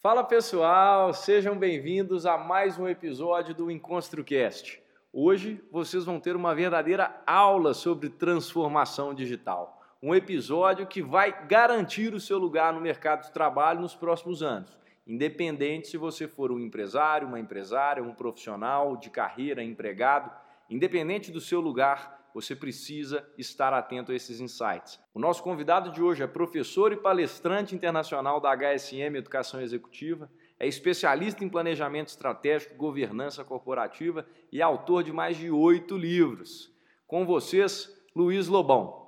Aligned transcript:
Fala 0.00 0.22
pessoal, 0.22 1.12
sejam 1.12 1.58
bem-vindos 1.58 2.24
a 2.24 2.38
mais 2.38 2.78
um 2.78 2.86
episódio 2.86 3.52
do 3.52 3.68
EnconstruCast. 3.68 4.80
Hoje 5.12 5.60
vocês 5.72 6.04
vão 6.04 6.20
ter 6.20 6.36
uma 6.36 6.54
verdadeira 6.54 7.20
aula 7.26 7.74
sobre 7.74 8.08
transformação 8.08 9.12
digital. 9.12 9.82
Um 10.00 10.14
episódio 10.14 10.86
que 10.86 11.02
vai 11.02 11.48
garantir 11.48 12.14
o 12.14 12.20
seu 12.20 12.38
lugar 12.38 12.72
no 12.72 12.80
mercado 12.80 13.24
de 13.24 13.32
trabalho 13.32 13.80
nos 13.80 13.92
próximos 13.92 14.40
anos, 14.40 14.78
independente 15.04 15.88
se 15.88 15.96
você 15.96 16.28
for 16.28 16.52
um 16.52 16.60
empresário, 16.60 17.26
uma 17.26 17.40
empresária, 17.40 18.00
um 18.00 18.14
profissional 18.14 18.96
de 18.96 19.10
carreira, 19.10 19.64
empregado, 19.64 20.30
independente 20.70 21.32
do 21.32 21.40
seu 21.40 21.60
lugar, 21.60 22.17
você 22.40 22.54
precisa 22.54 23.28
estar 23.36 23.72
atento 23.72 24.12
a 24.12 24.14
esses 24.14 24.38
insights. 24.38 25.00
O 25.12 25.18
nosso 25.18 25.42
convidado 25.42 25.90
de 25.90 26.00
hoje 26.00 26.22
é 26.22 26.26
professor 26.26 26.92
e 26.92 26.96
palestrante 26.96 27.74
internacional 27.74 28.40
da 28.40 28.56
HSM 28.56 29.16
Educação 29.16 29.60
Executiva, 29.60 30.30
é 30.56 30.64
especialista 30.64 31.44
em 31.44 31.48
planejamento 31.48 32.08
estratégico 32.08 32.74
e 32.74 32.76
governança 32.76 33.42
corporativa 33.42 34.24
e 34.52 34.62
autor 34.62 35.02
de 35.02 35.12
mais 35.12 35.36
de 35.36 35.50
oito 35.50 35.96
livros. 35.96 36.72
Com 37.08 37.26
vocês, 37.26 37.92
Luiz 38.14 38.46
Lobão. 38.46 39.07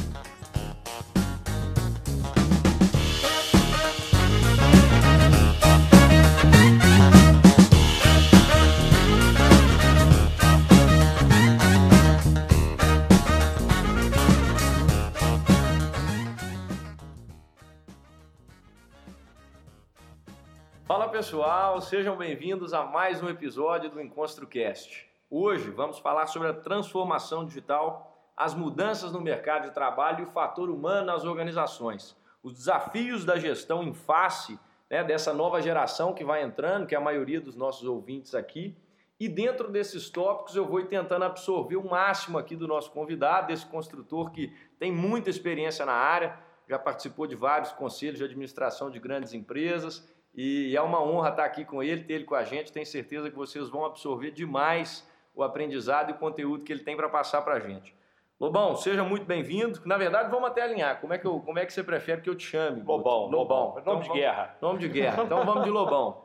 Pessoal, 21.21 21.79
sejam 21.79 22.17
bem-vindos 22.17 22.73
a 22.73 22.83
mais 22.83 23.21
um 23.21 23.29
episódio 23.29 23.91
do 23.91 24.01
EnconstruCast. 24.01 25.07
Hoje 25.29 25.69
vamos 25.69 25.99
falar 25.99 26.25
sobre 26.25 26.47
a 26.47 26.53
transformação 26.53 27.45
digital, 27.45 28.33
as 28.35 28.55
mudanças 28.55 29.11
no 29.11 29.21
mercado 29.21 29.67
de 29.67 29.71
trabalho 29.71 30.21
e 30.21 30.23
o 30.23 30.31
fator 30.31 30.67
humano 30.67 31.05
nas 31.05 31.23
organizações, 31.23 32.17
os 32.41 32.55
desafios 32.55 33.23
da 33.23 33.37
gestão 33.37 33.83
em 33.83 33.93
face 33.93 34.59
né, 34.89 35.03
dessa 35.03 35.31
nova 35.31 35.61
geração 35.61 36.11
que 36.11 36.25
vai 36.25 36.41
entrando, 36.41 36.87
que 36.87 36.95
é 36.95 36.97
a 36.97 37.01
maioria 37.01 37.39
dos 37.39 37.55
nossos 37.55 37.87
ouvintes 37.87 38.33
aqui. 38.33 38.75
E 39.19 39.29
dentro 39.29 39.69
desses 39.69 40.09
tópicos 40.09 40.55
eu 40.55 40.65
vou 40.65 40.83
tentando 40.85 41.23
absorver 41.23 41.75
o 41.75 41.87
máximo 41.87 42.39
aqui 42.39 42.55
do 42.55 42.67
nosso 42.67 42.89
convidado, 42.89 43.45
desse 43.45 43.67
construtor 43.67 44.31
que 44.31 44.51
tem 44.79 44.91
muita 44.91 45.29
experiência 45.29 45.85
na 45.85 45.93
área, 45.93 46.35
já 46.67 46.79
participou 46.79 47.27
de 47.27 47.35
vários 47.35 47.71
conselhos 47.71 48.17
de 48.17 48.23
administração 48.23 48.89
de 48.89 48.99
grandes 48.99 49.35
empresas 49.35 50.09
e 50.33 50.75
é 50.75 50.81
uma 50.81 51.01
honra 51.03 51.29
estar 51.29 51.45
aqui 51.45 51.65
com 51.65 51.83
ele, 51.83 52.03
ter 52.03 52.13
ele 52.13 52.23
com 52.23 52.35
a 52.35 52.43
gente. 52.43 52.71
Tenho 52.71 52.85
certeza 52.85 53.29
que 53.29 53.35
vocês 53.35 53.69
vão 53.69 53.85
absorver 53.85 54.31
demais 54.31 55.07
o 55.35 55.43
aprendizado 55.43 56.09
e 56.09 56.13
o 56.13 56.17
conteúdo 56.17 56.63
que 56.63 56.71
ele 56.71 56.83
tem 56.83 56.95
para 56.95 57.09
passar 57.09 57.41
para 57.41 57.55
a 57.55 57.59
gente. 57.59 57.95
Lobão, 58.39 58.75
seja 58.75 59.03
muito 59.03 59.25
bem-vindo. 59.25 59.79
Na 59.85 59.97
verdade, 59.97 60.31
vamos 60.31 60.49
até 60.49 60.63
alinhar. 60.63 60.99
Como 60.99 61.13
é 61.13 61.17
que, 61.17 61.27
eu, 61.27 61.39
como 61.41 61.59
é 61.59 61.65
que 61.65 61.71
você 61.71 61.83
prefere 61.83 62.21
que 62.21 62.29
eu 62.29 62.33
te 62.33 62.47
chame? 62.47 62.81
Lobão. 62.81 63.27
Lobão. 63.27 63.29
Lobão. 63.29 63.79
Então, 63.79 63.93
nome 63.93 64.05
de 64.05 64.13
guerra. 64.13 64.57
Nome 64.59 64.79
de 64.79 64.87
guerra. 64.89 65.23
Então 65.23 65.45
vamos 65.45 65.63
de 65.63 65.69
Lobão. 65.69 66.23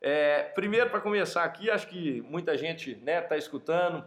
É, 0.00 0.42
primeiro, 0.54 0.90
para 0.90 1.00
começar 1.00 1.44
aqui, 1.44 1.70
acho 1.70 1.86
que 1.86 2.22
muita 2.22 2.58
gente 2.58 2.90
está 2.90 3.04
né, 3.04 3.20
tá 3.20 3.36
escutando, 3.36 4.04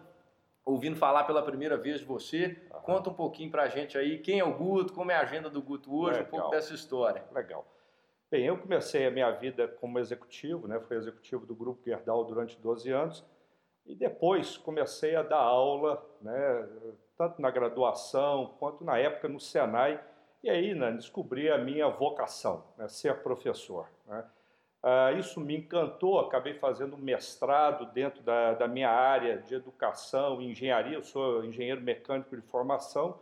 ouvindo 0.65 0.97
falar 0.97 1.23
pela 1.23 1.41
primeira 1.41 1.77
vez 1.77 1.99
de 1.99 2.05
você. 2.05 2.61
Conta 2.83 3.09
um 3.09 3.13
pouquinho 3.13 3.49
para 3.49 3.63
a 3.63 3.69
gente 3.69 3.97
aí 3.97 4.17
quem 4.17 4.39
é 4.39 4.43
o 4.43 4.53
Guto, 4.53 4.91
como 4.93 5.09
é 5.09 5.15
a 5.15 5.21
agenda 5.21 5.49
do 5.49 5.61
Guto 5.61 5.95
hoje, 5.95 6.19
Legal. 6.19 6.27
um 6.27 6.29
pouco 6.29 6.49
dessa 6.51 6.73
história. 6.73 7.23
Legal. 7.31 7.65
Bem, 8.29 8.45
eu 8.45 8.57
comecei 8.57 9.07
a 9.07 9.11
minha 9.11 9.31
vida 9.31 9.69
como 9.69 9.97
executivo, 9.97 10.67
né? 10.67 10.81
fui 10.81 10.97
executivo 10.97 11.45
do 11.45 11.55
Grupo 11.55 11.81
Gerdau 11.85 12.25
durante 12.25 12.59
12 12.59 12.91
anos, 12.91 13.25
e 13.85 13.95
depois 13.95 14.57
comecei 14.57 15.15
a 15.15 15.23
dar 15.23 15.39
aula, 15.39 16.05
né? 16.21 16.67
tanto 17.17 17.41
na 17.41 17.49
graduação 17.49 18.53
quanto 18.59 18.83
na 18.83 18.97
época 18.97 19.29
no 19.29 19.39
Senai, 19.39 20.03
e 20.43 20.49
aí 20.49 20.75
né, 20.75 20.91
descobri 20.91 21.49
a 21.49 21.57
minha 21.57 21.87
vocação, 21.87 22.65
né? 22.77 22.89
ser 22.89 23.23
professor. 23.23 23.87
Né? 24.05 24.25
Ah, 24.83 25.13
isso 25.13 25.39
me 25.39 25.55
encantou, 25.55 26.19
acabei 26.19 26.55
fazendo 26.55 26.97
mestrado 26.97 27.85
dentro 27.93 28.21
da, 28.23 28.55
da 28.55 28.67
minha 28.67 28.89
área 28.89 29.37
de 29.37 29.55
educação 29.55 30.41
e 30.41 30.51
engenharia, 30.51 30.97
eu 30.97 31.03
sou 31.03 31.45
engenheiro 31.45 31.79
mecânico 31.79 32.35
de 32.35 32.41
formação, 32.41 33.17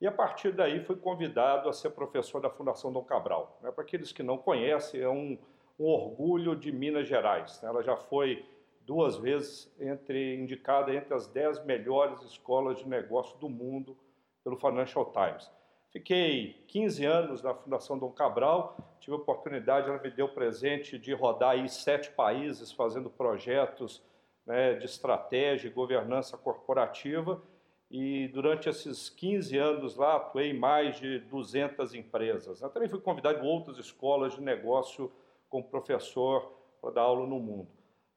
e 0.00 0.06
a 0.06 0.12
partir 0.12 0.52
daí 0.52 0.80
fui 0.84 0.96
convidado 0.96 1.68
a 1.68 1.72
ser 1.72 1.90
professor 1.90 2.40
da 2.40 2.48
Fundação 2.48 2.92
Dom 2.92 3.02
Cabral. 3.02 3.58
Né? 3.62 3.70
Para 3.72 3.82
aqueles 3.82 4.12
que 4.12 4.22
não 4.22 4.38
conhecem, 4.38 5.00
é 5.00 5.08
um, 5.08 5.36
um 5.78 5.84
orgulho 5.84 6.54
de 6.54 6.70
Minas 6.70 7.08
Gerais. 7.08 7.60
Né? 7.60 7.68
Ela 7.68 7.82
já 7.82 7.96
foi 7.96 8.44
duas 8.82 9.16
vezes 9.16 9.74
entre, 9.80 10.36
indicada 10.36 10.94
entre 10.94 11.12
as 11.12 11.26
dez 11.26 11.62
melhores 11.64 12.22
escolas 12.22 12.78
de 12.78 12.88
negócio 12.88 13.36
do 13.38 13.48
mundo 13.48 13.96
pelo 14.44 14.56
Financial 14.56 15.04
Times. 15.12 15.50
Fiquei 15.90 16.64
15 16.68 17.04
anos 17.04 17.42
na 17.42 17.54
Fundação 17.54 17.98
Dom 17.98 18.12
Cabral, 18.12 18.76
tive 19.00 19.16
a 19.16 19.18
oportunidade, 19.18 19.88
ela 19.88 20.00
me 20.00 20.10
deu 20.10 20.26
o 20.26 20.34
presente 20.34 20.98
de 20.98 21.12
rodar 21.12 21.50
aí 21.50 21.68
sete 21.68 22.10
países 22.10 22.70
fazendo 22.70 23.10
projetos 23.10 24.02
né, 24.46 24.74
de 24.74 24.84
estratégia 24.84 25.68
e 25.68 25.72
governança 25.72 26.36
corporativa 26.36 27.42
e 27.90 28.28
durante 28.28 28.68
esses 28.68 29.08
15 29.08 29.56
anos 29.56 29.96
lá 29.96 30.16
atuei 30.16 30.50
em 30.50 30.58
mais 30.58 30.98
de 30.98 31.20
200 31.20 31.94
empresas. 31.94 32.60
Eu 32.60 32.68
também 32.68 32.88
fui 32.88 33.00
convidado 33.00 33.44
em 33.44 33.48
outras 33.48 33.78
escolas 33.78 34.34
de 34.34 34.42
negócio 34.42 35.10
como 35.48 35.64
professor 35.64 36.52
para 36.80 36.90
dar 36.90 37.02
aula 37.02 37.26
no 37.26 37.40
mundo. 37.40 37.68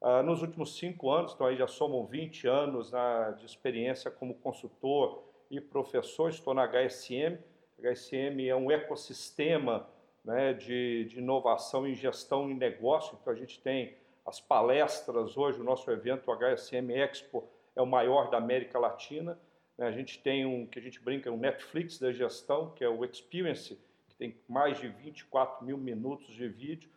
Ah, 0.02 0.24
nos 0.24 0.42
últimos 0.42 0.78
cinco 0.78 1.12
anos, 1.12 1.34
então 1.34 1.46
aí 1.46 1.56
já 1.56 1.68
somam 1.68 2.06
20 2.06 2.48
anos 2.48 2.92
na, 2.92 3.32
de 3.32 3.46
experiência 3.46 4.10
como 4.10 4.34
consultor 4.34 5.24
e 5.50 5.62
professor, 5.62 6.30
estou 6.30 6.54
na 6.54 6.68
HSM. 6.68 7.38
HSM 7.80 8.48
é 8.48 8.56
um 8.56 8.72
ecossistema 8.72 9.88
né, 10.24 10.54
de, 10.54 11.06
de 11.06 11.20
inovação 11.20 11.88
em 11.88 11.94
gestão 11.94 12.50
e 12.50 12.54
negócio, 12.54 13.18
então 13.22 13.32
a 13.32 13.36
gente 13.36 13.60
tem 13.62 13.96
as 14.26 14.40
palestras 14.40 15.38
hoje, 15.38 15.60
o 15.60 15.64
nosso 15.64 15.90
evento, 15.92 16.30
o 16.30 16.36
HSM 16.36 16.92
Expo, 16.92 17.48
é 17.76 17.82
o 17.82 17.86
maior 17.86 18.30
da 18.30 18.38
América 18.38 18.80
Latina, 18.80 19.34
né, 19.34 19.38
a 19.82 19.92
gente 19.92 20.20
tem 20.20 20.46
um 20.46 20.66
que 20.66 20.78
a 20.78 20.82
gente 20.82 21.00
brinca, 21.00 21.32
um 21.32 21.38
Netflix 21.38 21.98
da 21.98 22.12
gestão, 22.12 22.70
que 22.72 22.84
é 22.84 22.90
o 22.90 23.04
Experience, 23.04 23.78
que 24.08 24.16
tem 24.16 24.36
mais 24.48 24.80
de 24.80 24.88
24 24.88 25.66
mil 25.66 25.78
minutos 25.78 26.28
de 26.28 26.48
vídeo. 26.48 26.90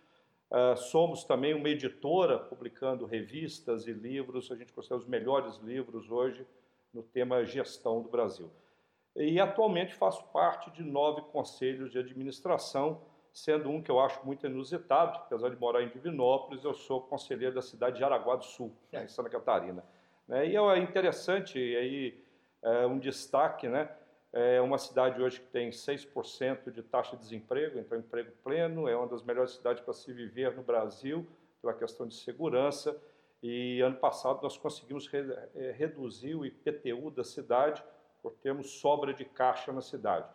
Uh, 0.51 0.77
somos 0.77 1.25
também 1.25 1.55
uma 1.55 1.69
editora 1.69 2.39
publicando 2.39 3.07
revistas 3.07 3.87
e 3.87 3.93
livros, 3.93 4.53
a 4.53 4.57
gente 4.57 4.73
considera 4.73 5.01
os 5.01 5.07
melhores 5.07 5.57
livros 5.59 6.11
hoje 6.11 6.47
no 6.93 7.03
tema 7.03 7.45
gestão 7.45 8.03
do 8.03 8.09
Brasil. 8.09 8.51
E 9.17 9.41
atualmente 9.41 9.95
faço 9.95 10.25
parte 10.33 10.71
de 10.71 10.83
nove 10.83 11.23
conselhos 11.33 11.91
de 11.91 11.99
administração, 11.99 13.01
sendo 13.33 13.71
um 13.71 13.83
que 13.83 13.91
eu 13.91 13.99
acho 13.99 14.25
muito 14.25 14.47
inusitado, 14.47 15.19
apesar 15.19 15.51
de 15.51 15.57
morar 15.57 15.83
em 15.83 15.89
Divinópolis, 15.89 16.65
eu 16.65 16.75
sou 16.75 17.01
conselheiro 17.01 17.55
da 17.55 17.63
cidade 17.63 17.97
de 17.97 18.05
Araguá 18.05 18.37
do 18.37 18.45
Sul, 18.45 18.77
em 18.93 19.09
Santa 19.09 19.31
Catarina. 19.31 19.85
Né, 20.29 20.49
e 20.49 20.57
é 20.57 20.79
interessante, 20.79 21.59
aí 21.59 22.24
é, 22.65 22.87
um 22.87 22.99
destaque, 22.99 23.69
né? 23.69 23.89
É 24.33 24.61
uma 24.61 24.79
cidade 24.79 25.23
hoje 25.23 25.39
que 25.39 25.47
tem 25.47 25.71
6% 25.71 26.73
de 26.73 26.83
taxa 26.83 27.15
de 27.15 27.23
desemprego, 27.23 27.79
então 27.79 27.97
emprego 27.97 28.33
pleno, 28.43 28.89
é 28.89 28.97
uma 28.97 29.07
das 29.07 29.23
melhores 29.23 29.53
cidades 29.53 29.81
para 29.81 29.93
se 29.93 30.13
viver 30.13 30.57
no 30.57 30.63
Brasil, 30.63 31.25
pela 31.61 31.73
questão 31.73 32.09
de 32.09 32.17
segurança. 32.17 33.01
E 33.41 33.81
ano 33.81 33.97
passado 33.97 34.43
nós 34.43 34.57
conseguimos 34.57 35.07
re, 35.07 35.21
é, 35.55 35.71
reduzir 35.71 36.35
o 36.35 36.45
IPTU 36.45 37.11
da 37.13 37.23
cidade 37.23 37.85
por 38.21 38.33
termos 38.33 38.81
sobra 38.81 39.15
de 39.15 39.25
caixa 39.25 39.73
na 39.73 39.83
cidade. 39.83 40.27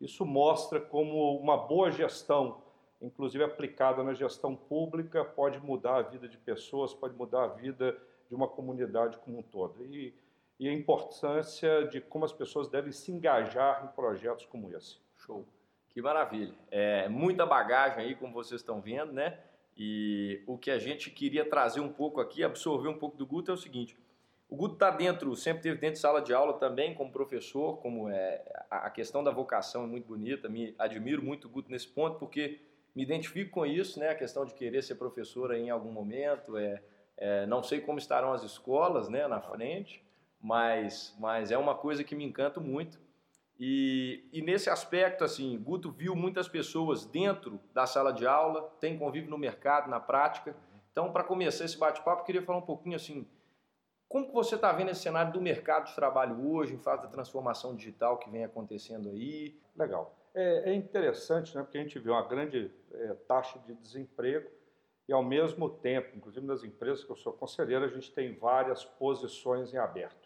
Isso 0.00 0.24
mostra 0.24 0.80
como 0.80 1.36
uma 1.38 1.56
boa 1.56 1.90
gestão, 1.90 2.62
inclusive 3.02 3.42
aplicada 3.42 4.02
na 4.02 4.14
gestão 4.14 4.54
pública, 4.54 5.24
pode 5.24 5.58
mudar 5.60 5.96
a 5.96 6.02
vida 6.02 6.28
de 6.28 6.38
pessoas, 6.38 6.94
pode 6.94 7.14
mudar 7.14 7.44
a 7.44 7.48
vida 7.48 7.96
de 8.28 8.34
uma 8.34 8.46
comunidade 8.46 9.18
como 9.18 9.38
um 9.38 9.42
todo. 9.42 9.84
E 9.84 10.14
e 10.60 10.68
a 10.68 10.72
importância 10.74 11.86
de 11.86 12.02
como 12.02 12.26
as 12.26 12.34
pessoas 12.34 12.68
devem 12.68 12.92
se 12.92 13.10
engajar 13.10 13.82
em 13.82 13.96
projetos 13.96 14.44
como 14.44 14.70
esse. 14.76 14.98
Show. 15.16 15.48
Que 15.88 16.02
maravilha. 16.02 16.52
É, 16.70 17.08
muita 17.08 17.46
bagagem 17.46 18.04
aí, 18.04 18.14
como 18.14 18.34
vocês 18.34 18.60
estão 18.60 18.78
vendo, 18.78 19.10
né? 19.10 19.38
E 19.74 20.42
o 20.46 20.58
que 20.58 20.70
a 20.70 20.78
gente 20.78 21.10
queria 21.10 21.48
trazer 21.48 21.80
um 21.80 21.88
pouco 21.88 22.20
aqui, 22.20 22.44
absorver 22.44 22.88
um 22.88 22.98
pouco 22.98 23.16
do 23.16 23.26
Guto 23.26 23.50
é 23.50 23.54
o 23.54 23.56
seguinte: 23.56 23.96
o 24.50 24.54
Guto 24.54 24.74
está 24.74 24.90
dentro, 24.90 25.34
sempre 25.34 25.62
teve 25.62 25.78
dentro 25.78 25.94
de 25.94 26.00
sala 26.00 26.20
de 26.20 26.34
aula 26.34 26.52
também, 26.52 26.94
como 26.94 27.10
professor, 27.10 27.78
como 27.78 28.10
é 28.10 28.44
a 28.70 28.90
questão 28.90 29.24
da 29.24 29.30
vocação 29.30 29.84
é 29.84 29.86
muito 29.86 30.08
bonita. 30.08 30.46
Me 30.46 30.74
admiro 30.78 31.22
muito 31.22 31.46
o 31.46 31.50
Guto 31.50 31.70
nesse 31.70 31.88
ponto, 31.88 32.18
porque 32.18 32.60
me 32.94 33.02
identifico 33.02 33.50
com 33.50 33.64
isso, 33.64 33.98
né? 33.98 34.10
A 34.10 34.14
questão 34.14 34.44
de 34.44 34.52
querer 34.52 34.82
ser 34.82 34.96
professora 34.96 35.58
em 35.58 35.70
algum 35.70 35.90
momento. 35.90 36.58
É, 36.58 36.82
é 37.16 37.46
não 37.46 37.62
sei 37.62 37.80
como 37.80 37.98
estarão 37.98 38.34
as 38.34 38.42
escolas, 38.42 39.08
né, 39.08 39.26
na 39.26 39.40
frente, 39.40 40.04
mas, 40.40 41.14
mas 41.18 41.50
é 41.50 41.58
uma 41.58 41.74
coisa 41.74 42.02
que 42.02 42.14
me 42.14 42.24
encanta 42.24 42.60
muito. 42.60 42.98
E, 43.58 44.26
e, 44.32 44.40
nesse 44.40 44.70
aspecto, 44.70 45.22
assim, 45.22 45.58
Guto 45.58 45.90
viu 45.90 46.16
muitas 46.16 46.48
pessoas 46.48 47.04
dentro 47.04 47.60
da 47.74 47.86
sala 47.86 48.10
de 48.10 48.26
aula, 48.26 48.62
tem 48.80 48.98
convívio 48.98 49.28
no 49.28 49.36
mercado, 49.36 49.90
na 49.90 50.00
prática. 50.00 50.56
Então, 50.90 51.12
para 51.12 51.22
começar 51.22 51.66
esse 51.66 51.76
bate-papo, 51.76 52.24
queria 52.24 52.42
falar 52.42 52.58
um 52.58 52.62
pouquinho 52.62 52.96
assim, 52.96 53.28
como 54.08 54.26
que 54.26 54.32
você 54.32 54.56
está 54.56 54.72
vendo 54.72 54.90
esse 54.90 55.02
cenário 55.02 55.32
do 55.32 55.40
mercado 55.40 55.86
de 55.86 55.94
trabalho 55.94 56.44
hoje, 56.50 56.74
em 56.74 56.78
fase 56.78 57.02
da 57.02 57.08
transformação 57.08 57.76
digital 57.76 58.18
que 58.18 58.30
vem 58.30 58.44
acontecendo 58.44 59.10
aí? 59.10 59.56
Legal. 59.76 60.16
É, 60.34 60.70
é 60.70 60.74
interessante, 60.74 61.54
né, 61.54 61.62
porque 61.62 61.78
a 61.78 61.82
gente 61.82 61.98
vê 61.98 62.10
uma 62.10 62.26
grande 62.26 62.72
é, 62.92 63.14
taxa 63.28 63.58
de 63.60 63.74
desemprego 63.74 64.50
e, 65.06 65.12
ao 65.12 65.22
mesmo 65.22 65.68
tempo, 65.68 66.16
inclusive 66.16 66.44
nas 66.44 66.64
empresas 66.64 67.04
que 67.04 67.10
eu 67.10 67.16
sou 67.16 67.32
conselheiro, 67.32 67.84
a 67.84 67.88
gente 67.88 68.12
tem 68.12 68.34
várias 68.34 68.84
posições 68.84 69.72
em 69.72 69.76
aberto. 69.76 70.19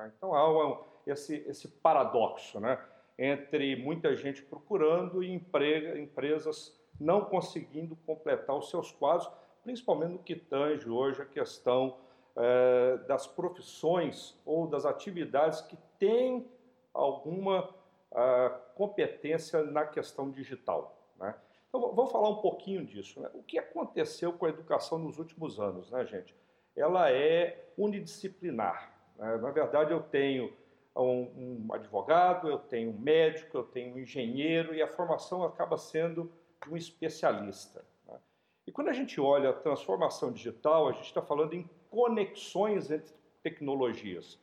Né? 0.00 0.12
Então, 0.16 0.34
há 0.34 0.80
esse, 1.06 1.36
esse 1.46 1.68
paradoxo 1.68 2.58
né, 2.58 2.82
entre 3.18 3.76
muita 3.76 4.14
gente 4.16 4.42
procurando 4.42 5.22
e 5.22 5.30
emprega, 5.30 5.98
empresas 5.98 6.78
não 6.98 7.24
conseguindo 7.24 7.96
completar 8.06 8.56
os 8.56 8.70
seus 8.70 8.90
quadros, 8.90 9.30
principalmente 9.62 10.12
no 10.12 10.18
que 10.18 10.36
tange 10.36 10.88
hoje 10.88 11.22
a 11.22 11.26
questão 11.26 11.98
é, 12.36 12.98
das 13.06 13.26
profissões 13.26 14.38
ou 14.44 14.66
das 14.66 14.86
atividades 14.86 15.60
que 15.60 15.76
têm 15.98 16.46
alguma 16.92 17.68
uh, 18.10 18.74
competência 18.74 19.62
na 19.62 19.86
questão 19.86 20.30
digital. 20.30 20.96
Né? 21.18 21.34
Então, 21.68 21.92
vamos 21.94 22.10
falar 22.10 22.28
um 22.28 22.40
pouquinho 22.40 22.84
disso. 22.84 23.20
Né? 23.20 23.30
O 23.32 23.42
que 23.42 23.58
aconteceu 23.58 24.32
com 24.32 24.46
a 24.46 24.48
educação 24.48 24.98
nos 24.98 25.18
últimos 25.18 25.60
anos, 25.60 25.90
né, 25.90 26.04
gente? 26.04 26.34
Ela 26.74 27.10
é 27.12 27.72
unidisciplinar. 27.76 28.89
Né? 29.20 29.36
Na 29.36 29.50
verdade, 29.50 29.92
eu 29.92 30.00
tenho 30.00 30.52
um, 30.96 31.66
um, 31.68 31.68
advogado, 31.72 32.48
eu 32.48 32.58
tenho 32.58 32.90
um 32.90 32.98
médico, 32.98 33.58
eu 33.58 33.62
tenho 33.62 33.94
um 33.94 33.98
engenheiro 33.98 34.74
e 34.74 34.82
a 34.82 34.88
formação 34.88 35.44
acaba 35.44 35.76
sendo 35.76 36.32
de 36.64 36.72
um 36.72 36.76
especialista. 36.76 37.84
Né? 38.08 38.18
E 38.66 38.72
quando 38.72 38.88
a 38.88 38.92
gente 38.92 39.20
olha 39.20 39.50
a 39.50 39.52
transformação 39.52 40.32
digital, 40.32 40.88
a 40.88 40.92
gente 40.92 41.04
está 41.04 41.22
falando 41.22 41.52
em 41.52 41.68
conexões 41.90 42.90
entre 42.90 43.12
tecnologias. 43.42 44.40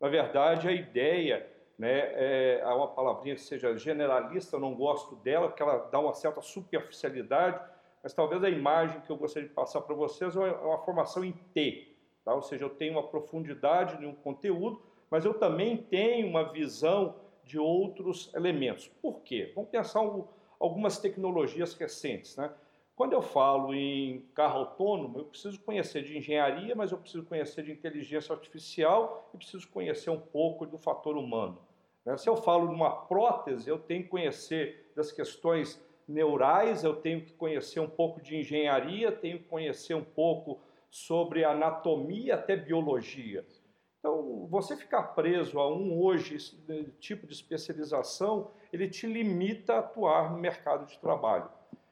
Na 0.00 0.08
verdade, 0.08 0.68
a 0.68 0.72
ideia 0.72 1.46
né, 1.78 2.00
é, 2.14 2.60
é 2.60 2.66
uma 2.66 2.88
palavrinha 2.88 3.34
que 3.34 3.40
seja 3.40 3.76
generalista, 3.76 4.56
eu 4.56 4.60
não 4.60 4.74
gosto 4.74 5.16
dela, 5.16 5.48
porque 5.48 5.62
ela 5.62 5.78
dá 5.90 5.98
uma 5.98 6.14
certa 6.14 6.40
superficialidade, 6.40 7.60
mas 8.02 8.12
talvez 8.12 8.44
a 8.44 8.50
imagem 8.50 9.00
que 9.00 9.10
eu 9.10 9.16
gostaria 9.16 9.48
de 9.48 9.54
passar 9.54 9.80
para 9.80 9.94
vocês 9.94 10.36
é 10.36 10.40
uma 10.40 10.78
formação 10.78 11.24
em 11.24 11.32
T, 11.32 11.93
tá? 12.24 12.34
ou 12.34 12.42
seja, 12.42 12.64
eu 12.64 12.70
tenho 12.70 12.92
uma 12.92 13.02
profundidade 13.02 13.98
de 13.98 14.06
um 14.06 14.14
conteúdo, 14.14 14.82
mas 15.10 15.24
eu 15.24 15.34
também 15.34 15.76
tenho 15.76 16.26
uma 16.26 16.52
visão 16.52 17.16
de 17.44 17.58
outros 17.58 18.32
elementos. 18.34 18.88
Por 19.02 19.20
quê? 19.20 19.52
Vamos 19.54 19.70
pensar 19.70 20.00
um, 20.00 20.26
algumas 20.58 20.98
tecnologias 20.98 21.74
recentes. 21.74 22.36
Né? 22.36 22.50
Quando 22.96 23.12
eu 23.12 23.22
falo 23.22 23.74
em 23.74 24.20
carro 24.34 24.60
autônomo, 24.60 25.18
eu 25.18 25.24
preciso 25.24 25.60
conhecer 25.60 26.02
de 26.02 26.16
engenharia, 26.16 26.74
mas 26.74 26.92
eu 26.92 26.98
preciso 26.98 27.24
conhecer 27.24 27.62
de 27.64 27.72
inteligência 27.72 28.34
artificial 28.34 29.30
e 29.34 29.36
preciso 29.36 29.68
conhecer 29.68 30.10
um 30.10 30.20
pouco 30.20 30.64
do 30.64 30.78
fator 30.78 31.16
humano. 31.16 31.58
Né? 32.04 32.16
Se 32.16 32.28
eu 32.28 32.36
falo 32.36 32.68
de 32.68 32.74
uma 32.74 32.90
prótese, 32.90 33.68
eu 33.68 33.78
tenho 33.78 34.04
que 34.04 34.08
conhecer 34.08 34.92
das 34.94 35.10
questões 35.10 35.82
neurais, 36.06 36.84
eu 36.84 36.94
tenho 36.94 37.22
que 37.22 37.32
conhecer 37.32 37.80
um 37.80 37.88
pouco 37.88 38.20
de 38.20 38.36
engenharia, 38.36 39.10
tenho 39.10 39.38
que 39.38 39.48
conhecer 39.48 39.94
um 39.94 40.04
pouco 40.04 40.60
sobre 40.94 41.42
anatomia, 41.42 42.36
até 42.36 42.54
biologia. 42.54 43.44
Então, 43.98 44.46
você 44.46 44.76
ficar 44.76 45.02
preso 45.02 45.58
a 45.58 45.68
um 45.68 46.00
hoje 46.00 46.36
tipo 47.00 47.26
de 47.26 47.32
especialização, 47.32 48.52
ele 48.72 48.88
te 48.88 49.04
limita 49.04 49.74
a 49.74 49.78
atuar 49.80 50.30
no 50.30 50.38
mercado 50.38 50.86
de 50.86 50.96
trabalho. 51.00 51.50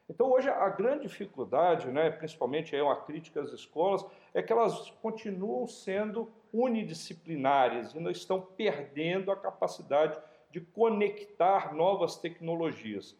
Então, 0.09 0.31
hoje, 0.31 0.47
a 0.47 0.69
grande 0.69 1.01
dificuldade, 1.01 1.89
né, 1.89 2.11
principalmente 2.11 2.73
é 2.73 2.81
uma 2.81 2.95
crítica 2.95 3.41
às 3.41 3.51
escolas, 3.51 4.05
é 4.33 4.41
que 4.41 4.53
elas 4.53 4.89
continuam 5.01 5.67
sendo 5.67 6.31
unidisciplinares 6.53 7.93
e 7.93 7.99
não 7.99 8.09
estão 8.09 8.39
perdendo 8.39 9.33
a 9.33 9.35
capacidade 9.35 10.17
de 10.49 10.61
conectar 10.61 11.75
novas 11.75 12.15
tecnologias. 12.15 13.17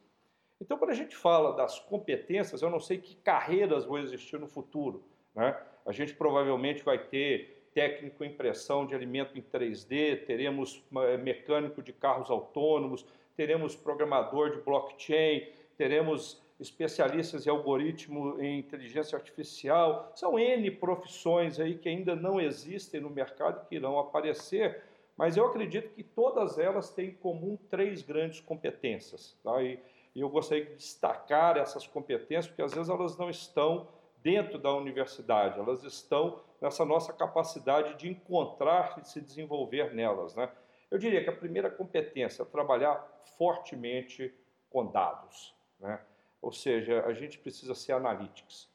Então, 0.61 0.77
quando 0.77 0.91
a 0.91 0.95
gente 0.95 1.13
fala 1.13 1.53
das 1.57 1.77
competências, 1.77 2.61
eu 2.61 2.69
não 2.69 2.79
sei 2.79 2.99
que 2.99 3.17
carreiras 3.17 3.83
vão 3.83 3.97
existir 3.97 4.39
no 4.39 4.47
futuro. 4.47 5.03
Né? 5.35 5.53
A 5.85 5.91
gente 5.91 6.13
provavelmente 6.13 6.83
vai 6.83 6.97
ter 6.97 7.63
técnico 7.73 8.23
impressão 8.23 8.85
de 8.85 8.93
alimento 8.93 9.37
em 9.37 9.41
3D, 9.41 10.25
teremos 10.25 10.83
eh, 10.95 11.17
mecânico 11.17 11.81
de 11.81 11.91
carros 11.91 12.29
autônomos, 12.29 13.05
teremos 13.35 13.75
programador 13.75 14.51
de 14.51 14.61
blockchain, 14.61 15.47
teremos 15.77 16.41
especialistas 16.59 17.45
em 17.45 17.49
algoritmo 17.49 18.39
em 18.39 18.59
inteligência 18.59 19.17
artificial. 19.17 20.11
São 20.15 20.37
N 20.37 20.69
profissões 20.71 21.59
aí 21.59 21.77
que 21.77 21.89
ainda 21.89 22.15
não 22.15 22.39
existem 22.39 23.01
no 23.01 23.09
mercado 23.09 23.67
que 23.67 23.75
irão 23.75 23.99
aparecer, 23.99 24.83
mas 25.17 25.35
eu 25.35 25.45
acredito 25.45 25.93
que 25.93 26.03
todas 26.03 26.57
elas 26.57 26.89
têm 26.89 27.09
em 27.09 27.13
comum 27.13 27.57
três 27.69 28.01
grandes 28.01 28.39
competências. 28.39 29.35
Tá? 29.43 29.61
E, 29.61 29.79
e 30.15 30.21
eu 30.21 30.29
gostaria 30.29 30.65
de 30.65 30.75
destacar 30.75 31.57
essas 31.57 31.87
competências, 31.87 32.47
porque 32.47 32.61
às 32.61 32.73
vezes 32.73 32.89
elas 32.89 33.17
não 33.17 33.29
estão 33.29 33.87
dentro 34.23 34.57
da 34.57 34.73
universidade, 34.73 35.59
elas 35.59 35.83
estão 35.83 36.41
nessa 36.61 36.83
nossa 36.85 37.13
capacidade 37.13 37.95
de 37.95 38.09
encontrar 38.09 38.97
e 38.99 39.07
se 39.07 39.21
desenvolver 39.21 39.93
nelas. 39.93 40.33
Né? 40.33 40.49
Eu 40.89 40.97
diria 40.97 41.23
que 41.23 41.29
a 41.29 41.35
primeira 41.35 41.69
competência 41.69 42.41
é 42.41 42.45
trabalhar 42.45 43.05
fortemente 43.37 44.33
com 44.69 44.89
dados. 44.89 45.53
Né? 45.79 45.99
ou 46.43 46.51
seja, 46.51 47.05
a 47.05 47.13
gente 47.13 47.39
precisa 47.39 47.73
ser 47.73 47.93
analytics. 47.93 48.69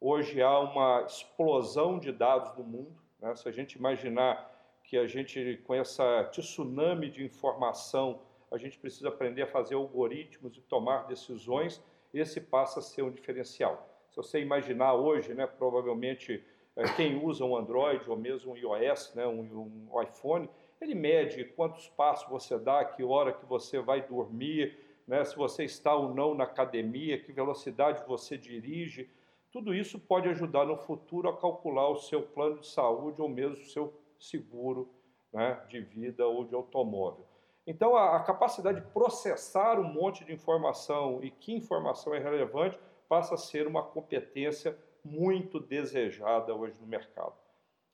Hoje 0.00 0.40
há 0.40 0.58
uma 0.58 1.02
explosão 1.02 1.98
de 1.98 2.10
dados 2.10 2.56
no 2.56 2.64
mundo. 2.64 2.98
Né? 3.20 3.36
Se 3.36 3.46
a 3.46 3.52
gente 3.52 3.74
imaginar 3.74 4.50
que 4.82 4.96
a 4.96 5.06
gente, 5.06 5.60
com 5.66 5.74
essa 5.74 6.24
tsunami 6.30 7.10
de 7.10 7.22
informação, 7.22 8.22
a 8.50 8.56
gente 8.56 8.78
precisa 8.78 9.10
aprender 9.10 9.42
a 9.42 9.46
fazer 9.46 9.74
algoritmos 9.74 10.56
e 10.56 10.62
tomar 10.62 11.06
decisões, 11.06 11.84
esse 12.12 12.40
passa 12.40 12.78
a 12.78 12.82
ser 12.82 13.02
um 13.02 13.10
diferencial. 13.10 13.86
Se 14.10 14.16
você 14.16 14.40
imaginar 14.40 14.94
hoje, 14.94 15.34
né, 15.34 15.46
provavelmente 15.46 16.44
eh, 16.76 16.84
quem 16.96 17.24
usa 17.24 17.44
um 17.44 17.56
Android 17.56 18.08
ou 18.10 18.16
mesmo 18.16 18.52
um 18.52 18.56
iOS, 18.56 19.14
né, 19.14 19.26
um, 19.26 19.88
um 19.92 20.02
iPhone, 20.02 20.50
ele 20.80 20.94
mede 20.94 21.44
quantos 21.44 21.88
passos 21.88 22.28
você 22.28 22.58
dá, 22.58 22.84
que 22.84 23.04
hora 23.04 23.32
que 23.32 23.46
você 23.46 23.78
vai 23.78 24.02
dormir, 24.02 24.76
né, 25.06 25.24
se 25.24 25.36
você 25.36 25.64
está 25.64 25.94
ou 25.94 26.12
não 26.14 26.34
na 26.34 26.44
academia, 26.44 27.18
que 27.18 27.32
velocidade 27.32 28.02
você 28.06 28.36
dirige. 28.36 29.08
Tudo 29.52 29.74
isso 29.74 29.98
pode 29.98 30.28
ajudar 30.28 30.64
no 30.64 30.76
futuro 30.76 31.28
a 31.28 31.36
calcular 31.36 31.88
o 31.88 31.98
seu 31.98 32.22
plano 32.22 32.60
de 32.60 32.66
saúde 32.66 33.20
ou 33.20 33.28
mesmo 33.28 33.62
o 33.62 33.68
seu 33.68 33.92
seguro 34.18 34.88
né, 35.32 35.60
de 35.68 35.80
vida 35.80 36.26
ou 36.26 36.44
de 36.44 36.54
automóvel. 36.54 37.26
Então, 37.66 37.94
a, 37.94 38.16
a, 38.16 38.20
capacidade 38.20 38.80
de 38.80 38.86
processar 38.88 39.78
um 39.78 39.92
monte 39.92 40.24
de 40.24 40.32
informação 40.32 41.20
e 41.22 41.30
que 41.30 41.52
informação 41.52 42.14
é 42.14 42.18
relevante 42.18 42.78
passa 43.10 43.34
a 43.34 43.38
ser 43.38 43.66
uma 43.66 43.82
competência 43.82 44.78
muito 45.04 45.58
desejada 45.58 46.54
hoje 46.54 46.80
no 46.80 46.86
mercado. 46.86 47.34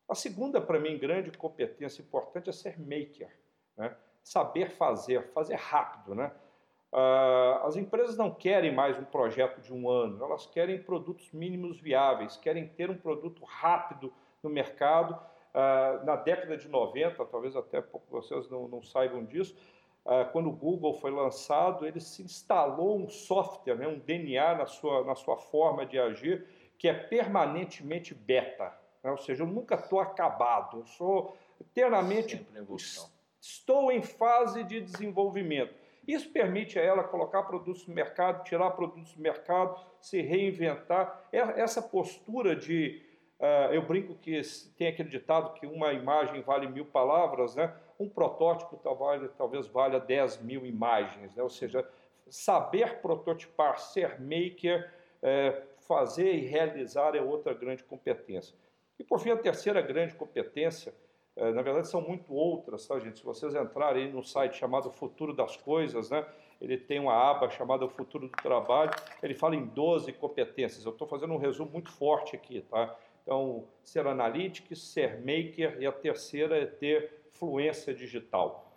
A 0.06 0.14
segunda, 0.14 0.60
para 0.60 0.78
mim, 0.78 0.98
grande 0.98 1.30
competência 1.30 2.02
importante 2.02 2.50
é 2.50 2.52
ser 2.52 2.78
maker, 2.78 3.34
né? 3.78 3.96
saber 4.22 4.68
fazer, 4.72 5.32
fazer 5.32 5.54
rápido. 5.54 6.14
Né? 6.14 6.30
Uh, 6.92 7.64
as 7.64 7.76
empresas 7.76 8.18
não 8.18 8.30
querem 8.30 8.74
mais 8.74 8.98
um 8.98 9.04
projeto 9.04 9.62
de 9.62 9.72
um 9.72 9.88
ano, 9.88 10.22
elas 10.22 10.44
querem 10.44 10.82
produtos 10.82 11.32
mínimos 11.32 11.80
viáveis, 11.80 12.36
querem 12.36 12.68
ter 12.68 12.90
um 12.90 12.98
produto 12.98 13.42
rápido 13.42 14.12
no 14.42 14.50
mercado. 14.50 15.18
Uh, 15.54 16.04
na 16.04 16.16
década 16.16 16.58
de 16.58 16.68
90, 16.68 17.24
talvez 17.24 17.56
até 17.56 17.80
pouco 17.80 18.06
vocês 18.10 18.50
não, 18.50 18.68
não 18.68 18.82
saibam 18.82 19.24
disso, 19.24 19.56
quando 20.32 20.48
o 20.48 20.52
Google 20.52 20.94
foi 20.94 21.10
lançado, 21.10 21.86
ele 21.86 22.00
se 22.00 22.22
instalou 22.22 22.98
um 22.98 23.08
software, 23.08 23.76
né, 23.76 23.88
um 23.88 23.98
DNA 23.98 24.54
na 24.54 24.66
sua, 24.66 25.04
na 25.04 25.14
sua 25.14 25.36
forma 25.36 25.84
de 25.84 25.98
agir, 25.98 26.46
que 26.78 26.88
é 26.88 26.94
permanentemente 26.94 28.14
beta. 28.14 28.72
Né? 29.02 29.10
Ou 29.10 29.18
seja, 29.18 29.42
eu 29.42 29.46
nunca 29.46 29.74
estou 29.74 30.00
acabado, 30.00 30.78
eu 30.78 30.86
sou 30.86 31.36
eternamente 31.60 32.46
estou 33.40 33.92
em 33.92 34.02
fase 34.02 34.64
de 34.64 34.80
desenvolvimento. 34.80 35.74
Isso 36.06 36.30
permite 36.30 36.78
a 36.78 36.82
ela 36.82 37.02
colocar 37.02 37.42
produtos 37.44 37.86
no 37.86 37.94
mercado, 37.94 38.44
tirar 38.44 38.70
produtos 38.70 39.12
do 39.12 39.20
mercado, 39.20 39.80
se 40.00 40.20
reinventar. 40.20 41.24
Essa 41.32 41.82
postura 41.82 42.54
de. 42.54 43.02
Uh, 43.38 43.74
eu 43.74 43.82
brinco 43.82 44.14
que 44.14 44.40
tem 44.78 44.88
aquele 44.88 45.08
ditado 45.08 45.52
que 45.54 45.66
uma 45.66 45.92
imagem 45.92 46.40
vale 46.42 46.68
mil 46.68 46.86
palavras, 46.86 47.54
né? 47.54 47.74
Um 47.98 48.08
protótipo 48.08 48.76
talvez, 48.76 49.30
talvez 49.36 49.66
valha 49.66 49.98
10 49.98 50.42
mil 50.42 50.66
imagens, 50.66 51.34
né? 51.34 51.42
ou 51.42 51.48
seja, 51.48 51.88
saber 52.28 53.00
prototipar, 53.00 53.78
ser 53.78 54.20
maker, 54.20 54.92
é, 55.22 55.62
fazer 55.80 56.34
e 56.34 56.46
realizar 56.46 57.14
é 57.14 57.22
outra 57.22 57.54
grande 57.54 57.84
competência. 57.84 58.54
E 58.98 59.04
por 59.04 59.20
fim, 59.20 59.30
a 59.30 59.36
terceira 59.36 59.80
grande 59.80 60.14
competência 60.14 60.92
é, 61.36 61.52
na 61.52 61.60
verdade, 61.60 61.86
são 61.88 62.00
muito 62.00 62.32
outras, 62.32 62.86
tá, 62.86 62.98
gente? 62.98 63.18
Se 63.18 63.24
vocês 63.24 63.54
entrarem 63.54 64.10
no 64.10 64.22
site 64.22 64.56
chamado 64.56 64.90
Futuro 64.90 65.34
das 65.34 65.54
Coisas, 65.54 66.08
né? 66.08 66.26
Ele 66.58 66.78
tem 66.78 66.98
uma 66.98 67.12
aba 67.12 67.50
chamada 67.50 67.84
O 67.84 67.90
Futuro 67.90 68.26
do 68.26 68.36
Trabalho, 68.42 68.90
ele 69.22 69.34
fala 69.34 69.54
em 69.54 69.66
12 69.66 70.14
competências. 70.14 70.86
Eu 70.86 70.92
estou 70.92 71.06
fazendo 71.06 71.34
um 71.34 71.36
resumo 71.36 71.70
muito 71.70 71.92
forte 71.92 72.34
aqui, 72.34 72.62
tá? 72.62 72.96
Então, 73.22 73.66
ser 73.84 74.06
analítico, 74.06 74.74
ser 74.74 75.18
maker 75.18 75.76
e 75.78 75.86
a 75.86 75.92
terceira 75.92 76.56
é 76.56 76.64
ter 76.64 77.12
fluência 77.38 77.94
digital. 77.94 78.72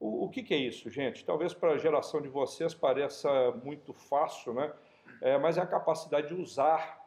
O, 0.00 0.24
o 0.24 0.28
que, 0.28 0.42
que, 0.42 0.54
é 0.54 0.58
isso, 0.58 0.90
gente? 0.90 1.24
Talvez 1.24 1.54
para 1.54 1.72
a 1.72 1.78
geração 1.78 2.20
de 2.20 2.28
vocês 2.28 2.74
pareça 2.74 3.52
muito 3.62 3.92
fácil, 3.92 4.54
né? 4.54 4.72
É, 5.20 5.38
mas 5.38 5.56
é 5.56 5.60
a 5.60 5.66
capacidade 5.66 6.28
de 6.28 6.34
usar 6.34 7.00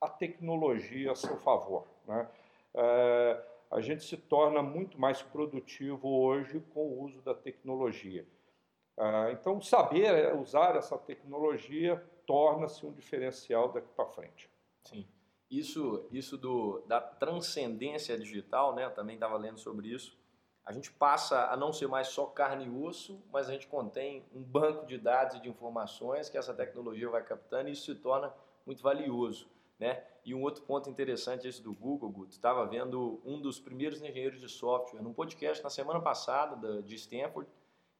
a 0.00 0.08
tecnologia 0.08 1.12
a 1.12 1.14
seu 1.14 1.36
favor, 1.36 1.86
né? 2.06 2.28
É, 2.74 3.44
a 3.70 3.80
gente 3.80 4.04
se 4.04 4.16
torna 4.16 4.62
muito 4.62 5.00
mais 5.00 5.22
produtivo 5.22 6.08
hoje 6.08 6.60
com 6.74 6.80
o 6.80 7.02
uso 7.02 7.22
da 7.22 7.34
tecnologia. 7.34 8.26
Ah, 8.98 9.30
então, 9.32 9.60
saber 9.62 10.34
usar 10.36 10.76
essa 10.76 10.98
tecnologia 10.98 11.96
torna-se 12.26 12.84
um 12.84 12.92
diferencial 12.92 13.72
daqui 13.72 13.88
para 13.96 14.06
frente. 14.06 14.50
Sim. 14.84 15.06
Isso, 15.50 16.06
isso 16.12 16.36
do, 16.36 16.80
da 16.86 17.00
transcendência 17.00 18.18
digital, 18.18 18.74
né? 18.74 18.84
Eu 18.84 18.94
também 18.94 19.14
estava 19.14 19.36
lendo 19.36 19.58
sobre 19.58 19.88
isso. 19.88 20.16
A 20.64 20.72
gente 20.72 20.92
passa 20.92 21.46
a 21.50 21.56
não 21.56 21.72
ser 21.72 21.88
mais 21.88 22.08
só 22.08 22.26
carne 22.26 22.66
e 22.66 22.70
osso, 22.70 23.20
mas 23.32 23.48
a 23.48 23.52
gente 23.52 23.66
contém 23.66 24.24
um 24.32 24.40
banco 24.40 24.86
de 24.86 24.96
dados 24.96 25.36
e 25.36 25.40
de 25.40 25.48
informações 25.48 26.28
que 26.28 26.38
essa 26.38 26.54
tecnologia 26.54 27.08
vai 27.08 27.22
captando 27.22 27.68
e 27.68 27.72
isso 27.72 27.92
se 27.92 27.94
torna 27.96 28.32
muito 28.64 28.82
valioso. 28.82 29.50
Né? 29.78 30.04
E 30.24 30.32
um 30.32 30.42
outro 30.42 30.62
ponto 30.62 30.88
interessante 30.88 31.48
esse 31.48 31.60
do 31.60 31.74
Google, 31.74 32.08
Guto, 32.10 32.30
estava 32.30 32.64
vendo 32.64 33.20
um 33.24 33.40
dos 33.40 33.58
primeiros 33.58 34.00
engenheiros 34.00 34.40
de 34.40 34.48
software 34.48 35.02
num 35.02 35.12
podcast 35.12 35.64
na 35.64 35.70
semana 35.70 36.00
passada 36.00 36.80
de 36.82 36.94
Stanford, 36.94 37.50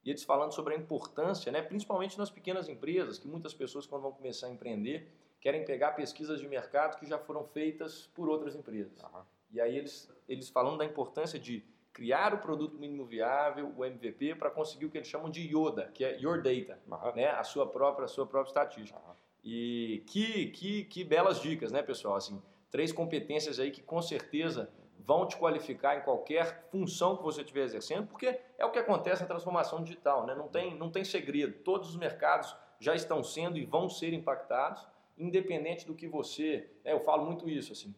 e 0.05 0.11
eles 0.11 0.23
falando 0.23 0.53
sobre 0.53 0.75
a 0.75 0.77
importância, 0.77 1.51
né, 1.51 1.63
principalmente 1.63 2.19
nas 2.19 2.31
pequenas 2.31 2.69
empresas, 2.69 3.19
que 3.19 3.27
muitas 3.27 3.55
pessoas 3.55 3.87
quando 3.87 4.03
vão 4.03 4.13
começar 4.13 4.47
a 4.47 4.51
empreender, 4.51 5.13
querem 5.41 5.65
pegar 5.65 5.93
pesquisas 5.93 6.41
de 6.41 6.47
mercado 6.47 6.99
que 6.99 7.07
já 7.07 7.19
foram 7.19 7.45
feitas 7.45 8.07
por 8.15 8.29
outras 8.29 8.55
empresas. 8.55 9.03
Uhum. 9.03 9.23
E 9.51 9.61
aí 9.61 9.77
eles, 9.77 10.09
eles 10.29 10.49
falando 10.49 10.79
da 10.79 10.85
importância 10.85 11.39
de 11.39 11.65
criar 11.93 12.33
o 12.35 12.39
produto 12.39 12.79
mínimo 12.79 13.05
viável, 13.05 13.73
o 13.77 13.85
MVP, 13.85 14.35
para 14.37 14.51
conseguir 14.51 14.87
o 14.87 14.91
que 14.91 14.99
eles 14.99 15.09
chamam 15.09 15.31
de 15.31 15.43
YODA, 15.43 15.91
que 15.93 16.05
é 16.05 16.19
Your 16.19 16.43
Data, 16.43 16.79
uhum. 16.87 17.15
né, 17.15 17.29
a 17.31 17.45
sua 17.45 17.67
própria, 17.67 18.07
a 18.07 18.09
sua 18.09 18.27
própria 18.27 18.51
estatística. 18.51 18.99
Uhum. 18.99 19.15
E 19.45 20.03
que, 20.07 20.47
que, 20.47 20.85
que 20.85 21.05
belas 21.05 21.41
dicas, 21.41 21.73
né, 21.73 21.83
pessoal? 21.83 22.17
Assim, 22.17 22.41
três 22.71 22.93
competências 22.93 23.61
aí 23.61 23.71
que 23.71 23.83
com 23.83 24.01
certeza 24.01 24.71
vão 25.05 25.27
te 25.27 25.37
qualificar 25.37 25.97
em 25.97 26.03
qualquer 26.03 26.69
função 26.71 27.17
que 27.17 27.23
você 27.23 27.43
estiver 27.43 27.65
exercendo, 27.65 28.07
porque 28.07 28.41
é 28.57 28.65
o 28.65 28.71
que 28.71 28.79
acontece 28.79 29.23
na 29.23 29.29
transformação 29.29 29.83
digital, 29.83 30.27
né? 30.27 30.35
não, 30.35 30.49
tem, 30.49 30.77
não 30.77 30.91
tem 30.91 31.05
segredo. 31.05 31.59
Todos 31.65 31.91
os 31.91 31.97
mercados 31.97 32.57
já 32.79 32.95
estão 32.95 33.23
sendo 33.23 33.59
e 33.59 33.65
vão 33.65 33.89
ser 33.89 34.13
impactados, 34.13 34.87
independente 35.19 35.87
do 35.87 35.95
que 35.95 36.07
você. 36.07 36.71
Né? 36.85 36.93
Eu 36.93 37.01
falo 37.01 37.25
muito 37.25 37.49
isso 37.49 37.73
assim. 37.73 37.95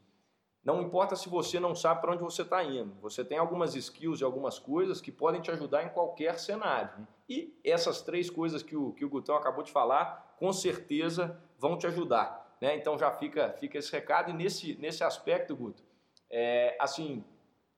Não 0.64 0.80
importa 0.80 1.14
se 1.14 1.28
você 1.28 1.60
não 1.60 1.74
sabe 1.74 2.00
para 2.00 2.12
onde 2.12 2.22
você 2.22 2.40
está 2.40 2.64
indo, 2.64 2.94
você 3.02 3.22
tem 3.22 3.36
algumas 3.36 3.74
skills 3.74 4.20
e 4.20 4.24
algumas 4.24 4.58
coisas 4.58 5.00
que 5.00 5.12
podem 5.12 5.40
te 5.40 5.50
ajudar 5.50 5.84
em 5.84 5.90
qualquer 5.90 6.38
cenário. 6.38 7.06
E 7.28 7.58
essas 7.62 8.00
três 8.00 8.30
coisas 8.30 8.62
que 8.62 8.74
o, 8.74 8.92
que 8.92 9.04
o 9.04 9.08
Gutão 9.08 9.36
acabou 9.36 9.62
de 9.62 9.70
falar 9.70 10.34
com 10.38 10.52
certeza 10.52 11.38
vão 11.58 11.76
te 11.76 11.86
ajudar. 11.86 12.56
Né? 12.60 12.76
Então 12.76 12.98
já 12.98 13.10
fica, 13.10 13.50
fica 13.60 13.76
esse 13.76 13.92
recado. 13.92 14.30
E 14.30 14.32
nesse, 14.32 14.74
nesse 14.76 15.04
aspecto, 15.04 15.54
Guto, 15.54 15.82
é, 16.30 16.76
assim, 16.80 17.22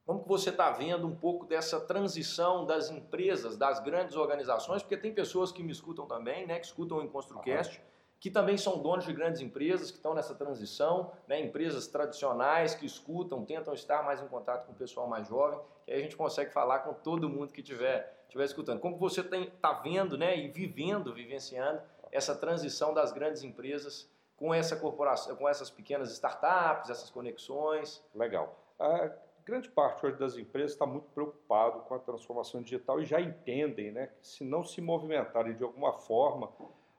como 0.04 0.22
que 0.22 0.28
você 0.28 0.50
está 0.50 0.70
vendo 0.70 1.08
um 1.08 1.16
pouco 1.16 1.44
dessa 1.44 1.80
transição 1.80 2.64
das 2.64 2.88
empresas, 2.88 3.56
das 3.56 3.80
grandes 3.80 4.14
organizações? 4.14 4.80
Porque 4.80 4.96
tem 4.96 5.12
pessoas 5.12 5.50
que 5.50 5.62
me 5.64 5.72
escutam 5.72 6.06
também, 6.06 6.46
né, 6.46 6.60
que 6.60 6.66
escutam 6.66 6.98
o 6.98 7.02
EnconstruCast, 7.02 7.78
uhum. 7.78 7.84
Que 8.26 8.30
também 8.32 8.58
são 8.58 8.82
donos 8.82 9.04
de 9.04 9.12
grandes 9.12 9.40
empresas, 9.40 9.92
que 9.92 9.98
estão 9.98 10.12
nessa 10.12 10.34
transição, 10.34 11.12
né, 11.28 11.40
empresas 11.40 11.86
tradicionais 11.86 12.74
que 12.74 12.84
escutam, 12.84 13.44
tentam 13.44 13.72
estar 13.72 14.02
mais 14.02 14.20
em 14.20 14.26
contato 14.26 14.66
com 14.66 14.72
o 14.72 14.74
pessoal 14.74 15.06
mais 15.06 15.28
jovem, 15.28 15.60
que 15.84 15.92
aí 15.92 16.00
a 16.00 16.02
gente 16.02 16.16
consegue 16.16 16.52
falar 16.52 16.80
com 16.80 16.92
todo 16.92 17.28
mundo 17.28 17.52
que 17.52 17.60
estiver, 17.60 18.24
estiver 18.24 18.44
escutando. 18.44 18.80
Como 18.80 18.96
você 18.96 19.20
está 19.20 19.74
vendo 19.74 20.18
né, 20.18 20.36
e 20.36 20.48
vivendo, 20.48 21.14
vivenciando 21.14 21.80
essa 22.10 22.34
transição 22.34 22.92
das 22.92 23.12
grandes 23.12 23.44
empresas 23.44 24.10
com 24.36 24.52
essa 24.52 24.74
corporação, 24.74 25.36
com 25.36 25.48
essas 25.48 25.70
pequenas 25.70 26.10
startups, 26.10 26.90
essas 26.90 27.08
conexões. 27.08 28.04
Legal. 28.12 28.58
A 28.80 29.08
grande 29.44 29.68
parte 29.70 30.04
hoje 30.04 30.16
das 30.16 30.36
empresas 30.36 30.72
está 30.72 30.84
muito 30.84 31.06
preocupado 31.10 31.78
com 31.82 31.94
a 31.94 32.00
transformação 32.00 32.60
digital 32.60 33.00
e 33.00 33.04
já 33.04 33.20
entendem, 33.20 33.92
né, 33.92 34.08
que 34.20 34.26
se 34.26 34.42
não 34.42 34.64
se 34.64 34.80
movimentarem 34.80 35.54
de 35.54 35.62
alguma 35.62 35.92
forma, 35.92 36.48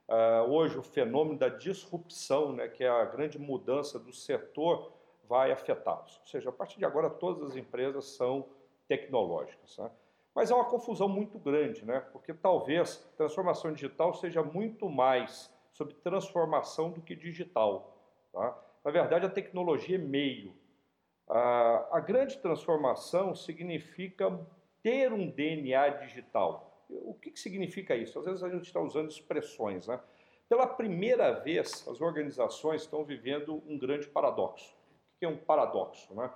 uh, 0.08 0.50
hoje 0.50 0.78
o 0.78 0.82
fenômeno 0.82 1.38
da 1.38 1.48
disrupção, 1.48 2.52
né, 2.52 2.68
que 2.68 2.82
é 2.82 2.88
a 2.88 3.04
grande 3.04 3.38
mudança 3.38 3.98
do 3.98 4.12
setor, 4.12 4.92
vai 5.28 5.52
afetá-los. 5.52 6.18
Ou 6.20 6.26
seja, 6.26 6.48
a 6.48 6.52
partir 6.52 6.78
de 6.78 6.84
agora 6.84 7.10
todas 7.10 7.50
as 7.50 7.56
empresas 7.56 8.06
são 8.16 8.48
tecnológicas. 8.88 9.76
Né? 9.76 9.90
Mas 10.34 10.50
é 10.50 10.54
uma 10.54 10.64
confusão 10.64 11.08
muito 11.08 11.38
grande, 11.38 11.84
né? 11.84 12.00
porque 12.12 12.32
talvez 12.32 12.96
transformação 13.16 13.72
digital 13.72 14.14
seja 14.14 14.42
muito 14.42 14.88
mais 14.88 15.52
sobre 15.72 15.94
transformação 15.94 16.90
do 16.90 17.02
que 17.02 17.14
digital. 17.14 17.96
Tá? 18.32 18.58
Na 18.84 18.90
verdade, 18.90 19.26
a 19.26 19.30
tecnologia 19.30 19.96
é 19.96 20.00
meio. 20.00 20.56
A, 21.28 21.98
a 21.98 22.00
grande 22.00 22.38
transformação 22.38 23.34
significa 23.34 24.40
ter 24.82 25.12
um 25.12 25.30
DNA 25.30 25.88
digital. 25.90 26.67
O 26.88 27.14
que, 27.14 27.30
que 27.30 27.40
significa 27.40 27.94
isso? 27.94 28.18
Às 28.18 28.24
vezes 28.24 28.42
a 28.42 28.48
gente 28.48 28.64
está 28.64 28.80
usando 28.80 29.10
expressões. 29.10 29.86
Né? 29.86 30.00
Pela 30.48 30.66
primeira 30.66 31.32
vez, 31.32 31.86
as 31.88 32.00
organizações 32.00 32.82
estão 32.82 33.04
vivendo 33.04 33.62
um 33.66 33.78
grande 33.78 34.08
paradoxo. 34.08 34.72
O 34.72 35.18
que 35.18 35.26
é 35.26 35.28
um 35.28 35.36
paradoxo? 35.36 36.14
Né? 36.14 36.30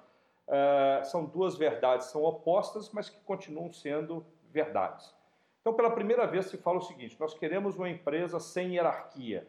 uh, 0.46 1.04
são 1.04 1.24
duas 1.24 1.56
verdades, 1.56 2.06
são 2.06 2.22
opostas, 2.22 2.90
mas 2.92 3.08
que 3.08 3.20
continuam 3.20 3.72
sendo 3.72 4.24
verdades. 4.50 5.14
Então, 5.60 5.74
pela 5.74 5.90
primeira 5.90 6.26
vez, 6.26 6.46
se 6.46 6.58
fala 6.58 6.78
o 6.78 6.82
seguinte: 6.82 7.18
nós 7.18 7.34
queremos 7.34 7.76
uma 7.76 7.88
empresa 7.88 8.40
sem 8.40 8.74
hierarquia, 8.74 9.46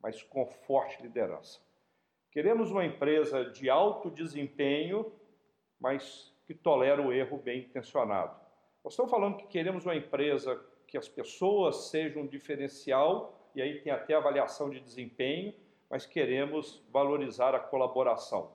mas 0.00 0.22
com 0.22 0.46
forte 0.46 1.02
liderança. 1.02 1.60
Queremos 2.30 2.70
uma 2.70 2.84
empresa 2.84 3.44
de 3.50 3.68
alto 3.68 4.10
desempenho, 4.10 5.12
mas 5.78 6.32
que 6.46 6.54
tolera 6.54 7.02
o 7.02 7.12
erro 7.12 7.36
bem 7.38 7.60
intencionado. 7.60 8.40
Nós 8.84 8.94
estamos 8.94 9.10
falando 9.10 9.36
que 9.36 9.46
queremos 9.46 9.84
uma 9.84 9.94
empresa 9.94 10.60
que 10.86 10.98
as 10.98 11.08
pessoas 11.08 11.88
sejam 11.88 12.22
um 12.22 12.26
diferencial, 12.26 13.38
e 13.54 13.62
aí 13.62 13.80
tem 13.80 13.92
até 13.92 14.14
avaliação 14.14 14.68
de 14.68 14.80
desempenho, 14.80 15.54
mas 15.88 16.04
queremos 16.04 16.82
valorizar 16.90 17.54
a 17.54 17.60
colaboração. 17.60 18.50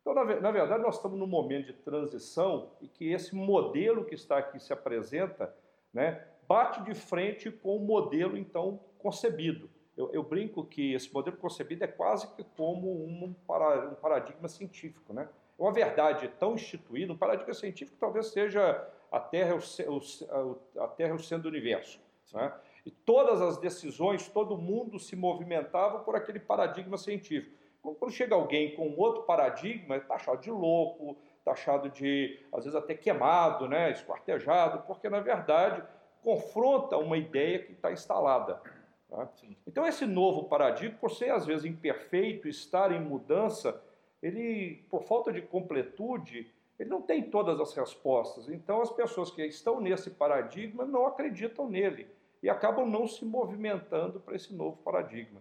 Então, 0.00 0.14
na, 0.14 0.50
verdade, 0.50 0.82
nós 0.82 0.96
estamos 0.96 1.18
num 1.18 1.26
momento 1.26 1.66
de 1.66 1.72
transição 1.72 2.70
e 2.80 2.86
que 2.86 3.10
esse 3.10 3.34
modelo 3.34 4.04
que 4.04 4.14
está 4.14 4.36
aqui 4.36 4.60
se 4.60 4.72
apresenta 4.72 5.54
né, 5.92 6.26
bate 6.46 6.82
de 6.82 6.94
frente 6.94 7.50
com 7.50 7.76
o 7.76 7.80
modelo, 7.80 8.36
então, 8.36 8.78
concebido. 8.98 9.70
Eu, 9.96 10.12
eu 10.12 10.22
brinco 10.22 10.64
que 10.64 10.92
esse 10.92 11.12
modelo 11.12 11.36
concebido 11.38 11.84
é 11.84 11.86
quase 11.86 12.28
que 12.34 12.44
como 12.56 12.92
um, 13.04 13.34
para, 13.46 13.88
um 13.88 13.94
paradigma 13.94 14.46
científico. 14.46 15.12
Né? 15.14 15.26
É 15.58 15.62
uma 15.62 15.72
verdade 15.72 16.28
tão 16.38 16.54
instituída, 16.54 17.12
um 17.12 17.16
paradigma 17.16 17.54
científico 17.54 17.96
talvez 17.98 18.26
seja 18.26 18.86
a 19.14 19.20
Terra 19.20 19.50
é 19.50 19.88
o, 19.88 19.98
o, 19.98 20.82
a 20.82 20.88
terra 20.88 21.10
é 21.10 21.14
o 21.14 21.18
centro 21.20 21.44
do 21.44 21.48
universo. 21.48 22.00
Né? 22.32 22.52
E 22.84 22.90
todas 22.90 23.40
as 23.40 23.58
decisões, 23.58 24.28
todo 24.28 24.58
mundo 24.58 24.98
se 24.98 25.14
movimentava 25.14 26.00
por 26.00 26.16
aquele 26.16 26.40
paradigma 26.40 26.98
científico. 26.98 27.56
Quando 27.80 28.10
chega 28.10 28.34
alguém 28.34 28.74
com 28.74 28.92
outro 28.96 29.22
paradigma, 29.22 29.94
é 29.94 30.00
taxado 30.00 30.40
de 30.40 30.50
louco, 30.50 31.16
taxado 31.44 31.88
de, 31.90 32.40
às 32.52 32.64
vezes, 32.64 32.74
até 32.74 32.94
queimado, 32.94 33.68
né, 33.68 33.92
esquartejado, 33.92 34.84
porque, 34.86 35.08
na 35.08 35.20
verdade, 35.20 35.84
confronta 36.22 36.96
uma 36.96 37.16
ideia 37.16 37.60
que 37.60 37.72
está 37.72 37.92
instalada. 37.92 38.60
Tá? 39.08 39.28
Então, 39.66 39.86
esse 39.86 40.06
novo 40.06 40.44
paradigma, 40.44 40.96
por 40.98 41.10
ser, 41.10 41.30
às 41.30 41.46
vezes, 41.46 41.66
imperfeito, 41.66 42.48
estar 42.48 42.90
em 42.90 43.00
mudança, 43.00 43.80
ele, 44.20 44.84
por 44.88 45.02
falta 45.02 45.30
de 45.30 45.42
completude, 45.42 46.50
Ele 46.78 46.90
não 46.90 47.02
tem 47.02 47.22
todas 47.30 47.60
as 47.60 47.72
respostas. 47.74 48.48
Então, 48.48 48.80
as 48.80 48.90
pessoas 48.90 49.30
que 49.30 49.44
estão 49.44 49.80
nesse 49.80 50.10
paradigma 50.10 50.84
não 50.84 51.06
acreditam 51.06 51.68
nele 51.68 52.08
e 52.42 52.50
acabam 52.50 52.86
não 52.86 53.06
se 53.06 53.24
movimentando 53.24 54.20
para 54.20 54.34
esse 54.34 54.54
novo 54.54 54.76
paradigma. 54.78 55.40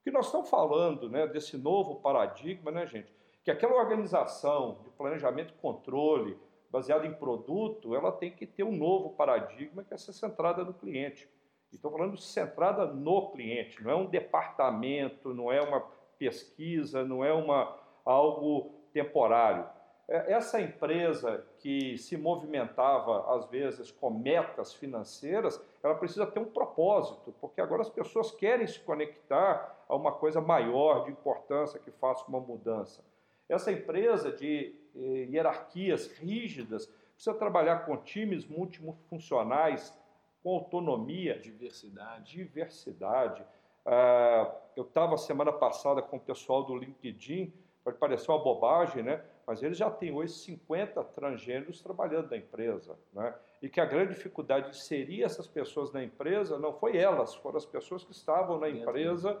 O 0.00 0.04
que 0.04 0.10
nós 0.10 0.26
estamos 0.26 0.48
falando 0.50 1.08
né, 1.08 1.26
desse 1.26 1.56
novo 1.56 1.96
paradigma, 1.96 2.70
né, 2.70 2.86
gente? 2.86 3.12
Que 3.42 3.50
aquela 3.50 3.74
organização 3.74 4.78
de 4.84 4.90
planejamento 4.90 5.54
e 5.54 5.60
controle 5.60 6.38
baseada 6.70 7.06
em 7.06 7.14
produto, 7.14 7.94
ela 7.94 8.10
tem 8.10 8.32
que 8.32 8.46
ter 8.46 8.64
um 8.64 8.76
novo 8.76 9.10
paradigma 9.10 9.84
que 9.84 9.94
é 9.94 9.96
ser 9.96 10.12
centrada 10.12 10.64
no 10.64 10.74
cliente. 10.74 11.28
Estou 11.72 11.90
falando 11.90 12.16
centrada 12.16 12.86
no 12.86 13.30
cliente, 13.30 13.82
não 13.82 13.90
é 13.90 13.94
um 13.94 14.06
departamento, 14.06 15.34
não 15.34 15.50
é 15.50 15.60
uma 15.60 15.80
pesquisa, 16.18 17.04
não 17.04 17.24
é 17.24 17.32
uma, 17.32 17.76
algo 18.04 18.74
temporário. 18.92 19.66
É, 20.08 20.32
essa 20.32 20.60
empresa 20.60 21.44
que 21.58 21.96
se 21.96 22.16
movimentava, 22.16 23.34
às 23.34 23.46
vezes, 23.46 23.90
com 23.90 24.10
metas 24.10 24.72
financeiras, 24.74 25.60
ela 25.82 25.94
precisa 25.94 26.26
ter 26.26 26.40
um 26.40 26.44
propósito, 26.44 27.34
porque 27.40 27.60
agora 27.60 27.82
as 27.82 27.90
pessoas 27.90 28.30
querem 28.30 28.66
se 28.66 28.80
conectar 28.80 29.84
a 29.88 29.96
uma 29.96 30.12
coisa 30.12 30.40
maior, 30.40 31.04
de 31.04 31.10
importância, 31.10 31.80
que 31.80 31.90
faça 31.90 32.24
uma 32.28 32.40
mudança. 32.40 33.02
Essa 33.48 33.72
empresa 33.72 34.32
de 34.32 34.74
eh, 34.96 35.28
hierarquias 35.30 36.06
rígidas 36.18 36.86
precisa 37.14 37.34
trabalhar 37.34 37.84
com 37.86 37.96
times 37.96 38.46
multifuncionais, 38.46 39.96
com 40.42 40.54
autonomia. 40.54 41.38
Diversidade. 41.38 42.36
Diversidade. 42.36 43.44
Ah, 43.86 44.50
eu 44.76 44.84
estava 44.84 45.16
semana 45.16 45.52
passada 45.52 46.00
com 46.02 46.16
o 46.16 46.20
pessoal 46.20 46.64
do 46.64 46.76
LinkedIn, 46.76 47.52
pode 47.82 47.98
parecer 47.98 48.30
uma 48.30 48.42
bobagem, 48.42 49.02
né? 49.02 49.22
Mas 49.46 49.62
eles 49.62 49.76
já 49.76 49.90
têm 49.90 50.12
hoje 50.12 50.32
50 50.32 51.02
transgêneros 51.04 51.80
trabalhando 51.80 52.30
na 52.30 52.36
empresa. 52.36 52.96
Né? 53.12 53.34
E 53.62 53.68
que 53.68 53.80
a 53.80 53.84
grande 53.84 54.14
dificuldade 54.14 54.70
de 54.70 54.76
inserir 54.76 55.22
essas 55.22 55.46
pessoas 55.46 55.92
na 55.92 56.02
empresa 56.02 56.58
não 56.58 56.72
foi 56.72 56.96
elas, 56.96 57.34
foram 57.34 57.58
as 57.58 57.66
pessoas 57.66 58.04
que 58.04 58.12
estavam 58.12 58.58
na 58.58 58.68
empresa 58.68 59.40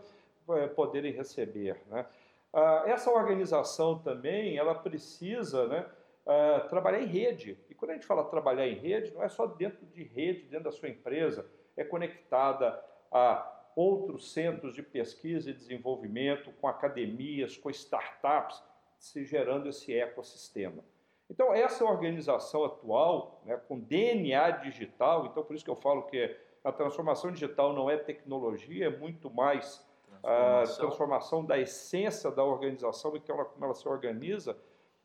é, 0.50 0.66
poderem 0.68 1.12
receber. 1.12 1.80
Né? 1.88 2.06
Ah, 2.52 2.84
essa 2.86 3.10
organização 3.10 3.98
também, 3.98 4.56
ela 4.56 4.74
precisa 4.74 5.66
né, 5.66 5.86
ah, 6.26 6.66
trabalhar 6.68 7.00
em 7.00 7.06
rede. 7.06 7.58
E 7.68 7.74
quando 7.74 7.92
a 7.92 7.94
gente 7.94 8.06
fala 8.06 8.24
trabalhar 8.24 8.68
em 8.68 8.76
rede, 8.76 9.12
não 9.12 9.22
é 9.22 9.28
só 9.28 9.46
dentro 9.46 9.84
de 9.86 10.04
rede, 10.04 10.44
dentro 10.44 10.64
da 10.64 10.72
sua 10.72 10.88
empresa, 10.88 11.46
é 11.76 11.82
conectada 11.82 12.80
a 13.10 13.50
outros 13.74 14.32
centros 14.32 14.74
de 14.74 14.82
pesquisa 14.82 15.50
e 15.50 15.52
desenvolvimento, 15.52 16.52
com 16.60 16.68
academias, 16.68 17.56
com 17.56 17.70
startups, 17.70 18.62
se 19.04 19.22
gerando 19.22 19.68
esse 19.68 19.94
ecossistema. 19.94 20.82
Então, 21.28 21.52
essa 21.52 21.84
organização 21.84 22.64
atual, 22.64 23.42
né, 23.44 23.56
com 23.68 23.78
DNA 23.78 24.50
digital, 24.52 25.26
então 25.26 25.44
por 25.44 25.54
isso 25.54 25.64
que 25.64 25.70
eu 25.70 25.76
falo 25.76 26.04
que 26.04 26.34
a 26.62 26.72
transformação 26.72 27.30
digital 27.30 27.74
não 27.74 27.90
é 27.90 27.98
tecnologia, 27.98 28.86
é 28.86 28.90
muito 28.90 29.30
mais 29.30 29.86
a 30.22 30.62
transformação 30.78 31.44
da 31.44 31.58
essência 31.58 32.30
da 32.30 32.42
organização 32.42 33.14
e 33.14 33.20
que 33.20 33.30
ela, 33.30 33.44
como 33.44 33.66
ela 33.66 33.74
se 33.74 33.86
organiza, 33.86 34.56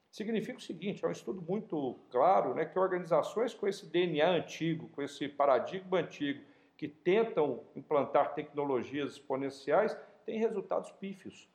significa 0.09 0.57
o 0.57 0.61
seguinte, 0.61 1.03
é 1.03 1.07
um 1.07 1.11
estudo 1.11 1.41
muito 1.41 1.99
claro, 2.09 2.55
né, 2.55 2.63
que 2.63 2.79
organizações 2.79 3.53
com 3.53 3.67
esse 3.67 3.85
DNA 3.85 4.29
antigo, 4.29 4.87
com 4.89 5.01
esse 5.01 5.27
paradigma 5.27 5.99
antigo, 5.99 6.41
que 6.77 6.87
tentam 6.87 7.65
implantar 7.75 8.33
tecnologias 8.33 9.11
exponenciais, 9.11 9.97
têm 10.25 10.39
resultados 10.39 10.89
pífios. 10.91 11.49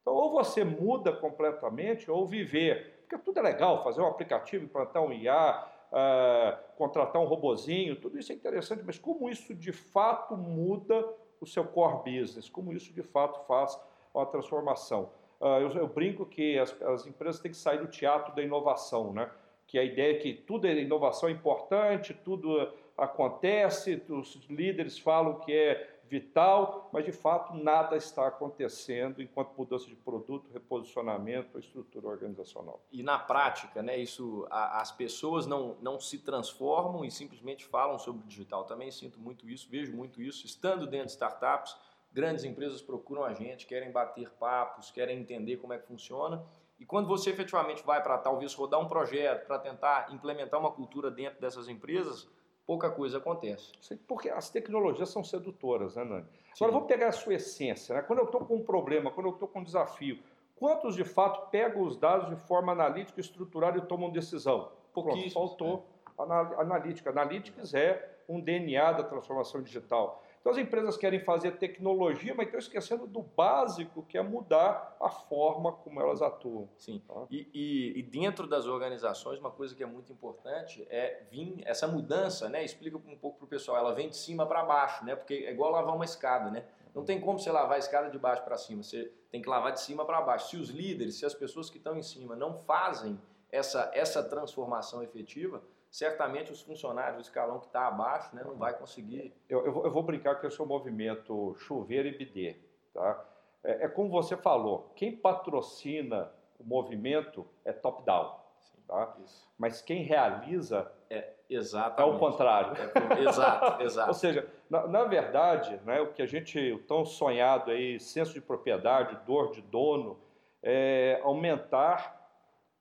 Então, 0.00 0.14
ou 0.14 0.30
você 0.30 0.64
muda 0.64 1.12
completamente, 1.12 2.10
ou 2.10 2.26
viver. 2.26 3.04
Porque 3.08 3.22
tudo 3.24 3.38
é 3.38 3.42
legal, 3.42 3.82
fazer 3.82 4.00
um 4.00 4.06
aplicativo, 4.06 4.64
implantar 4.64 5.02
um 5.02 5.12
IA, 5.12 5.66
uh, 5.90 5.96
ah, 5.96 6.60
contratar 6.76 7.20
um 7.22 7.24
robozinho, 7.24 7.96
tudo 7.96 8.18
isso 8.18 8.30
é 8.32 8.34
interessante, 8.34 8.82
mas 8.84 8.98
como 8.98 9.30
isso 9.30 9.54
de 9.54 9.72
fato 9.72 10.36
muda 10.36 11.08
o 11.40 11.46
seu 11.46 11.64
core 11.64 12.20
business, 12.20 12.48
como 12.48 12.72
isso 12.72 12.92
de 12.92 13.02
fato 13.02 13.46
faz 13.46 13.80
uma 14.12 14.26
transformação. 14.26 15.10
Uh, 15.40 15.60
eu, 15.60 15.70
eu, 15.70 15.88
brinco 15.88 16.26
que 16.26 16.58
as, 16.58 16.82
as, 16.82 17.06
empresas 17.06 17.40
têm 17.40 17.50
que 17.50 17.56
sair 17.56 17.78
do 17.78 17.86
teatro 17.86 18.34
da 18.34 18.42
inovação, 18.42 19.12
né? 19.12 19.30
que 19.68 19.78
a 19.78 19.84
ideia 19.84 20.16
é 20.16 20.18
que 20.18 20.32
tudo 20.32 20.66
é 20.66 20.72
inovação 20.72 21.28
é 21.28 21.32
importante, 21.32 22.12
tudo 22.12 22.72
acontece, 22.96 24.02
os 24.08 24.34
líderes 24.50 24.98
falam 24.98 25.38
que 25.38 25.52
é 25.52 25.97
vital, 26.08 26.88
mas 26.92 27.04
de 27.04 27.12
fato 27.12 27.54
nada 27.54 27.96
está 27.96 28.26
acontecendo 28.26 29.22
enquanto 29.22 29.56
mudança 29.56 29.86
de 29.86 29.94
produto, 29.94 30.50
reposicionamento 30.52 31.58
estrutura 31.58 32.08
organizacional. 32.08 32.80
E 32.90 33.02
na 33.02 33.18
prática, 33.18 33.82
né, 33.82 33.98
isso, 33.98 34.46
a, 34.50 34.80
as 34.80 34.90
pessoas 34.90 35.46
não, 35.46 35.76
não 35.80 36.00
se 36.00 36.18
transformam 36.18 37.04
e 37.04 37.10
simplesmente 37.10 37.64
falam 37.64 37.98
sobre 37.98 38.22
o 38.22 38.26
digital. 38.26 38.64
Também 38.64 38.90
sinto 38.90 39.20
muito 39.20 39.48
isso, 39.48 39.68
vejo 39.70 39.94
muito 39.94 40.22
isso, 40.22 40.46
estando 40.46 40.86
dentro 40.86 41.06
de 41.06 41.12
startups, 41.12 41.76
grandes 42.12 42.44
empresas 42.44 42.80
procuram 42.80 43.24
a 43.24 43.34
gente, 43.34 43.66
querem 43.66 43.92
bater 43.92 44.30
papos, 44.30 44.90
querem 44.90 45.20
entender 45.20 45.58
como 45.58 45.72
é 45.72 45.78
que 45.78 45.86
funciona. 45.86 46.44
E 46.80 46.86
quando 46.86 47.08
você 47.08 47.30
efetivamente 47.30 47.84
vai 47.84 48.02
para 48.02 48.16
talvez 48.18 48.54
rodar 48.54 48.80
um 48.80 48.88
projeto, 48.88 49.46
para 49.46 49.58
tentar 49.58 50.12
implementar 50.12 50.58
uma 50.58 50.70
cultura 50.70 51.10
dentro 51.10 51.40
dessas 51.40 51.68
empresas, 51.68 52.28
pouca 52.68 52.90
coisa 52.90 53.16
acontece. 53.16 53.72
Porque 54.06 54.28
as 54.28 54.50
tecnologias 54.50 55.08
são 55.08 55.24
sedutoras, 55.24 55.96
né, 55.96 56.04
Nani? 56.04 56.26
Sim. 56.52 56.64
Agora 56.64 56.72
vamos 56.72 56.86
pegar 56.86 57.08
a 57.08 57.12
sua 57.12 57.32
essência. 57.32 57.94
Né? 57.94 58.02
Quando 58.02 58.18
eu 58.18 58.26
estou 58.26 58.44
com 58.44 58.56
um 58.56 58.62
problema, 58.62 59.10
quando 59.10 59.28
eu 59.28 59.32
estou 59.32 59.48
com 59.48 59.60
um 59.60 59.64
desafio, 59.64 60.18
quantos 60.54 60.94
de 60.94 61.02
fato 61.02 61.50
pegam 61.50 61.80
os 61.80 61.96
dados 61.96 62.28
de 62.28 62.36
forma 62.46 62.72
analítica, 62.72 63.18
estruturada 63.18 63.78
e 63.78 63.80
tomam 63.80 64.10
decisão? 64.10 64.70
Pouquíssimos. 64.92 65.32
Faltou 65.32 65.86
é. 66.18 66.22
analítica. 66.60 67.08
Analytics 67.08 67.72
é 67.72 68.16
um 68.28 68.38
DNA 68.38 68.92
da 68.92 69.02
transformação 69.02 69.62
digital. 69.62 70.22
Então 70.48 70.58
as 70.58 70.66
empresas 70.66 70.96
querem 70.96 71.20
fazer 71.20 71.58
tecnologia, 71.58 72.34
mas 72.34 72.46
estão 72.46 72.58
esquecendo 72.58 73.06
do 73.06 73.20
básico, 73.20 74.02
que 74.04 74.16
é 74.16 74.22
mudar 74.22 74.96
a 74.98 75.10
forma 75.10 75.72
como 75.72 76.00
elas 76.00 76.22
atuam. 76.22 76.70
Sim. 76.78 77.02
Tá? 77.06 77.26
E, 77.30 77.50
e, 77.52 77.98
e, 77.98 78.02
dentro 78.02 78.46
das 78.46 78.66
organizações, 78.66 79.38
uma 79.38 79.50
coisa 79.50 79.74
que 79.74 79.82
é 79.82 79.86
muito 79.86 80.10
importante 80.10 80.86
é 80.88 81.22
vir 81.30 81.60
essa 81.66 81.86
mudança, 81.86 82.48
né? 82.48 82.64
Explica 82.64 82.96
um 82.96 83.16
pouco 83.18 83.36
para 83.36 83.44
o 83.44 83.48
pessoal, 83.48 83.76
ela 83.76 83.92
vem 83.92 84.08
de 84.08 84.16
cima 84.16 84.46
para 84.46 84.64
baixo, 84.64 85.04
né? 85.04 85.14
Porque 85.14 85.34
é 85.34 85.52
igual 85.52 85.70
lavar 85.70 85.94
uma 85.94 86.06
escada, 86.06 86.50
né? 86.50 86.64
Não 86.94 87.04
tem 87.04 87.20
como 87.20 87.38
você 87.38 87.52
lavar 87.52 87.76
a 87.76 87.78
escada 87.78 88.08
de 88.08 88.18
baixo 88.18 88.42
para 88.42 88.56
cima, 88.56 88.82
você 88.82 89.12
tem 89.30 89.42
que 89.42 89.48
lavar 89.50 89.72
de 89.72 89.82
cima 89.82 90.06
para 90.06 90.22
baixo. 90.22 90.48
Se 90.48 90.56
os 90.56 90.70
líderes, 90.70 91.16
se 91.16 91.26
as 91.26 91.34
pessoas 91.34 91.68
que 91.68 91.76
estão 91.76 91.94
em 91.94 92.02
cima 92.02 92.34
não 92.34 92.54
fazem 92.60 93.20
essa, 93.52 93.90
essa 93.92 94.22
transformação 94.22 95.02
efetiva, 95.02 95.62
certamente 95.98 96.52
os 96.52 96.62
funcionários, 96.62 97.18
o 97.18 97.20
escalão 97.22 97.58
que 97.58 97.66
está 97.66 97.88
abaixo, 97.88 98.34
né, 98.34 98.44
não 98.44 98.54
vai 98.54 98.72
conseguir. 98.72 99.34
Eu, 99.48 99.66
eu, 99.66 99.72
vou, 99.72 99.84
eu, 99.84 99.90
vou, 99.90 100.02
brincar 100.04 100.36
que 100.36 100.46
esse 100.46 100.60
é 100.60 100.62
o 100.62 100.66
movimento 100.66 101.56
chuveiro 101.58 102.06
e 102.06 102.16
bidê. 102.16 102.56
Tá? 102.94 103.24
É, 103.64 103.84
é 103.84 103.88
como 103.88 104.08
você 104.08 104.36
falou, 104.36 104.92
quem 104.94 105.16
patrocina 105.16 106.30
o 106.56 106.64
movimento 106.64 107.44
é 107.64 107.72
top-down. 107.72 108.38
Tá? 108.86 109.16
Mas 109.58 109.82
quem 109.82 110.04
realiza 110.04 110.90
é, 111.10 111.34
é 111.50 112.04
o 112.04 112.16
contrário. 112.16 112.74
É, 112.76 113.20
exato, 113.20 113.82
exato. 113.82 114.08
Ou 114.08 114.14
seja, 114.14 114.48
na, 114.70 114.86
na, 114.86 115.04
verdade, 115.04 115.80
né, 115.84 116.00
o 116.00 116.12
que 116.12 116.22
a 116.22 116.26
gente, 116.26 116.72
o 116.72 116.78
tão 116.84 117.04
sonhado 117.04 117.72
aí, 117.72 117.98
senso 117.98 118.32
de 118.32 118.40
propriedade, 118.40 119.18
dor 119.26 119.50
de 119.50 119.60
dono, 119.62 120.16
é 120.62 121.20
aumentar 121.24 122.16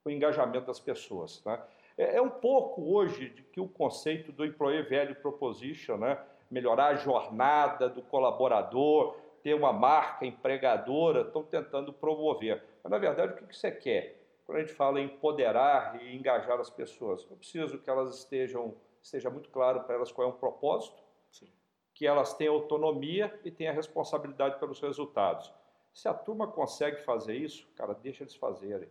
o 0.06 0.10
engajamento 0.12 0.67
das 0.67 0.80
pessoas. 0.80 1.39
Tá? 1.41 1.65
É, 1.97 2.17
é, 2.17 2.21
um 2.21 2.29
pouco 2.29 2.93
hoje 2.93 3.29
de 3.29 3.41
que 3.41 3.60
o 3.60 3.67
conceito 3.67 4.31
do 4.31 4.45
employee 4.45 4.83
value 4.83 5.15
proposition, 5.15 5.97
né? 5.97 6.19
melhorar 6.49 6.88
a 6.88 6.95
jornada 6.95 7.89
do 7.89 8.01
colaborador, 8.01 9.17
ter 9.41 9.53
uma 9.53 9.73
marca 9.73 10.25
empregadora, 10.25 11.21
estão 11.21 11.43
tentando 11.43 11.91
promover. 11.91 12.63
Mas, 12.83 12.91
na 12.91 12.97
verdade, 12.97 13.33
o 13.33 13.47
que 13.47 13.55
você 13.55 13.71
quer? 13.71 14.21
Quando 14.45 14.60
a 14.60 14.62
gente 14.62 14.73
fala 14.73 15.01
em 15.01 15.05
empoderar 15.05 16.01
e 16.01 16.15
engajar 16.15 16.60
as 16.60 16.69
pessoas, 16.69 17.25
eu 17.29 17.36
preciso 17.36 17.79
que 17.79 17.89
elas 17.89 18.17
estejam, 18.17 18.75
esteja 19.01 19.29
muito 19.29 19.49
claro 19.49 19.81
para 19.81 19.95
elas 19.95 20.12
qual 20.12 20.27
é 20.27 20.31
o 20.31 20.33
propósito, 20.33 21.03
Sim. 21.29 21.51
que 21.93 22.07
elas 22.07 22.33
tenham 22.33 22.53
autonomia 22.53 23.38
e 23.43 23.51
tenham 23.51 23.73
a 23.73 23.75
responsabilidade 23.75 24.57
pelos 24.60 24.79
resultados. 24.79 25.51
Se 25.93 26.07
a 26.07 26.13
turma 26.13 26.47
consegue 26.47 27.01
fazer 27.03 27.36
isso, 27.36 27.67
cara, 27.75 27.93
deixa 27.93 28.23
eles 28.23 28.36
fazerem. 28.36 28.88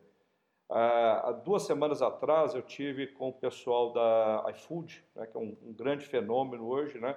Há 0.69 1.31
duas 1.45 1.63
semanas 1.63 2.03
atrás 2.03 2.55
eu 2.55 2.63
tive 2.63 3.07
com 3.07 3.29
o 3.29 3.33
pessoal 3.33 3.93
da 3.93 4.45
iFood, 4.51 5.05
né, 5.15 5.27
que 5.27 5.37
é 5.37 5.41
um, 5.41 5.57
um, 5.63 5.73
grande 5.73 6.05
fenômeno 6.05 6.67
hoje, 6.67 6.99
né, 6.99 7.17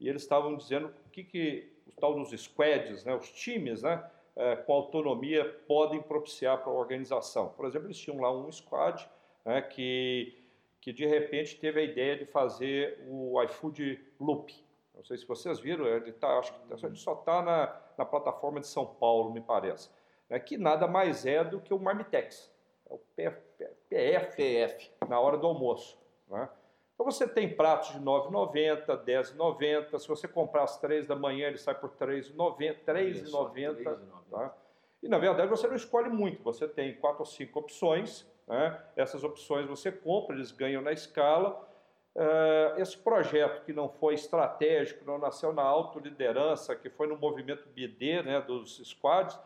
e 0.00 0.08
eles 0.08 0.22
estavam 0.22 0.56
dizendo 0.56 0.88
o 1.06 1.10
que, 1.10 1.22
que 1.22 1.72
os 1.86 1.94
tal 1.94 2.14
dos 2.14 2.30
squads, 2.30 3.04
né, 3.04 3.14
os 3.14 3.30
times, 3.30 3.82
né, 3.82 4.04
é, 4.34 4.56
com 4.56 4.72
autonomia 4.72 5.44
podem 5.68 6.02
propiciar 6.02 6.58
para 6.58 6.72
a 6.72 6.74
organização. 6.74 7.50
Por 7.50 7.64
exemplo, 7.64 7.86
eles 7.86 7.98
tinham 7.98 8.20
lá 8.20 8.32
um 8.32 8.50
squad 8.50 9.08
né, 9.44 9.62
que, 9.62 10.36
que 10.80 10.92
de 10.92 11.06
repente 11.06 11.60
teve 11.60 11.80
a 11.80 11.84
ideia 11.84 12.16
de 12.16 12.26
fazer 12.26 13.04
o 13.06 13.40
iFood 13.44 14.00
Loop. 14.18 14.52
Não 14.96 15.04
sei 15.04 15.16
se 15.16 15.26
vocês 15.26 15.60
viram, 15.60 15.86
ele, 15.86 16.12
tá, 16.12 16.40
acho 16.40 16.52
que 16.52 16.86
ele 16.86 16.96
só 16.96 17.12
está 17.12 17.40
na, 17.40 17.80
na 17.96 18.04
plataforma 18.04 18.58
de 18.58 18.66
São 18.66 18.84
Paulo, 18.84 19.32
me 19.32 19.40
parece. 19.40 19.88
Né, 20.28 20.40
que 20.40 20.58
nada 20.58 20.88
mais 20.88 21.24
é 21.24 21.44
do 21.44 21.60
que 21.60 21.72
o 21.72 21.78
Marmitex 21.78 22.50
é 22.90 22.94
o 22.94 22.98
PF, 23.16 23.40
PF 23.88 24.90
na 25.08 25.20
hora 25.20 25.38
do 25.38 25.46
almoço. 25.46 25.98
Né? 26.28 26.48
Então 26.94 27.10
você 27.10 27.26
tem 27.26 27.48
pratos 27.48 27.92
de 27.92 27.98
R$ 27.98 28.04
9,90, 28.04 28.86
R$ 28.86 29.22
10,90. 29.22 29.98
Se 29.98 30.08
você 30.08 30.28
comprar 30.28 30.64
às 30.64 30.78
3 30.78 31.06
da 31.06 31.16
manhã, 31.16 31.48
ele 31.48 31.58
sai 31.58 31.74
por 31.74 31.90
R$ 31.90 32.06
3,90. 32.06 32.76
R$ 32.86 33.96
Tá? 34.30 34.54
E 35.02 35.08
na 35.08 35.18
verdade 35.18 35.48
você 35.48 35.66
não 35.66 35.74
escolhe 35.74 36.10
muito, 36.10 36.42
você 36.42 36.68
tem 36.68 36.94
quatro 36.96 37.20
ou 37.20 37.26
cinco 37.26 37.58
opções. 37.58 38.26
Né? 38.46 38.78
Essas 38.96 39.24
opções 39.24 39.66
você 39.66 39.90
compra, 39.90 40.36
eles 40.36 40.52
ganham 40.52 40.82
na 40.82 40.92
escala. 40.92 41.66
Uh, 42.14 42.80
esse 42.80 42.98
projeto 42.98 43.64
que 43.64 43.72
não 43.72 43.88
foi 43.88 44.14
estratégico, 44.14 45.04
não 45.04 45.16
nasceu 45.16 45.52
na 45.52 45.62
autoliderança, 45.62 46.74
que 46.74 46.90
foi 46.90 47.06
no 47.06 47.16
movimento 47.16 47.68
BD 47.68 48.22
né, 48.22 48.40
dos 48.40 48.78
squads, 48.78 49.38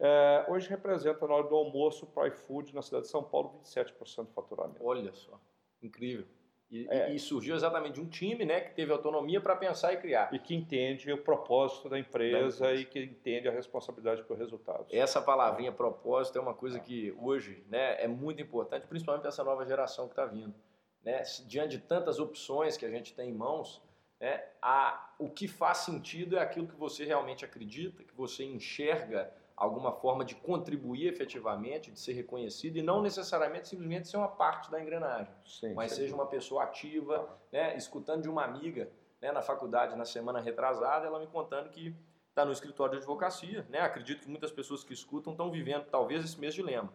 uh, 0.00 0.52
hoje 0.52 0.68
representa 0.68 1.26
na 1.26 1.34
hora 1.34 1.48
do 1.48 1.54
almoço 1.54 2.06
para 2.06 2.24
o 2.24 2.26
iFood 2.26 2.74
na 2.74 2.82
cidade 2.82 3.04
de 3.04 3.10
São 3.10 3.22
Paulo 3.22 3.60
27% 3.64 4.26
do 4.26 4.32
faturamento. 4.32 4.84
Olha 4.84 5.12
só, 5.12 5.38
incrível. 5.82 6.26
E, 6.70 6.86
é. 6.88 7.12
e, 7.12 7.18
surgiu 7.18 7.56
exatamente 7.56 7.94
de 7.94 8.00
um 8.00 8.08
time 8.08 8.44
né, 8.44 8.60
que 8.60 8.72
teve 8.72 8.92
autonomia 8.92 9.40
para 9.40 9.56
pensar 9.56 9.92
e 9.92 9.96
criar. 9.96 10.32
E 10.32 10.38
que 10.38 10.54
entende 10.54 11.12
o 11.12 11.18
propósito 11.18 11.88
da 11.88 11.98
empresa 11.98 12.66
da 12.66 12.74
e 12.74 12.84
que 12.84 13.02
entende 13.02 13.48
a 13.48 13.50
responsabilidade 13.50 14.22
por 14.22 14.38
resultados. 14.38 14.86
Essa 14.92 15.20
palavrinha 15.20 15.72
propósito 15.72 16.38
é 16.38 16.40
uma 16.40 16.54
coisa 16.54 16.78
que 16.78 17.12
hoje 17.20 17.64
né, 17.68 18.00
é 18.00 18.06
muito 18.06 18.40
importante, 18.40 18.86
principalmente 18.86 19.22
para 19.22 19.30
essa 19.30 19.42
nova 19.42 19.66
geração 19.66 20.06
que 20.06 20.12
está 20.12 20.24
vindo. 20.24 20.54
Né? 21.02 21.22
Diante 21.46 21.76
de 21.76 21.82
tantas 21.82 22.20
opções 22.20 22.76
que 22.76 22.86
a 22.86 22.90
gente 22.90 23.14
tem 23.14 23.30
em 23.30 23.34
mãos, 23.34 23.82
né, 24.20 24.40
a, 24.62 25.12
o 25.18 25.28
que 25.28 25.48
faz 25.48 25.78
sentido 25.78 26.36
é 26.36 26.40
aquilo 26.40 26.68
que 26.68 26.76
você 26.76 27.04
realmente 27.04 27.44
acredita, 27.44 28.04
que 28.04 28.14
você 28.14 28.44
enxerga 28.44 29.34
alguma 29.60 29.92
forma 29.92 30.24
de 30.24 30.34
contribuir 30.34 31.06
efetivamente, 31.06 31.90
de 31.90 32.00
ser 32.00 32.14
reconhecido 32.14 32.78
e 32.78 32.82
não 32.82 33.02
necessariamente 33.02 33.68
simplesmente 33.68 34.08
ser 34.08 34.16
uma 34.16 34.26
parte 34.26 34.70
da 34.70 34.80
engrenagem, 34.80 35.30
sim, 35.44 35.74
mas 35.74 35.92
sim. 35.92 35.98
seja 35.98 36.14
uma 36.14 36.24
pessoa 36.24 36.64
ativa, 36.64 37.28
né, 37.52 37.76
escutando 37.76 38.22
de 38.22 38.28
uma 38.30 38.42
amiga 38.42 38.90
né, 39.20 39.30
na 39.30 39.42
faculdade 39.42 39.94
na 39.96 40.06
semana 40.06 40.40
retrasada, 40.40 41.06
ela 41.06 41.20
me 41.20 41.26
contando 41.26 41.68
que 41.68 41.94
está 42.30 42.42
no 42.42 42.52
escritório 42.52 42.92
de 42.92 42.98
advocacia, 43.00 43.66
né, 43.68 43.80
acredito 43.80 44.22
que 44.22 44.30
muitas 44.30 44.50
pessoas 44.50 44.82
que 44.82 44.94
escutam 44.94 45.34
estão 45.34 45.50
vivendo 45.50 45.84
talvez 45.90 46.24
esse 46.24 46.40
mesmo 46.40 46.64
dilema. 46.64 46.90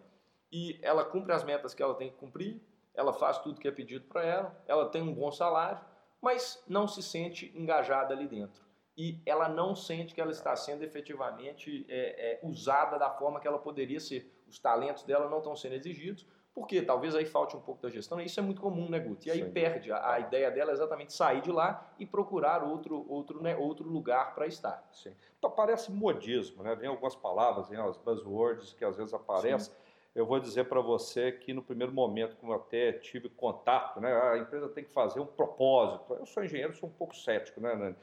E 0.51 0.80
ela 0.82 1.06
cumpre 1.06 1.34
as 1.34 1.43
metas 1.43 1.75
que 1.75 1.84
ela 1.84 1.93
tem 1.93 2.10
que 2.10 2.17
cumprir, 2.17 2.60
ela 2.95 3.13
faz 3.13 3.38
tudo 3.38 3.60
que 3.60 3.67
é 3.67 3.71
pedido 3.71 4.08
para 4.08 4.23
ela, 4.23 4.63
ela 4.67 4.89
tem 4.89 5.04
um 5.04 5.13
bom 5.13 5.32
salário, 5.32 5.80
mas 6.19 6.63
não 6.67 6.88
se 6.88 7.04
sente 7.04 7.56
engajada 7.56 8.12
ali 8.12 8.28
dentro 8.28 8.64
e 8.97 9.21
ela 9.25 9.49
não 9.49 9.75
sente 9.75 10.13
que 10.13 10.21
ela 10.21 10.31
está 10.31 10.55
sendo 10.55 10.84
efetivamente 10.84 11.86
é, 11.89 12.34
é, 12.34 12.39
usada 12.43 12.97
da 12.97 13.10
forma 13.10 13.39
que 13.39 13.47
ela 13.47 13.60
poderia 13.60 13.99
ser. 13.99 14.31
Os 14.47 14.60
talentos 14.60 15.03
dela 15.03 15.29
não 15.29 15.39
estão 15.39 15.55
sendo 15.55 15.73
exigidos, 15.73 16.25
porque 16.53 16.81
talvez 16.81 17.13
aí 17.13 17.25
falte 17.25 17.58
um 17.58 17.60
pouco 17.60 17.81
da 17.81 17.89
gestão, 17.89 18.21
e 18.21 18.25
isso 18.25 18.39
é 18.39 18.43
muito 18.43 18.62
comum, 18.62 18.89
né, 18.89 18.97
Guto? 18.99 19.27
E 19.27 19.31
aí 19.31 19.43
Sim. 19.43 19.51
perde. 19.51 19.91
A, 19.91 20.13
a, 20.13 20.19
ideia 20.21 20.49
dela 20.49 20.71
é 20.71 20.73
exatamente 20.73 21.12
sair 21.12 21.41
de 21.41 21.51
lá 21.51 21.93
e 21.99 22.05
procurar 22.05 22.63
outro, 22.63 23.05
outro, 23.10 23.41
né, 23.41 23.58
outro 23.58 23.89
lugar 23.89 24.34
para 24.34 24.47
estar. 24.47 24.88
Sim. 24.93 25.13
Então 25.38 25.51
parece 25.51 25.91
modismo, 25.91 26.63
né? 26.63 26.73
Vem 26.75 26.88
algumas 26.88 27.15
palavras, 27.15 27.67
vem 27.67 27.77
as 27.77 27.97
buzzwords 27.97 28.71
que 28.73 28.86
às 28.86 28.95
vezes 28.95 29.13
aparecem. 29.13 29.60
Sim 29.60 29.85
eu 30.15 30.25
vou 30.25 30.39
dizer 30.39 30.63
para 30.65 30.80
você 30.80 31.30
que 31.30 31.54
no 31.54 31.62
primeiro 31.62 31.91
momento, 31.91 32.38
como 32.38 32.54
eu 32.54 32.56
até 32.56 32.93
tive 32.93 33.28
contato, 33.28 33.99
né, 33.99 34.13
a 34.13 34.38
empresa 34.38 34.69
tem 34.69 34.86
que 34.86 34.91
fazer 34.91 35.19
um 35.19 35.25
propósito. 35.25 36.13
Eu 36.13 36.25
sou 36.25 36.41
engenheiro, 36.41 36.73
sou 36.73 36.88
um 36.88 36.91
pouco 36.93 37.13
cético, 37.13 37.60
né? 37.60 37.75
né? 37.75 37.95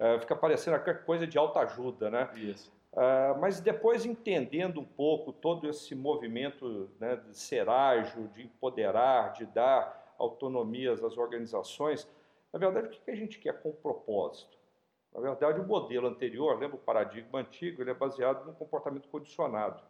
é, 0.00 0.18
fica 0.20 0.34
parecendo 0.34 0.76
qualquer 0.76 1.04
coisa 1.04 1.28
de 1.28 1.38
alta 1.38 1.60
ajuda, 1.60 2.10
né? 2.10 2.28
Isso. 2.34 2.72
É, 2.92 3.34
mas 3.38 3.60
depois 3.60 4.04
entendendo 4.04 4.80
um 4.80 4.84
pouco 4.84 5.32
todo 5.32 5.68
esse 5.68 5.94
movimento 5.94 6.90
né, 6.98 7.14
de 7.14 7.38
ser 7.38 7.68
ágil, 7.68 8.26
de 8.28 8.42
empoderar, 8.42 9.32
de 9.34 9.46
dar 9.46 10.14
autonomias 10.18 11.04
às 11.04 11.16
organizações, 11.16 12.08
na 12.52 12.58
verdade, 12.58 12.88
o 12.88 12.90
que 12.90 13.10
a 13.12 13.14
gente 13.14 13.38
quer 13.38 13.62
com 13.62 13.70
o 13.70 13.74
propósito? 13.74 14.58
Na 15.14 15.20
verdade, 15.20 15.60
o 15.60 15.66
modelo 15.66 16.08
anterior, 16.08 16.58
lembra 16.58 16.76
o 16.76 16.80
paradigma 16.80 17.38
antigo, 17.38 17.80
ele 17.80 17.90
é 17.90 17.94
baseado 17.94 18.44
no 18.44 18.52
comportamento 18.52 19.08
condicionado. 19.08 19.80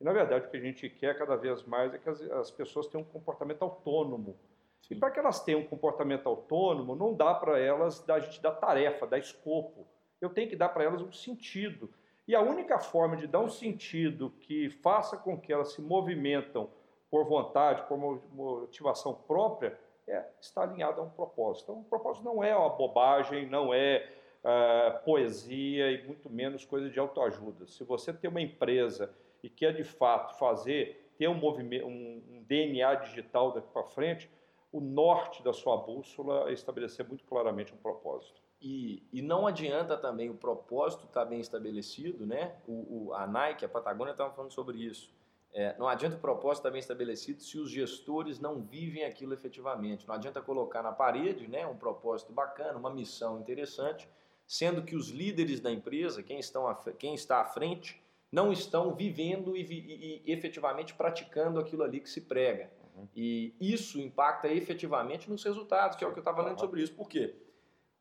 E, 0.00 0.04
na 0.04 0.12
verdade, 0.12 0.46
o 0.46 0.50
que 0.50 0.56
a 0.56 0.60
gente 0.60 0.88
quer 0.88 1.18
cada 1.18 1.36
vez 1.36 1.62
mais 1.64 1.92
é 1.92 1.98
que 1.98 2.08
as, 2.08 2.20
as 2.22 2.50
pessoas 2.50 2.86
tenham 2.86 3.06
um 3.06 3.12
comportamento 3.12 3.62
autônomo. 3.62 4.38
Sim. 4.82 4.94
E 4.94 4.98
para 4.98 5.10
que 5.10 5.18
elas 5.18 5.44
tenham 5.44 5.60
um 5.60 5.66
comportamento 5.66 6.26
autônomo, 6.26 6.96
não 6.96 7.14
dá 7.14 7.34
para 7.34 7.58
elas 7.58 8.08
a 8.08 8.18
gente 8.18 8.40
dar 8.40 8.52
tarefa, 8.52 9.06
dar 9.06 9.18
escopo. 9.18 9.86
Eu 10.20 10.30
tenho 10.30 10.48
que 10.48 10.56
dar 10.56 10.70
para 10.70 10.84
elas 10.84 11.02
um 11.02 11.12
sentido. 11.12 11.90
E 12.26 12.34
a 12.34 12.40
única 12.40 12.78
forma 12.78 13.16
de 13.16 13.26
dar 13.26 13.40
um 13.40 13.48
sentido 13.48 14.30
que 14.40 14.70
faça 14.70 15.16
com 15.16 15.38
que 15.38 15.52
elas 15.52 15.72
se 15.72 15.82
movimentam 15.82 16.70
por 17.10 17.24
vontade, 17.26 17.82
por 17.88 17.98
motivação 17.98 19.14
própria, 19.14 19.78
é 20.06 20.24
estar 20.40 20.62
alinhado 20.62 21.00
a 21.00 21.04
um 21.04 21.10
propósito. 21.10 21.64
Então, 21.64 21.80
o 21.80 21.84
propósito 21.84 22.24
não 22.24 22.42
é 22.42 22.54
uma 22.54 22.68
bobagem, 22.70 23.46
não 23.46 23.74
é 23.74 24.08
uh, 24.44 25.04
poesia 25.04 25.90
e 25.90 26.06
muito 26.06 26.30
menos 26.30 26.64
coisa 26.64 26.88
de 26.88 26.98
autoajuda. 26.98 27.66
Se 27.66 27.84
você 27.84 28.12
tem 28.12 28.30
uma 28.30 28.40
empresa 28.40 29.12
e 29.42 29.48
quer 29.48 29.74
de 29.74 29.84
fato 29.84 30.38
fazer, 30.38 31.12
ter 31.16 31.28
um, 31.28 31.34
movimento, 31.34 31.86
um, 31.86 32.22
um 32.30 32.42
DNA 32.42 32.94
digital 32.96 33.52
daqui 33.52 33.68
para 33.72 33.84
frente, 33.84 34.30
o 34.72 34.80
norte 34.80 35.42
da 35.42 35.52
sua 35.52 35.76
bússola 35.76 36.48
é 36.48 36.52
estabelecer 36.52 37.06
muito 37.06 37.24
claramente 37.24 37.74
um 37.74 37.76
propósito. 37.76 38.40
E, 38.60 39.02
e 39.12 39.22
não 39.22 39.46
adianta 39.46 39.96
também 39.96 40.28
o 40.28 40.34
propósito 40.34 41.06
estar 41.06 41.24
tá 41.24 41.26
bem 41.26 41.40
estabelecido, 41.40 42.26
né? 42.26 42.56
O, 42.66 43.06
o 43.08 43.14
a 43.14 43.26
Nike, 43.26 43.64
a 43.64 43.68
Patagônia 43.68 44.12
estavam 44.12 44.34
falando 44.34 44.52
sobre 44.52 44.78
isso. 44.78 45.10
É, 45.52 45.76
não 45.78 45.88
adianta 45.88 46.16
o 46.16 46.20
propósito 46.20 46.60
estar 46.60 46.70
bem 46.70 46.78
estabelecido 46.78 47.42
se 47.42 47.58
os 47.58 47.70
gestores 47.70 48.38
não 48.38 48.60
vivem 48.60 49.04
aquilo 49.04 49.32
efetivamente. 49.32 50.06
Não 50.06 50.14
adianta 50.14 50.40
colocar 50.40 50.82
na 50.82 50.92
parede 50.92 51.48
né, 51.48 51.66
um 51.66 51.76
propósito 51.76 52.32
bacana, 52.32 52.78
uma 52.78 52.90
missão 52.90 53.40
interessante, 53.40 54.08
sendo 54.46 54.82
que 54.82 54.94
os 54.94 55.08
líderes 55.08 55.58
da 55.58 55.70
empresa, 55.70 56.22
quem, 56.22 56.38
estão 56.38 56.72
quem 56.98 57.14
está 57.14 57.40
à 57.40 57.44
frente, 57.44 58.00
não 58.30 58.52
estão 58.52 58.94
vivendo 58.94 59.56
e, 59.56 59.62
e, 59.62 60.22
e 60.24 60.32
efetivamente 60.32 60.94
praticando 60.94 61.58
aquilo 61.58 61.82
ali 61.82 62.00
que 62.00 62.08
se 62.08 62.20
prega. 62.20 62.70
Uhum. 62.94 63.08
E 63.14 63.54
isso 63.60 64.00
impacta 64.00 64.48
efetivamente 64.48 65.28
nos 65.28 65.42
resultados, 65.44 65.96
que 65.96 66.04
é 66.04 66.06
o 66.06 66.12
que 66.12 66.18
eu 66.18 66.22
estava 66.22 66.42
falando 66.42 66.58
sobre 66.58 66.82
isso. 66.82 66.94
Por 66.94 67.08
quê? 67.08 67.34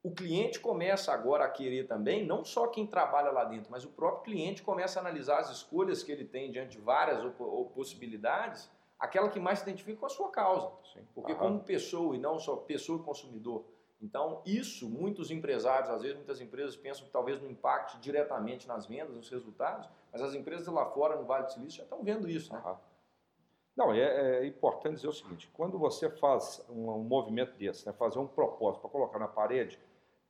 O 0.01 0.11
cliente 0.11 0.59
começa 0.59 1.11
agora 1.11 1.43
a 1.43 1.49
querer 1.49 1.85
também, 1.85 2.25
não 2.25 2.45
só 2.45 2.67
quem 2.67 2.87
trabalha 2.87 3.31
lá 3.31 3.43
dentro, 3.43 3.69
mas 3.69 3.83
o 3.83 3.89
próprio 3.89 4.23
cliente 4.23 4.61
começa 4.63 4.99
a 4.99 5.01
analisar 5.01 5.39
as 5.39 5.49
escolhas 5.51 6.03
que 6.03 6.11
ele 6.11 6.23
tem 6.23 6.51
diante 6.51 6.77
de 6.77 6.83
várias 6.83 7.21
possibilidades, 7.73 8.71
aquela 8.97 9.29
que 9.29 9.39
mais 9.39 9.59
se 9.59 9.69
identifica 9.69 9.99
com 9.99 10.05
a 10.05 10.09
sua 10.09 10.29
causa. 10.29 10.71
Sim. 10.93 11.01
Porque 11.13 11.35
como 11.35 11.59
pessoa 11.59 12.15
e 12.15 12.19
não 12.19 12.39
só 12.39 12.55
pessoa 12.55 12.99
e 13.01 13.03
consumidor, 13.03 13.65
então, 14.01 14.41
isso, 14.45 14.89
muitos 14.89 15.29
empresários, 15.29 15.89
às 15.89 16.01
vezes 16.01 16.15
muitas 16.15 16.39
empresas 16.39 16.75
pensam 16.75 17.05
que 17.05 17.11
talvez 17.11 17.41
não 17.41 17.49
impacte 17.49 17.99
diretamente 17.99 18.67
nas 18.67 18.85
vendas, 18.85 19.13
nos 19.13 19.29
resultados, 19.29 19.89
mas 20.11 20.21
as 20.21 20.33
empresas 20.33 20.67
lá 20.67 20.85
fora, 20.85 21.17
no 21.17 21.25
Vale 21.25 21.45
do 21.45 21.51
Silício, 21.51 21.77
já 21.79 21.83
estão 21.83 22.01
vendo 22.01 22.29
isso, 22.29 22.53
né? 22.53 22.77
Não, 23.75 23.93
é, 23.93 24.41
é, 24.41 24.45
importante 24.45 24.95
dizer 24.95 25.07
o 25.07 25.13
seguinte, 25.13 25.49
quando 25.53 25.77
você 25.77 26.09
faz 26.09 26.65
um, 26.69 26.89
um 26.89 27.03
movimento 27.03 27.53
desse, 27.57 27.85
né, 27.85 27.93
fazer 27.93 28.19
um 28.19 28.27
propósito 28.27 28.81
para 28.81 28.89
colocar 28.89 29.19
na 29.19 29.27
parede, 29.27 29.79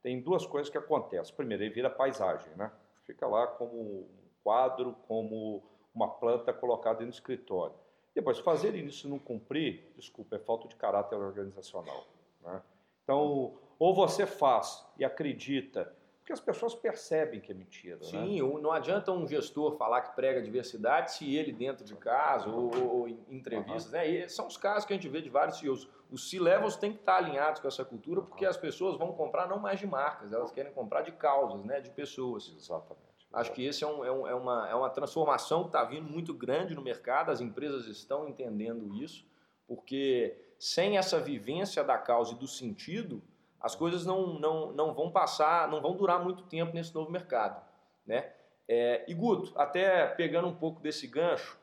tem 0.01 0.19
duas 0.21 0.45
coisas 0.45 0.69
que 0.69 0.77
acontecem. 0.77 1.35
Primeiro, 1.35 1.63
ele 1.63 1.73
vira 1.73 1.89
paisagem, 1.89 2.51
né? 2.55 2.71
Fica 3.05 3.27
lá 3.27 3.47
como 3.47 3.73
um 3.73 4.07
quadro, 4.43 4.95
como 5.07 5.63
uma 5.93 6.07
planta 6.07 6.53
colocada 6.53 7.03
no 7.03 7.09
escritório. 7.09 7.75
Depois, 8.13 8.39
fazer 8.39 8.75
isso 8.75 9.09
não 9.09 9.19
cumprir, 9.19 9.91
desculpa, 9.95 10.35
é 10.35 10.39
falta 10.39 10.67
de 10.67 10.75
caráter 10.75 11.15
organizacional, 11.15 12.05
né? 12.41 12.61
Então, 13.09 13.55
ou 13.79 13.91
você 13.91 14.27
faz 14.27 14.85
e 14.95 15.03
acredita, 15.03 15.91
porque 16.19 16.31
as 16.31 16.39
pessoas 16.39 16.75
percebem 16.75 17.39
que 17.41 17.51
é 17.51 17.55
mentira. 17.55 17.95
Né? 17.95 18.03
Sim, 18.03 18.39
né? 18.39 18.61
não 18.61 18.71
adianta 18.71 19.11
um 19.11 19.25
gestor 19.25 19.75
falar 19.77 20.01
que 20.01 20.15
prega 20.15 20.39
diversidade 20.43 21.13
se 21.13 21.35
ele 21.35 21.51
dentro 21.51 21.83
de 21.83 21.95
casa 21.95 22.47
ou, 22.47 22.69
ou 22.87 23.07
em 23.07 23.19
entrevistas, 23.27 23.87
uhum. 23.87 23.91
né? 23.93 24.07
E 24.07 24.29
são 24.29 24.45
os 24.45 24.57
casos 24.57 24.85
que 24.85 24.93
a 24.93 24.95
gente 24.95 25.09
vê 25.09 25.23
de 25.23 25.29
vários 25.29 25.57
CEOs. 25.57 25.89
Os 26.11 26.29
C-levels 26.29 26.75
têm 26.75 26.93
que 26.93 26.99
estar 26.99 27.17
alinhados 27.17 27.59
com 27.59 27.67
essa 27.67 27.83
cultura, 27.83 28.21
porque 28.21 28.45
as 28.45 28.57
pessoas 28.57 28.95
vão 28.95 29.11
comprar 29.13 29.47
não 29.47 29.57
mais 29.57 29.79
de 29.79 29.87
marcas, 29.87 30.31
elas 30.31 30.51
querem 30.51 30.71
comprar 30.71 31.01
de 31.01 31.11
causas, 31.13 31.65
né? 31.65 31.81
De 31.81 31.89
pessoas. 31.89 32.53
Exatamente. 32.55 33.27
Acho 33.33 33.51
que 33.53 33.65
esse 33.65 33.83
é, 33.83 33.87
um, 33.87 34.05
é, 34.05 34.11
um, 34.11 34.27
é, 34.27 34.35
uma, 34.35 34.69
é 34.69 34.75
uma 34.75 34.89
transformação 34.91 35.61
que 35.61 35.69
está 35.69 35.83
vindo 35.83 36.07
muito 36.07 36.31
grande 36.31 36.75
no 36.75 36.81
mercado, 36.83 37.31
as 37.31 37.41
empresas 37.41 37.87
estão 37.87 38.27
entendendo 38.27 38.93
isso, 39.01 39.25
porque 39.67 40.48
sem 40.59 40.97
essa 40.97 41.19
vivência 41.19 41.83
da 41.83 41.97
causa 41.97 42.33
e 42.33 42.37
do 42.37 42.47
sentido, 42.47 43.23
as 43.61 43.75
coisas 43.75 44.05
não, 44.05 44.37
não, 44.37 44.73
não 44.73 44.93
vão 44.93 45.09
passar, 45.09 45.69
não 45.69 45.81
vão 45.81 45.95
durar 45.95 46.21
muito 46.21 46.43
tempo 46.43 46.75
nesse 46.75 46.93
novo 46.93 47.09
mercado. 47.09 47.65
Né? 48.05 48.31
É, 48.67 49.05
e 49.07 49.13
Guto, 49.13 49.53
até 49.57 50.05
pegando 50.05 50.47
um 50.47 50.55
pouco 50.55 50.81
desse 50.81 51.07
gancho, 51.07 51.57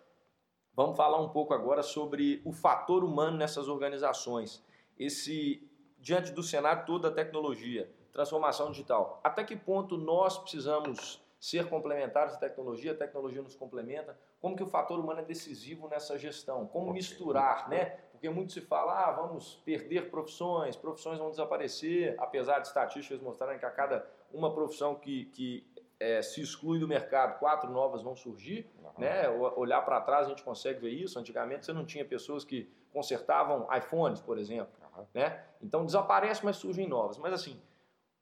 vamos 0.74 0.96
falar 0.96 1.20
um 1.20 1.28
pouco 1.28 1.52
agora 1.52 1.82
sobre 1.82 2.40
o 2.44 2.52
fator 2.52 3.04
humano 3.04 3.36
nessas 3.36 3.68
organizações. 3.68 4.64
Esse, 4.98 5.62
diante 5.98 6.32
do 6.32 6.42
cenário 6.42 6.86
todo 6.86 7.02
da 7.02 7.10
tecnologia, 7.10 7.90
transformação 8.12 8.70
digital, 8.70 9.20
até 9.22 9.44
que 9.44 9.54
ponto 9.54 9.98
nós 9.98 10.38
precisamos 10.38 11.22
ser 11.38 11.68
complementares 11.68 12.34
à 12.34 12.38
tecnologia, 12.38 12.92
a 12.92 12.96
tecnologia 12.96 13.42
nos 13.42 13.54
complementa, 13.54 14.18
como 14.40 14.56
que 14.56 14.62
o 14.62 14.66
fator 14.66 14.98
humano 14.98 15.20
é 15.20 15.24
decisivo 15.24 15.88
nessa 15.88 16.18
gestão, 16.18 16.66
como 16.66 16.86
okay. 16.86 16.94
misturar, 16.94 17.68
né? 17.68 17.98
Porque 18.16 18.30
muito 18.30 18.52
se 18.52 18.62
fala, 18.62 19.08
ah, 19.08 19.12
vamos 19.12 19.56
perder 19.64 20.10
profissões, 20.10 20.74
profissões 20.74 21.18
vão 21.18 21.30
desaparecer, 21.30 22.16
apesar 22.18 22.60
de 22.60 22.68
estatísticas 22.68 23.20
mostrarem 23.20 23.58
que 23.58 23.66
a 23.66 23.70
cada 23.70 24.08
uma 24.32 24.52
profissão 24.54 24.94
que, 24.94 25.26
que 25.26 25.66
é, 26.00 26.22
se 26.22 26.40
exclui 26.40 26.78
do 26.78 26.88
mercado, 26.88 27.38
quatro 27.38 27.70
novas 27.70 28.02
vão 28.02 28.16
surgir. 28.16 28.66
Uhum. 28.82 28.90
Né? 28.96 29.28
Olhar 29.28 29.82
para 29.82 30.00
trás 30.00 30.26
a 30.26 30.30
gente 30.30 30.42
consegue 30.42 30.80
ver 30.80 30.90
isso. 30.90 31.18
Antigamente 31.18 31.66
você 31.66 31.74
não 31.74 31.84
tinha 31.84 32.06
pessoas 32.06 32.42
que 32.42 32.70
consertavam 32.90 33.68
iPhones, 33.76 34.20
por 34.20 34.38
exemplo. 34.38 34.72
Uhum. 34.96 35.04
Né? 35.12 35.44
Então 35.62 35.84
desaparece, 35.84 36.42
mas 36.42 36.56
surgem 36.56 36.88
novas. 36.88 37.18
Mas 37.18 37.34
assim, 37.34 37.60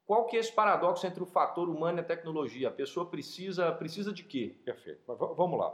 qual 0.05 0.25
que 0.25 0.35
é 0.35 0.39
esse 0.41 0.51
paradoxo 0.51 1.07
entre 1.07 1.23
o 1.23 1.25
fator 1.25 1.69
humano 1.69 1.99
e 1.99 2.01
a 2.01 2.03
tecnologia? 2.03 2.67
A 2.67 2.71
pessoa 2.71 3.05
precisa, 3.05 3.71
precisa 3.71 4.11
de 4.11 4.23
quê? 4.23 4.55
Perfeito. 4.65 5.01
Mas 5.07 5.17
vamos 5.17 5.57
lá. 5.57 5.73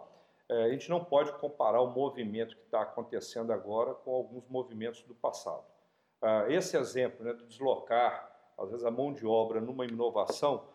É, 0.52 0.66
a 0.66 0.70
gente 0.70 0.90
não 0.90 1.02
pode 1.02 1.32
comparar 1.34 1.80
o 1.80 1.88
movimento 1.88 2.58
que 2.58 2.64
está 2.64 2.82
acontecendo 2.82 3.54
agora 3.54 3.94
com 3.94 4.14
alguns 4.14 4.46
movimentos 4.50 5.02
do 5.04 5.16
passado. 5.16 5.64
Ah, 6.22 6.46
esse 6.50 6.76
exemplo 6.76 7.26
né, 7.26 7.32
de 7.32 7.46
deslocar, 7.46 8.30
às 8.58 8.70
vezes, 8.70 8.86
a 8.86 8.92
mão 8.92 9.14
de 9.14 9.26
obra 9.26 9.62
numa 9.62 9.86
inovação, 9.86 10.66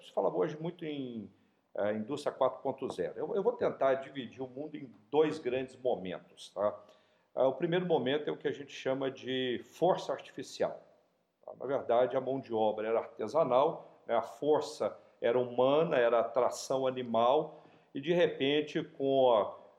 se 0.00 0.12
fala 0.12 0.28
hoje 0.28 0.56
muito 0.60 0.84
em 0.84 1.28
uh, 1.74 1.90
indústria 1.92 2.32
4.0. 2.32 3.16
Eu, 3.16 3.42
vou 3.42 3.54
tentar 3.54 3.94
dividir 3.94 4.42
o 4.42 4.46
mundo 4.46 4.76
em 4.76 4.88
dois 5.10 5.38
grandes 5.38 5.74
momentos. 5.76 6.50
Tá? 6.50 6.68
Uh, 7.34 7.48
o 7.48 7.52
primeiro 7.54 7.86
momento 7.86 8.28
é 8.28 8.32
o 8.32 8.36
que 8.36 8.46
a 8.46 8.52
gente 8.52 8.72
chama 8.72 9.10
de 9.10 9.60
força 9.72 10.12
artificial. 10.12 10.80
Na 11.58 11.66
verdade, 11.66 12.16
a 12.16 12.20
mão 12.20 12.38
de 12.38 12.54
obra 12.54 12.86
era 12.86 13.00
artesanal, 13.00 14.02
né? 14.06 14.14
a 14.14 14.22
força 14.22 14.96
era 15.20 15.38
humana, 15.38 15.96
era 15.96 16.22
tração 16.22 16.86
animal, 16.86 17.63
e 17.94 18.00
de 18.00 18.12
repente, 18.12 18.82
com 18.82 19.32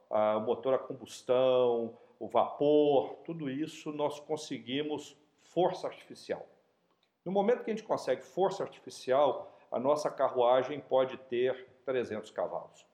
a, 0.10 0.18
a, 0.18 0.38
o 0.38 0.42
motor 0.42 0.74
a 0.74 0.78
combustão, 0.78 1.98
o 2.20 2.28
vapor, 2.28 3.16
tudo 3.26 3.50
isso, 3.50 3.92
nós 3.92 4.20
conseguimos 4.20 5.18
força 5.42 5.88
artificial. 5.88 6.48
No 7.26 7.32
momento 7.32 7.64
que 7.64 7.72
a 7.72 7.76
gente 7.76 7.86
consegue 7.86 8.24
força 8.24 8.64
artificial, 8.64 9.52
a 9.72 9.80
nossa 9.80 10.10
carruagem 10.10 10.80
pode 10.80 11.18
ter 11.18 11.68
300 11.86 12.32
cavalos. 12.32 12.86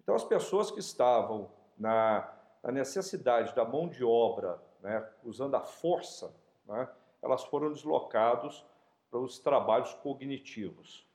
Então, 0.00 0.14
as 0.14 0.24
pessoas 0.24 0.70
que 0.70 0.80
estavam 0.80 1.50
na, 1.76 2.32
na 2.62 2.72
necessidade 2.72 3.54
da 3.54 3.64
mão 3.64 3.88
de 3.88 4.04
obra, 4.04 4.62
né, 4.80 5.06
usando 5.24 5.56
a 5.56 5.60
força, 5.60 6.34
né, 6.64 6.88
elas 7.20 7.44
foram 7.44 7.72
deslocadas 7.72 8.64
para 9.10 9.18
os 9.18 9.38
trabalhos 9.38 9.92
cognitivos. 9.94 11.06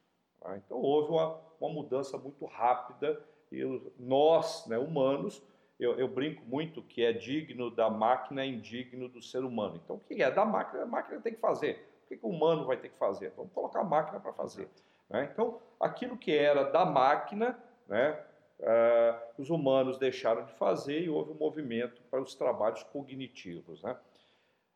Tá? 0.41 0.57
Então, 0.57 0.77
houve 0.77 1.11
uma, 1.11 1.39
uma 1.59 1.69
mudança 1.73 2.17
muito 2.17 2.45
rápida 2.45 3.21
e 3.51 3.63
nós, 3.97 4.65
né, 4.67 4.77
humanos, 4.77 5.41
eu, 5.79 5.97
eu, 5.97 6.07
brinco 6.07 6.43
muito 6.45 6.81
que 6.81 7.03
é 7.03 7.13
digno 7.13 7.71
da 7.71 7.89
máquina, 7.89 8.43
é 8.43 8.45
indigno 8.45 9.07
do 9.07 9.21
ser 9.21 9.43
humano. 9.43 9.79
Então, 9.83 9.95
o 9.95 9.99
que 9.99 10.21
é 10.21 10.29
da 10.29 10.45
máquina? 10.45 10.83
A 10.83 10.85
máquina 10.85 11.19
tem 11.21 11.33
que 11.33 11.39
fazer 11.39 11.91
que, 12.11 12.17
que 12.17 12.25
o 12.25 12.29
humano 12.29 12.65
vai 12.65 12.77
ter 12.77 12.89
que 12.89 12.97
fazer? 12.97 13.31
Vamos 13.35 13.53
colocar 13.53 13.81
a 13.81 13.83
máquina 13.83 14.19
para 14.19 14.33
fazer. 14.33 14.69
Né? 15.09 15.29
Então, 15.31 15.61
aquilo 15.79 16.17
que 16.17 16.35
era 16.35 16.63
da 16.63 16.85
máquina, 16.85 17.57
né, 17.87 18.19
uh, 18.59 19.41
os 19.41 19.49
humanos 19.49 19.97
deixaram 19.97 20.45
de 20.45 20.53
fazer 20.53 21.01
e 21.01 21.09
houve 21.09 21.31
um 21.31 21.35
movimento 21.35 22.01
para 22.09 22.21
os 22.21 22.35
trabalhos 22.35 22.83
cognitivos. 22.83 23.81
Né? 23.83 23.95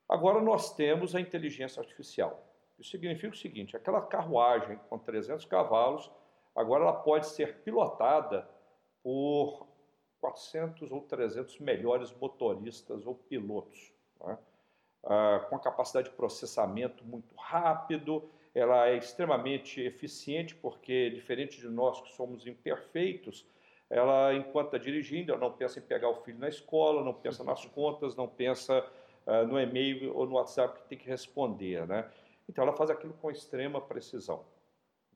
Agora 0.08 0.41
nós 0.41 0.73
temos 0.75 1.15
a 1.15 1.19
inteligência 1.19 1.82
artificial. 1.82 2.43
Isso 2.79 2.91
significa 2.91 3.33
o 3.33 3.38
seguinte: 3.38 3.75
aquela 3.75 4.01
carruagem 4.01 4.79
com 4.89 4.97
300 4.97 5.45
cavalos, 5.45 6.11
agora 6.55 6.83
ela 6.83 6.93
pode 6.93 7.27
ser 7.27 7.61
pilotada 7.63 8.47
por 9.03 9.67
400 10.19 10.91
ou 10.91 11.01
300 11.01 11.59
melhores 11.59 12.11
motoristas 12.13 13.05
ou 13.05 13.15
pilotos. 13.15 13.93
Né? 14.23 14.38
uh, 15.05 15.45
com 15.47 15.55
a 15.55 15.59
capacidade 15.59 16.09
de 16.09 16.15
processamento 16.15 17.05
muito 17.05 17.33
rápido, 17.35 18.27
ela 18.53 18.88
é 18.88 18.97
extremamente 18.97 19.81
eficiente, 19.81 20.55
porque, 20.55 21.09
diferente 21.09 21.59
de 21.59 21.67
nós 21.67 22.01
que 22.01 22.13
somos 22.13 22.47
imperfeitos, 22.47 23.45
ela, 23.89 24.33
enquanto 24.33 24.67
está 24.67 24.77
dirigindo, 24.77 25.31
ela 25.31 25.41
não 25.41 25.51
pensa 25.51 25.79
em 25.79 25.81
pegar 25.81 26.09
o 26.09 26.15
filho 26.15 26.39
na 26.39 26.49
escola, 26.49 27.03
não 27.03 27.13
pensa 27.13 27.43
nas 27.43 27.65
contas, 27.65 28.15
não 28.15 28.27
pensa 28.27 28.83
uh, 29.27 29.45
no 29.45 29.59
e-mail 29.59 30.15
ou 30.15 30.25
no 30.25 30.35
WhatsApp 30.35 30.79
que 30.79 30.88
tem 30.88 30.97
que 30.97 31.07
responder. 31.07 31.85
Né? 31.85 32.09
Então, 32.47 32.63
ela 32.63 32.75
faz 32.75 32.89
aquilo 32.89 33.13
com 33.13 33.31
extrema 33.31 33.81
precisão. 33.81 34.45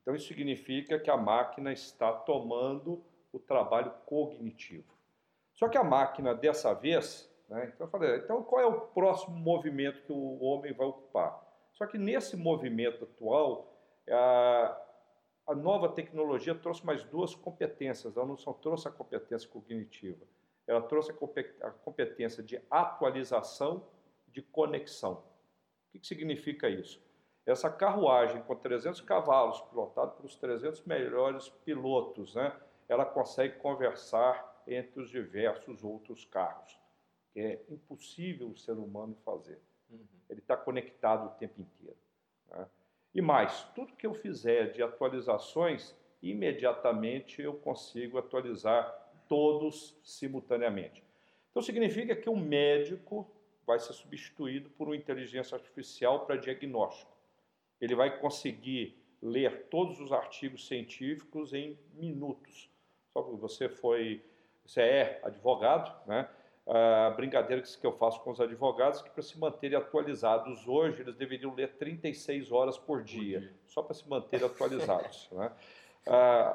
Então, 0.02 0.16
isso 0.16 0.28
significa 0.28 1.00
que 1.00 1.10
a 1.10 1.18
máquina 1.18 1.72
está 1.72 2.12
tomando 2.12 3.04
o 3.32 3.40
trabalho 3.40 3.92
cognitivo. 4.06 4.94
Só 5.54 5.68
que 5.68 5.78
a 5.78 5.84
máquina, 5.84 6.34
dessa 6.34 6.74
vez, 6.74 7.30
né? 7.50 7.72
Então, 7.74 7.88
eu 7.88 7.92
falei, 7.92 8.18
então 8.18 8.44
qual 8.44 8.62
é 8.62 8.66
o 8.66 8.80
próximo 8.80 9.36
movimento 9.36 10.04
que 10.04 10.14
o 10.14 10.42
homem 10.44 10.72
vai 10.72 10.88
ocupar? 10.88 11.44
Só 11.74 11.86
que 11.86 11.98
nesse 11.98 12.38
movimento 12.38 13.06
atual, 13.06 13.74
a, 14.08 14.82
a 15.48 15.56
nova 15.56 15.90
tecnologia 15.90 16.54
trouxe 16.54 16.86
mais 16.86 17.04
duas 17.04 17.34
competências. 17.34 18.16
Ela 18.16 18.26
não 18.26 18.38
só 18.38 18.54
trouxe 18.54 18.88
a 18.88 18.92
competência 18.92 19.50
cognitiva, 19.50 20.26
ela 20.68 20.82
trouxe 20.82 21.12
a 21.12 21.72
competência 21.72 22.44
de 22.44 22.62
atualização, 22.70 23.88
de 24.28 24.42
conexão. 24.44 25.14
O 25.14 25.92
que, 25.92 26.00
que 26.00 26.08
significa 26.08 26.70
isso? 26.70 27.02
Essa 27.50 27.70
carruagem 27.70 28.42
com 28.44 28.56
300 28.56 29.02
cavalos, 29.02 29.60
pilotada 29.62 30.12
pelos 30.12 30.36
300 30.36 30.84
melhores 30.84 31.50
pilotos, 31.50 32.36
né, 32.36 32.56
ela 32.88 33.06
consegue 33.06 33.58
conversar 33.58 34.64
entre 34.68 35.02
os 35.02 35.10
diversos 35.10 35.84
outros 35.84 36.26
carros 36.26 36.80
que 37.32 37.40
é 37.40 37.62
impossível 37.70 38.50
o 38.50 38.58
ser 38.58 38.74
humano 38.74 39.16
fazer. 39.24 39.62
Uhum. 39.90 40.06
Ele 40.30 40.40
está 40.40 40.58
conectado 40.58 41.28
o 41.28 41.38
tempo 41.38 41.62
inteiro. 41.62 41.98
Né? 42.50 42.68
E 43.14 43.22
mais, 43.22 43.64
tudo 43.76 43.96
que 43.96 44.06
eu 44.06 44.14
fizer 44.14 44.72
de 44.72 44.84
atualizações, 44.84 45.96
imediatamente 46.22 47.42
eu 47.42 47.54
consigo 47.54 48.18
atualizar 48.18 48.92
todos 49.28 49.98
simultaneamente. 50.04 51.04
Então 51.50 51.62
significa 51.62 52.16
que 52.16 52.30
o 52.30 52.36
médico 52.36 53.30
vai 53.66 53.80
ser 53.80 53.94
substituído 53.94 54.70
por 54.72 54.88
uma 54.88 54.96
inteligência 54.96 55.56
artificial 55.56 56.26
para 56.26 56.36
diagnóstico. 56.36 57.09
Ele 57.80 57.96
vai 57.96 58.20
conseguir 58.20 58.98
ler 59.22 59.68
todos 59.70 60.00
os 60.00 60.12
artigos 60.12 60.68
científicos 60.68 61.54
em 61.54 61.78
minutos. 61.94 62.70
Só 63.14 63.24
que 63.24 63.36
você 63.36 63.68
foi, 63.68 64.24
você 64.66 64.82
é 64.82 65.22
advogado, 65.24 65.94
né? 66.08 66.30
a 66.68 67.10
brincadeira 67.10 67.64
que 67.64 67.86
eu 67.86 67.92
faço 67.94 68.22
com 68.22 68.30
os 68.30 68.40
advogados 68.40 69.02
que 69.02 69.10
para 69.10 69.24
se 69.24 69.40
manterem 69.40 69.76
atualizados 69.76 70.68
hoje, 70.68 71.02
eles 71.02 71.16
deveriam 71.16 71.54
ler 71.56 71.76
36 71.78 72.52
horas 72.52 72.78
por 72.78 73.02
dia, 73.02 73.40
por 73.40 73.48
dia. 73.48 73.56
só 73.66 73.82
para 73.82 73.96
se 73.96 74.08
manterem 74.08 74.46
atualizados. 74.46 75.28
né? 75.32 75.52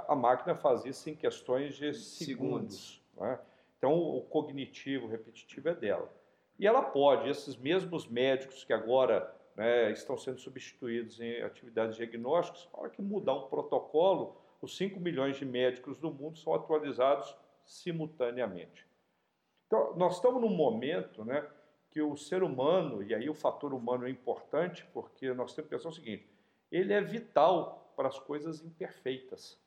a 0.09 0.15
máquina 0.15 0.55
faz 0.55 0.85
isso 0.85 1.11
em 1.11 1.15
questões 1.15 1.77
de 1.77 1.93
segundos. 1.95 3.03
Né? 3.17 3.39
Então, 3.77 3.93
o 3.93 4.23
cognitivo 4.23 5.07
repetitivo 5.07 5.69
é 5.69 5.75
dela. 5.75 6.11
E 6.59 6.67
ela 6.67 6.83
pode, 6.83 7.29
esses 7.29 7.57
mesmos 7.57 8.07
médicos 8.07 8.65
que 8.65 8.73
agora 8.73 9.34
né, 9.57 9.93
estão 9.93 10.17
sendo 10.17 10.39
substituídos 10.39 11.21
em 11.21 11.43
atividades 11.43 11.97
diagnósticas, 11.97 12.69
na 12.73 12.81
hora 12.81 12.91
que 12.91 13.03
mudar 13.03 13.35
um 13.35 13.49
protocolo, 13.49 14.37
os 14.61 14.77
5 14.77 14.99
milhões 14.99 15.37
de 15.37 15.45
médicos 15.45 15.99
do 15.99 16.11
mundo 16.11 16.39
são 16.39 16.55
atualizados 16.55 17.37
simultaneamente. 17.65 18.87
Então, 19.67 19.95
nós 19.97 20.17
estamos 20.17 20.41
num 20.41 20.55
momento 20.55 21.25
né, 21.25 21.47
que 21.91 22.03
o 22.03 22.17
ser 22.17 22.43
humano, 22.43 23.03
e 23.03 23.15
aí 23.15 23.29
o 23.29 23.35
fator 23.35 23.73
humano 23.73 24.07
é 24.07 24.11
importante, 24.11 24.87
porque 24.93 25.33
nós 25.33 25.55
temos 25.55 25.69
que 25.69 25.77
pensar 25.77 25.89
o 25.89 25.93
seguinte: 25.93 26.29
ele 26.71 26.93
é 26.93 27.01
vital 27.01 27.93
para 27.97 28.09
as 28.09 28.19
coisas 28.19 28.65
imperfeitas, 28.65 29.59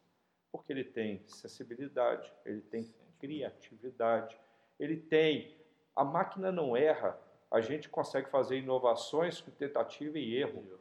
porque 0.52 0.74
ele 0.74 0.84
tem 0.84 1.24
sensibilidade, 1.28 2.32
ele 2.46 2.62
tem 2.62 2.94
criatividade, 3.20 4.38
ele 4.80 4.98
tem. 4.98 5.56
A 5.96 6.04
máquina 6.04 6.52
não 6.52 6.78
erra, 6.78 7.20
a 7.50 7.62
gente 7.62 7.90
consegue 7.90 8.30
fazer 8.30 8.58
inovações 8.58 9.42
com 9.42 9.52
tentativa 9.52 10.18
e 10.20 10.36
erro. 10.36 10.80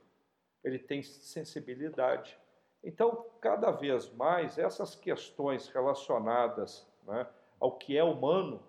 Ele 0.64 0.79
tem 0.79 1.02
sensibilidade. 1.02 2.38
Então, 2.83 3.26
cada 3.40 3.70
vez 3.70 4.11
mais, 4.12 4.59
essas 4.59 4.94
questões 4.94 5.68
relacionadas 5.68 6.87
né, 7.05 7.26
ao 7.61 7.79
que 7.79 7.96
é 7.96 8.02
humano 8.02 8.62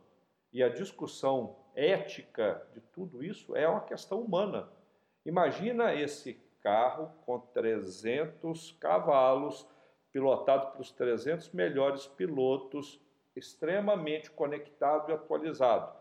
e 0.53 0.63
a 0.63 0.69
discussão 0.69 1.55
ética 1.75 2.65
de 2.73 2.81
tudo 2.81 3.23
isso 3.23 3.55
é 3.55 3.67
uma 3.67 3.81
questão 3.81 4.21
humana. 4.21 4.69
Imagina 5.25 5.93
esse 5.93 6.33
carro 6.61 7.11
com 7.25 7.39
300 7.39 8.71
cavalos, 8.79 9.67
pilotado 10.11 10.71
pelos 10.71 10.91
300 10.91 11.51
melhores 11.51 12.07
pilotos, 12.07 12.99
extremamente 13.35 14.31
conectado 14.31 15.11
e 15.11 15.13
atualizado. 15.13 15.96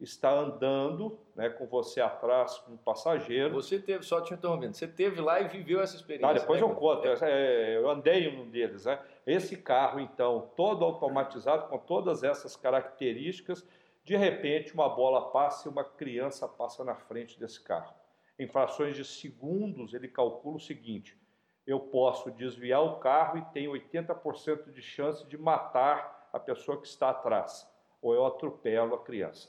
Está 0.00 0.32
andando, 0.32 1.18
né, 1.36 1.50
com 1.50 1.66
você 1.66 2.00
atrás, 2.00 2.58
com 2.58 2.74
o 2.74 2.78
passageiro. 2.78 3.54
Você 3.54 3.78
teve, 3.78 4.02
só 4.02 4.20
te 4.20 4.32
interrompendo, 4.32 4.74
você 4.74 4.88
teve 4.88 5.20
lá 5.20 5.40
e 5.40 5.48
viveu 5.48 5.80
essa 5.80 5.96
experiência. 5.96 6.28
Ah, 6.28 6.32
depois 6.32 6.60
né? 6.60 6.66
eu 6.66 6.74
conto, 6.74 7.06
é, 7.06 7.76
eu 7.76 7.88
andei 7.90 8.28
em 8.28 8.40
um 8.40 8.48
deles. 8.48 8.84
Né? 8.84 8.98
Esse 9.26 9.56
carro, 9.56 10.00
então, 10.00 10.50
todo 10.56 10.84
automatizado, 10.84 11.68
com 11.68 11.78
todas 11.78 12.22
essas 12.22 12.56
características, 12.56 13.66
de 14.04 14.16
repente 14.16 14.72
uma 14.74 14.88
bola 14.88 15.30
passa 15.30 15.68
e 15.68 15.70
uma 15.70 15.84
criança 15.84 16.48
passa 16.48 16.82
na 16.82 16.94
frente 16.94 17.38
desse 17.38 17.62
carro. 17.62 17.94
Em 18.38 18.48
frações 18.48 18.96
de 18.96 19.04
segundos, 19.04 19.92
ele 19.92 20.08
calcula 20.08 20.56
o 20.56 20.60
seguinte: 20.60 21.20
eu 21.66 21.78
posso 21.78 22.30
desviar 22.30 22.82
o 22.82 22.98
carro 22.98 23.38
e 23.38 23.44
tenho 23.52 23.72
80% 23.72 24.72
de 24.72 24.80
chance 24.80 25.26
de 25.26 25.36
matar 25.36 26.28
a 26.32 26.38
pessoa 26.38 26.80
que 26.80 26.86
está 26.86 27.10
atrás, 27.10 27.68
ou 28.00 28.14
eu 28.14 28.24
atropelo 28.24 28.94
a 28.94 29.04
criança. 29.04 29.48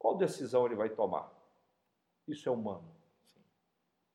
Qual 0.00 0.16
decisão 0.16 0.64
ele 0.64 0.74
vai 0.74 0.88
tomar? 0.88 1.30
Isso 2.26 2.48
é 2.48 2.52
humano. 2.52 2.90
Sim. 3.26 3.40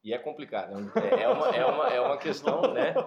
E 0.03 0.13
é 0.13 0.17
complicado. 0.17 0.73
É, 0.97 1.23
é 1.23 1.29
uma, 1.29 1.47
é 1.49 1.65
uma, 1.65 1.87
é 1.89 2.01
uma 2.01 2.17
questão, 2.17 2.73
né? 2.73 2.93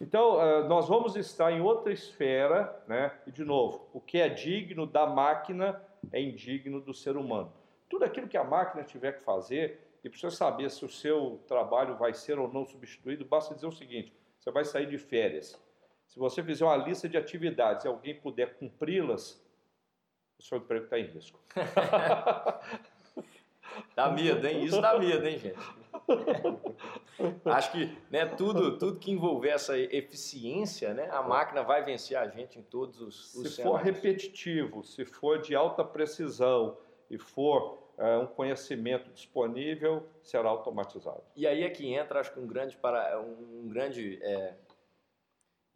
Então, 0.00 0.40
eh, 0.40 0.68
nós 0.68 0.88
vamos 0.88 1.16
estar 1.16 1.50
em 1.50 1.60
outra 1.60 1.92
esfera, 1.92 2.80
né? 2.86 3.18
E, 3.26 3.32
de 3.32 3.44
novo, 3.44 3.88
o 3.92 4.00
que 4.00 4.18
é 4.18 4.28
digno 4.28 4.86
da 4.86 5.04
máquina 5.08 5.82
é 6.12 6.22
indigno 6.22 6.80
do 6.80 6.94
ser 6.94 7.16
humano. 7.16 7.52
Tudo 7.90 8.04
aquilo 8.04 8.28
que 8.28 8.36
a 8.36 8.44
máquina 8.44 8.84
tiver 8.84 9.18
que 9.18 9.24
fazer, 9.24 9.88
e 10.04 10.08
precisa 10.08 10.34
saber 10.34 10.70
se 10.70 10.84
o 10.84 10.88
seu 10.88 11.40
trabalho 11.48 11.96
vai 11.96 12.14
ser 12.14 12.38
ou 12.38 12.46
não 12.46 12.64
substituído, 12.64 13.24
basta 13.24 13.56
dizer 13.56 13.66
o 13.66 13.72
seguinte: 13.72 14.12
você 14.38 14.52
vai 14.52 14.64
sair 14.64 14.86
de 14.86 14.98
férias. 14.98 15.60
Se 16.06 16.18
você 16.18 16.42
fizer 16.44 16.64
uma 16.64 16.76
lista 16.76 17.08
de 17.08 17.16
atividades 17.16 17.84
e 17.84 17.88
alguém 17.88 18.14
puder 18.14 18.54
cumpri-las, 18.54 19.44
o 20.38 20.42
seu 20.42 20.58
emprego 20.58 20.84
está 20.84 20.98
em 20.98 21.06
risco. 21.06 21.40
dá 23.94 24.10
medo, 24.10 24.46
hein? 24.46 24.64
Isso 24.64 24.80
dá 24.80 24.98
medo, 24.98 25.26
hein, 25.26 25.38
gente? 25.38 25.58
Acho 27.44 27.72
que 27.72 27.96
né, 28.10 28.26
tudo, 28.26 28.78
tudo 28.78 28.98
que 28.98 29.10
envolver 29.10 29.50
essa 29.50 29.76
eficiência, 29.76 30.94
né, 30.94 31.08
a 31.10 31.22
máquina 31.22 31.62
vai 31.62 31.82
vencer 31.82 32.16
a 32.16 32.26
gente 32.28 32.58
em 32.58 32.62
todos 32.62 33.00
os, 33.00 33.34
os 33.34 33.48
Se 33.48 33.56
cenários. 33.56 33.80
for 33.80 33.84
repetitivo, 33.84 34.84
se 34.84 35.04
for 35.04 35.40
de 35.40 35.54
alta 35.54 35.84
precisão 35.84 36.78
e 37.10 37.18
for 37.18 37.78
é, 37.98 38.16
um 38.16 38.26
conhecimento 38.26 39.10
disponível, 39.10 40.08
será 40.22 40.48
automatizado. 40.48 41.22
E 41.34 41.46
aí 41.46 41.64
é 41.64 41.70
que 41.70 41.92
entra, 41.92 42.20
acho 42.20 42.32
que 42.32 42.38
um 42.38 42.46
grande, 42.46 42.76
para, 42.76 43.20
um 43.20 43.68
grande 43.68 44.18
é, 44.22 44.54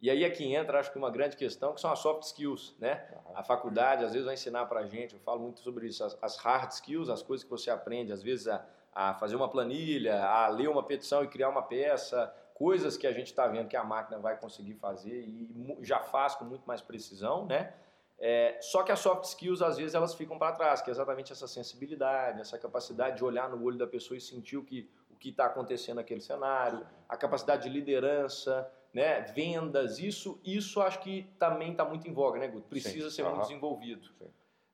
e 0.03 0.09
aí 0.09 0.25
é 0.25 0.29
que 0.29 0.53
entra, 0.53 0.81
acho 0.81 0.91
que 0.91 0.97
uma 0.97 1.09
grande 1.09 1.37
questão, 1.37 1.73
que 1.73 1.79
são 1.79 1.89
as 1.89 1.99
soft 1.99 2.23
skills, 2.23 2.75
né? 2.77 3.07
A 3.33 3.41
faculdade, 3.41 4.03
às 4.03 4.11
vezes, 4.11 4.25
vai 4.25 4.33
ensinar 4.33 4.65
para 4.65 4.81
a 4.81 4.85
gente, 4.85 5.13
eu 5.13 5.19
falo 5.21 5.39
muito 5.39 5.61
sobre 5.61 5.87
isso, 5.87 6.03
as, 6.03 6.17
as, 6.21 6.35
hard 6.35 6.71
skills, 6.71 7.09
as 7.09 7.23
coisas 7.23 7.45
que 7.45 7.49
você 7.49 7.71
aprende, 7.71 8.11
às 8.11 8.21
vezes, 8.21 8.49
a, 8.49 8.65
a, 8.93 9.13
fazer 9.13 9.37
uma 9.37 9.47
planilha, 9.47 10.21
a 10.21 10.49
ler 10.49 10.67
uma 10.67 10.83
petição 10.83 11.23
e 11.23 11.27
criar 11.29 11.47
uma 11.47 11.61
peça, 11.61 12.35
coisas 12.53 12.97
que 12.97 13.07
a 13.07 13.13
gente 13.13 13.27
está 13.27 13.47
vendo 13.47 13.69
que 13.69 13.77
a 13.77 13.83
máquina 13.85 14.19
vai 14.19 14.37
conseguir 14.37 14.73
fazer 14.73 15.21
e 15.21 15.77
já 15.79 16.01
faz 16.01 16.35
com 16.35 16.43
muito 16.43 16.65
mais 16.65 16.81
precisão, 16.81 17.45
né? 17.45 17.73
É, 18.19 18.57
só 18.59 18.83
que 18.83 18.91
as 18.91 18.99
soft 18.99 19.23
skills, 19.23 19.61
às 19.61 19.77
vezes, 19.77 19.95
elas 19.95 20.13
ficam 20.13 20.37
para 20.37 20.51
trás, 20.51 20.81
que 20.81 20.89
é 20.89 20.91
exatamente 20.91 21.31
essa 21.31 21.47
sensibilidade, 21.47 22.41
essa 22.41 22.59
capacidade 22.59 23.15
de 23.15 23.23
olhar 23.23 23.49
no 23.49 23.63
olho 23.63 23.77
da 23.77 23.87
pessoa 23.87 24.17
e 24.17 24.21
sentir 24.21 24.57
o 24.57 24.65
que 24.65 24.89
o 25.09 25.29
está 25.29 25.45
acontecendo 25.45 25.95
naquele 25.95 26.19
cenário, 26.19 26.85
a 27.07 27.15
capacidade 27.15 27.63
de 27.63 27.69
liderança, 27.69 28.69
né, 28.93 29.21
vendas, 29.21 29.99
isso, 29.99 30.39
isso 30.43 30.81
acho 30.81 30.99
que 30.99 31.27
também 31.39 31.71
está 31.71 31.83
muito 31.83 32.07
em 32.07 32.13
voga, 32.13 32.39
né, 32.39 32.47
Guto? 32.47 32.67
Precisa 32.67 33.09
Sim. 33.09 33.15
ser 33.17 33.23
muito 33.23 33.41
desenvolvido. 33.41 34.07
Sim. 34.19 34.27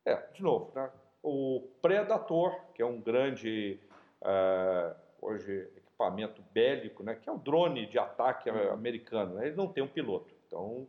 É, 0.05 0.15
de 0.33 0.43
novo, 0.43 0.71
né? 0.75 0.91
o 1.23 1.69
Predator, 1.81 2.53
que 2.73 2.81
é 2.81 2.85
um 2.85 2.99
grande, 2.99 3.79
uh, 4.21 4.95
hoje, 5.21 5.69
equipamento 5.77 6.41
bélico, 6.53 7.03
né, 7.03 7.15
que 7.15 7.29
é 7.29 7.31
o 7.31 7.37
drone 7.37 7.85
de 7.85 7.99
ataque 7.99 8.49
uhum. 8.49 8.71
americano, 8.71 9.35
né? 9.35 9.47
ele 9.47 9.55
não 9.55 9.67
tem 9.67 9.83
um 9.83 9.87
piloto, 9.87 10.33
então 10.47 10.87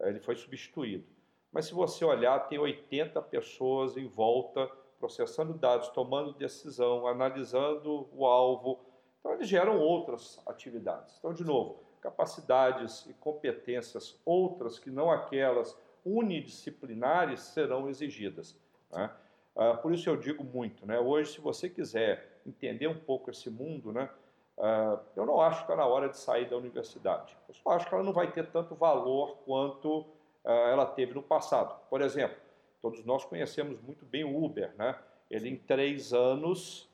ele 0.00 0.20
foi 0.20 0.36
substituído. 0.36 1.06
Mas 1.50 1.66
se 1.66 1.74
você 1.74 2.04
olhar, 2.04 2.48
tem 2.48 2.58
80 2.58 3.20
pessoas 3.22 3.96
em 3.96 4.06
volta 4.06 4.70
processando 4.98 5.54
dados, 5.54 5.88
tomando 5.88 6.32
decisão, 6.32 7.06
analisando 7.06 8.08
o 8.12 8.26
alvo. 8.26 8.80
Então, 9.18 9.32
eles 9.32 9.48
geram 9.48 9.78
outras 9.78 10.42
atividades. 10.46 11.16
Então, 11.18 11.32
de 11.32 11.44
novo, 11.44 11.87
capacidades 12.00 13.06
e 13.06 13.14
competências 13.14 14.20
outras 14.24 14.78
que 14.78 14.90
não 14.90 15.10
aquelas 15.10 15.76
unidisciplinares 16.04 17.40
serão 17.40 17.88
exigidas. 17.88 18.56
Né? 18.90 19.10
Ah, 19.56 19.74
por 19.74 19.92
isso 19.92 20.08
eu 20.08 20.16
digo 20.16 20.44
muito, 20.44 20.86
né? 20.86 20.98
hoje 20.98 21.32
se 21.32 21.40
você 21.40 21.68
quiser 21.68 22.40
entender 22.46 22.86
um 22.86 22.98
pouco 22.98 23.30
esse 23.30 23.50
mundo, 23.50 23.92
né? 23.92 24.08
Ah, 24.56 24.98
eu 25.14 25.26
não 25.26 25.40
acho 25.40 25.58
que 25.58 25.64
está 25.64 25.76
na 25.76 25.86
hora 25.86 26.08
de 26.08 26.16
sair 26.16 26.48
da 26.48 26.56
universidade. 26.56 27.36
Eu 27.48 27.54
só 27.54 27.70
acho 27.70 27.88
que 27.88 27.94
ela 27.94 28.02
não 28.02 28.12
vai 28.12 28.30
ter 28.30 28.46
tanto 28.50 28.74
valor 28.74 29.38
quanto 29.44 30.06
ah, 30.44 30.52
ela 30.70 30.86
teve 30.86 31.14
no 31.14 31.22
passado. 31.22 31.78
Por 31.90 32.00
exemplo, 32.00 32.36
todos 32.80 33.04
nós 33.04 33.24
conhecemos 33.24 33.80
muito 33.80 34.04
bem 34.06 34.24
o 34.24 34.44
Uber. 34.44 34.74
Né? 34.76 34.96
Ele 35.30 35.48
em 35.50 35.56
três 35.56 36.12
anos 36.12 36.88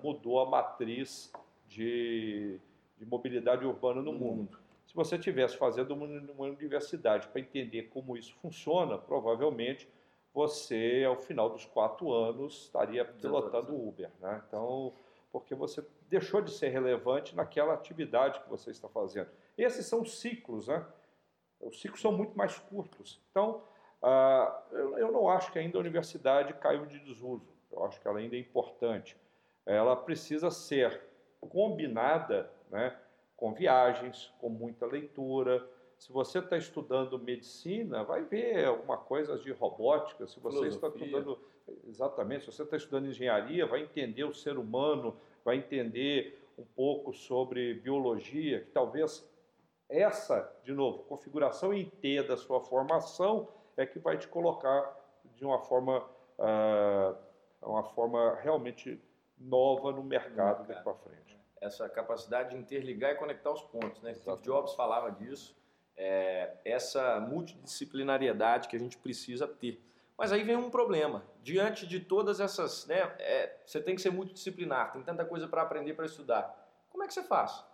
mudou 0.00 0.38
a 0.38 0.48
matriz 0.48 1.32
de 1.66 2.60
de 2.98 3.06
mobilidade 3.06 3.64
urbana 3.64 4.02
no 4.02 4.12
mundo. 4.12 4.58
Se 4.86 4.94
você 4.94 5.18
tivesse 5.18 5.56
fazendo 5.56 5.92
uma, 5.92 6.06
uma 6.06 6.46
universidade 6.46 7.28
para 7.28 7.40
entender 7.40 7.84
como 7.84 8.16
isso 8.16 8.34
funciona, 8.40 8.96
provavelmente 8.96 9.88
você, 10.32 11.04
ao 11.06 11.16
final 11.16 11.50
dos 11.50 11.64
quatro 11.64 12.12
anos, 12.12 12.64
estaria 12.64 13.04
pilotando 13.04 13.74
Uber. 13.74 14.10
Né? 14.20 14.42
Então, 14.46 14.92
porque 15.30 15.54
você 15.54 15.84
deixou 16.08 16.40
de 16.40 16.50
ser 16.50 16.68
relevante 16.68 17.36
naquela 17.36 17.74
atividade 17.74 18.40
que 18.40 18.48
você 18.48 18.70
está 18.70 18.88
fazendo. 18.88 19.28
Esses 19.56 19.86
são 19.86 20.04
ciclos, 20.04 20.68
né? 20.68 20.84
Os 21.60 21.80
ciclos 21.80 22.00
são 22.00 22.12
muito 22.12 22.36
mais 22.36 22.58
curtos. 22.58 23.20
Então, 23.30 23.62
ah, 24.00 24.62
eu 24.70 25.10
não 25.10 25.28
acho 25.28 25.52
que 25.52 25.58
ainda 25.58 25.76
a 25.76 25.80
universidade 25.80 26.54
caiu 26.54 26.86
de 26.86 26.98
desuso. 27.00 27.46
Eu 27.70 27.84
acho 27.84 28.00
que 28.00 28.06
ela 28.06 28.18
ainda 28.18 28.36
é 28.36 28.38
importante. 28.38 29.16
Ela 29.66 29.96
precisa 29.96 30.50
ser 30.50 31.02
combinada 31.40 32.50
né, 32.70 32.96
com 33.36 33.52
viagens, 33.52 34.32
com 34.40 34.48
muita 34.48 34.86
leitura. 34.86 35.66
Se 35.96 36.12
você 36.12 36.38
está 36.38 36.56
estudando 36.56 37.18
medicina, 37.18 38.04
vai 38.04 38.22
ver 38.22 38.66
alguma 38.66 38.96
coisa 38.96 39.38
de 39.38 39.52
robótica. 39.52 40.26
Se 40.26 40.38
você 40.40 40.58
Filosofia. 40.58 40.88
está 40.88 40.88
estudando 40.88 41.38
exatamente, 41.86 42.44
se 42.44 42.52
você 42.52 42.62
está 42.62 42.76
estudando 42.76 43.06
engenharia, 43.06 43.66
vai 43.66 43.82
entender 43.82 44.24
o 44.24 44.34
ser 44.34 44.56
humano, 44.58 45.16
vai 45.44 45.56
entender 45.56 46.38
um 46.56 46.64
pouco 46.64 47.12
sobre 47.12 47.74
biologia, 47.74 48.60
que 48.60 48.70
talvez 48.70 49.28
essa, 49.88 50.52
de 50.64 50.72
novo, 50.72 51.04
configuração 51.04 51.72
em 51.72 51.88
T 51.88 52.22
da 52.24 52.36
sua 52.36 52.60
formação 52.60 53.48
é 53.76 53.86
que 53.86 53.98
vai 53.98 54.18
te 54.18 54.28
colocar 54.28 54.96
de 55.36 55.44
uma 55.44 55.60
forma, 55.60 55.98
uh, 56.38 57.16
uma 57.62 57.84
forma 57.84 58.34
realmente 58.42 59.00
nova 59.38 59.92
no 59.92 60.02
mercado, 60.02 60.62
no 60.62 60.68
mercado. 60.68 60.68
daqui 60.68 60.82
para 60.82 60.94
frente 60.94 61.27
essa 61.60 61.88
capacidade 61.88 62.50
de 62.50 62.56
interligar 62.56 63.12
e 63.12 63.16
conectar 63.16 63.50
os 63.50 63.62
pontos. 63.62 64.00
Né? 64.02 64.14
Steve 64.14 64.42
Jobs 64.42 64.74
falava 64.74 65.10
disso, 65.10 65.56
é, 65.96 66.56
essa 66.64 67.20
multidisciplinariedade 67.20 68.68
que 68.68 68.76
a 68.76 68.78
gente 68.78 68.96
precisa 68.98 69.46
ter. 69.46 69.82
Mas 70.16 70.32
aí 70.32 70.42
vem 70.42 70.56
um 70.56 70.70
problema. 70.70 71.24
Diante 71.42 71.86
de 71.86 72.00
todas 72.00 72.40
essas. 72.40 72.86
Né, 72.86 72.98
é, 73.18 73.56
você 73.64 73.80
tem 73.80 73.94
que 73.94 74.02
ser 74.02 74.10
multidisciplinar, 74.10 74.92
tem 74.92 75.02
tanta 75.02 75.24
coisa 75.24 75.46
para 75.46 75.62
aprender, 75.62 75.94
para 75.94 76.06
estudar. 76.06 76.68
Como 76.90 77.04
é 77.04 77.06
que 77.06 77.14
você 77.14 77.22
faz? 77.22 77.64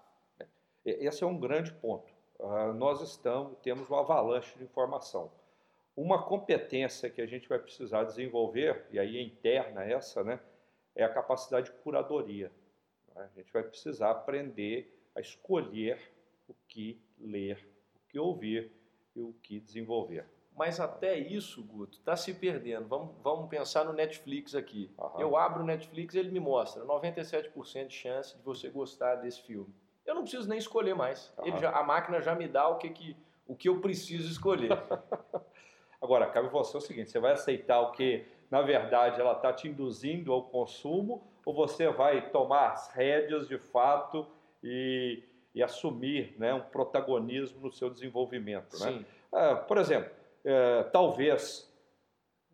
Esse 0.85 1.25
é 1.25 1.27
um 1.27 1.38
grande 1.38 1.73
ponto. 1.73 2.12
Uh, 2.38 2.75
nós 2.75 3.01
estamos, 3.01 3.57
temos 3.62 3.88
uma 3.88 4.01
avalanche 4.01 4.59
de 4.59 4.64
informação. 4.64 5.33
Uma 5.97 6.23
competência 6.23 7.09
que 7.09 7.23
a 7.23 7.27
gente 7.27 7.49
vai 7.49 7.59
precisar 7.59 8.05
desenvolver, 8.05 8.85
e 8.90 8.99
aí 8.99 9.16
é 9.16 9.23
interna 9.23 9.85
essa, 9.85 10.23
né, 10.23 10.40
é 10.94 11.05
a 11.05 11.09
capacidade 11.09 11.70
de 11.70 11.77
curadoria. 11.79 12.51
Né? 13.14 13.29
A 13.33 13.38
gente 13.38 13.53
vai 13.53 13.62
precisar 13.62 14.11
aprender 14.11 14.92
a 15.14 15.20
escolher 15.20 15.98
o 16.48 16.55
que 16.68 17.00
ler, 17.18 17.66
o 17.94 18.09
que 18.09 18.18
ouvir 18.18 18.72
e 19.14 19.20
o 19.20 19.33
que 19.42 19.61
desenvolver. 19.61 20.27
Mas 20.56 20.79
até 20.79 21.19
isso, 21.19 21.65
Guto, 21.65 21.98
está 21.98 22.17
se 22.17 22.33
perdendo. 22.33 22.87
Vamos, 22.87 23.17
vamos 23.23 23.48
pensar 23.48 23.85
no 23.85 23.92
Netflix 23.92 24.54
aqui. 24.54 24.92
Aham. 24.98 25.21
Eu 25.21 25.37
abro 25.37 25.62
o 25.62 25.67
Netflix 25.67 26.15
e 26.15 26.19
ele 26.19 26.31
me 26.31 26.38
mostra 26.38 26.85
97% 26.85 27.88
de 27.88 27.94
chance 27.94 28.37
de 28.37 28.42
você 28.42 28.69
gostar 28.69 29.17
desse 29.17 29.42
filme. 29.42 29.75
Eu 30.06 30.15
não 30.15 30.23
preciso 30.23 30.48
nem 30.48 30.58
escolher 30.58 30.94
mais. 30.94 31.33
Já, 31.60 31.71
a 31.71 31.83
máquina 31.83 32.21
já 32.21 32.35
me 32.35 32.46
dá 32.46 32.69
o 32.69 32.77
que, 32.77 32.90
que, 32.90 33.17
o 33.48 33.56
que 33.56 33.69
eu 33.69 33.81
preciso 33.81 34.31
escolher. 34.31 34.71
Agora, 36.00 36.31
cabe 36.31 36.48
você 36.48 36.77
o 36.77 36.81
seguinte: 36.81 37.10
você 37.10 37.19
vai 37.19 37.33
aceitar 37.33 37.81
o 37.81 37.90
que, 37.92 38.27
na 38.50 38.60
verdade, 38.60 39.21
ela 39.21 39.33
está 39.33 39.52
te 39.52 39.67
induzindo 39.67 40.33
ao 40.33 40.44
consumo 40.44 41.27
ou 41.45 41.55
você 41.55 41.88
vai 41.88 42.31
tomar 42.31 42.73
as 42.73 42.88
rédeas 42.92 43.49
de 43.49 43.59
fato 43.59 44.27
e, 44.63 45.23
e 45.55 45.63
assumir 45.63 46.35
né, 46.38 46.55
um 46.55 46.61
protagonismo 46.61 47.61
no 47.61 47.73
seu 47.73 47.90
desenvolvimento? 47.90 48.79
Né? 48.79 49.05
Ah, 49.33 49.57
por 49.57 49.79
exemplo, 49.79 50.11
é, 50.45 50.83
talvez 50.85 51.71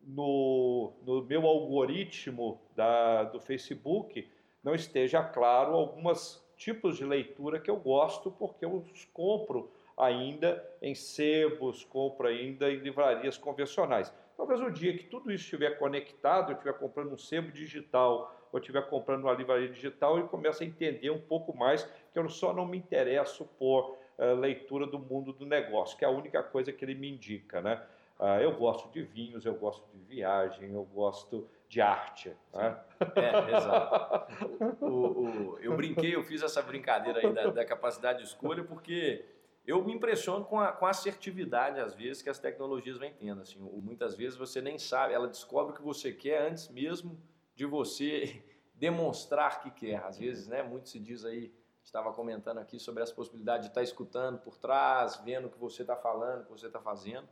no, 0.02 0.92
no 1.02 1.22
meu 1.22 1.46
algoritmo 1.46 2.60
da, 2.74 3.24
do 3.24 3.40
Facebook 3.40 4.28
não 4.62 4.74
esteja 4.74 5.22
claro 5.22 5.74
alguns 5.74 6.42
tipos 6.56 6.96
de 6.96 7.04
leitura 7.04 7.58
que 7.58 7.70
eu 7.70 7.76
gosto, 7.76 8.30
porque 8.30 8.64
eu 8.64 8.76
os 8.76 9.04
compro 9.06 9.70
ainda 9.96 10.62
em 10.80 10.94
sebos, 10.94 11.84
compro 11.84 12.28
ainda 12.28 12.70
em 12.70 12.76
livrarias 12.76 13.36
convencionais. 13.36 14.12
Talvez 14.36 14.60
o 14.60 14.70
dia 14.70 14.96
que 14.96 15.04
tudo 15.04 15.30
isso 15.30 15.44
estiver 15.44 15.78
conectado, 15.78 16.50
eu 16.50 16.54
estiver 16.54 16.72
comprando 16.78 17.12
um 17.12 17.18
sebo 17.18 17.52
digital 17.52 18.34
ou 18.52 18.58
estiver 18.58 18.82
comprando 18.88 19.24
uma 19.24 19.32
livraria 19.32 19.68
digital, 19.68 20.18
eu 20.18 20.28
começo 20.28 20.62
a 20.62 20.66
entender 20.66 21.10
um 21.10 21.20
pouco 21.20 21.56
mais 21.56 21.84
que 22.12 22.18
eu 22.18 22.28
só 22.28 22.52
não 22.52 22.66
me 22.66 22.76
interesso 22.76 23.44
por 23.58 23.96
uh, 24.18 24.34
leitura 24.34 24.86
do 24.86 24.98
mundo 24.98 25.32
do 25.32 25.46
negócio, 25.46 25.96
que 25.96 26.04
é 26.04 26.08
a 26.08 26.10
única 26.10 26.42
coisa 26.42 26.72
que 26.72 26.84
ele 26.84 26.94
me 26.94 27.10
indica, 27.10 27.60
né? 27.60 27.82
Uh, 28.18 28.40
eu 28.42 28.54
gosto 28.54 28.90
de 28.90 29.02
vinhos, 29.02 29.46
eu 29.46 29.54
gosto 29.54 29.82
de 29.94 29.98
viagem, 30.04 30.72
eu 30.72 30.84
gosto 30.84 31.48
de 31.66 31.80
arte. 31.80 32.36
Né? 32.52 32.78
É, 33.16 33.56
exato. 33.56 34.84
O, 34.84 35.54
o, 35.54 35.58
eu 35.60 35.74
brinquei, 35.74 36.14
eu 36.14 36.22
fiz 36.22 36.42
essa 36.42 36.60
brincadeira 36.60 37.20
aí 37.20 37.32
da, 37.32 37.46
da, 37.46 37.64
capacidade 37.64 38.18
de 38.18 38.24
escolha, 38.26 38.62
porque 38.62 39.24
eu 39.66 39.82
me 39.82 39.94
impressiono 39.94 40.44
com 40.44 40.60
a, 40.60 40.70
com 40.70 40.84
a 40.84 40.90
assertividade, 40.90 41.80
às 41.80 41.94
vezes, 41.94 42.20
que 42.20 42.28
as 42.28 42.38
tecnologias 42.38 42.98
vêm 42.98 43.14
tendo. 43.14 43.40
Assim, 43.40 43.58
muitas 43.58 44.14
vezes 44.14 44.36
você 44.36 44.60
nem 44.60 44.78
sabe, 44.78 45.14
ela 45.14 45.26
descobre 45.26 45.72
o 45.72 45.76
que 45.76 45.82
você 45.82 46.12
quer 46.12 46.42
antes 46.42 46.68
mesmo 46.68 47.18
de 47.60 47.66
você 47.66 48.42
demonstrar 48.74 49.60
que 49.60 49.70
quer. 49.70 50.02
Às 50.02 50.18
vezes, 50.18 50.48
né, 50.48 50.62
muito 50.62 50.88
se 50.88 50.98
diz 50.98 51.26
aí, 51.26 51.52
estava 51.84 52.10
comentando 52.10 52.56
aqui 52.56 52.78
sobre 52.78 53.02
as 53.02 53.12
possibilidades 53.12 53.66
de 53.66 53.70
estar 53.70 53.82
escutando 53.82 54.38
por 54.38 54.56
trás, 54.56 55.20
vendo 55.22 55.46
o 55.46 55.50
que 55.50 55.58
você 55.58 55.82
está 55.82 55.94
falando, 55.94 56.40
o 56.40 56.44
que 56.46 56.52
você 56.52 56.68
está 56.68 56.80
fazendo. 56.80 57.28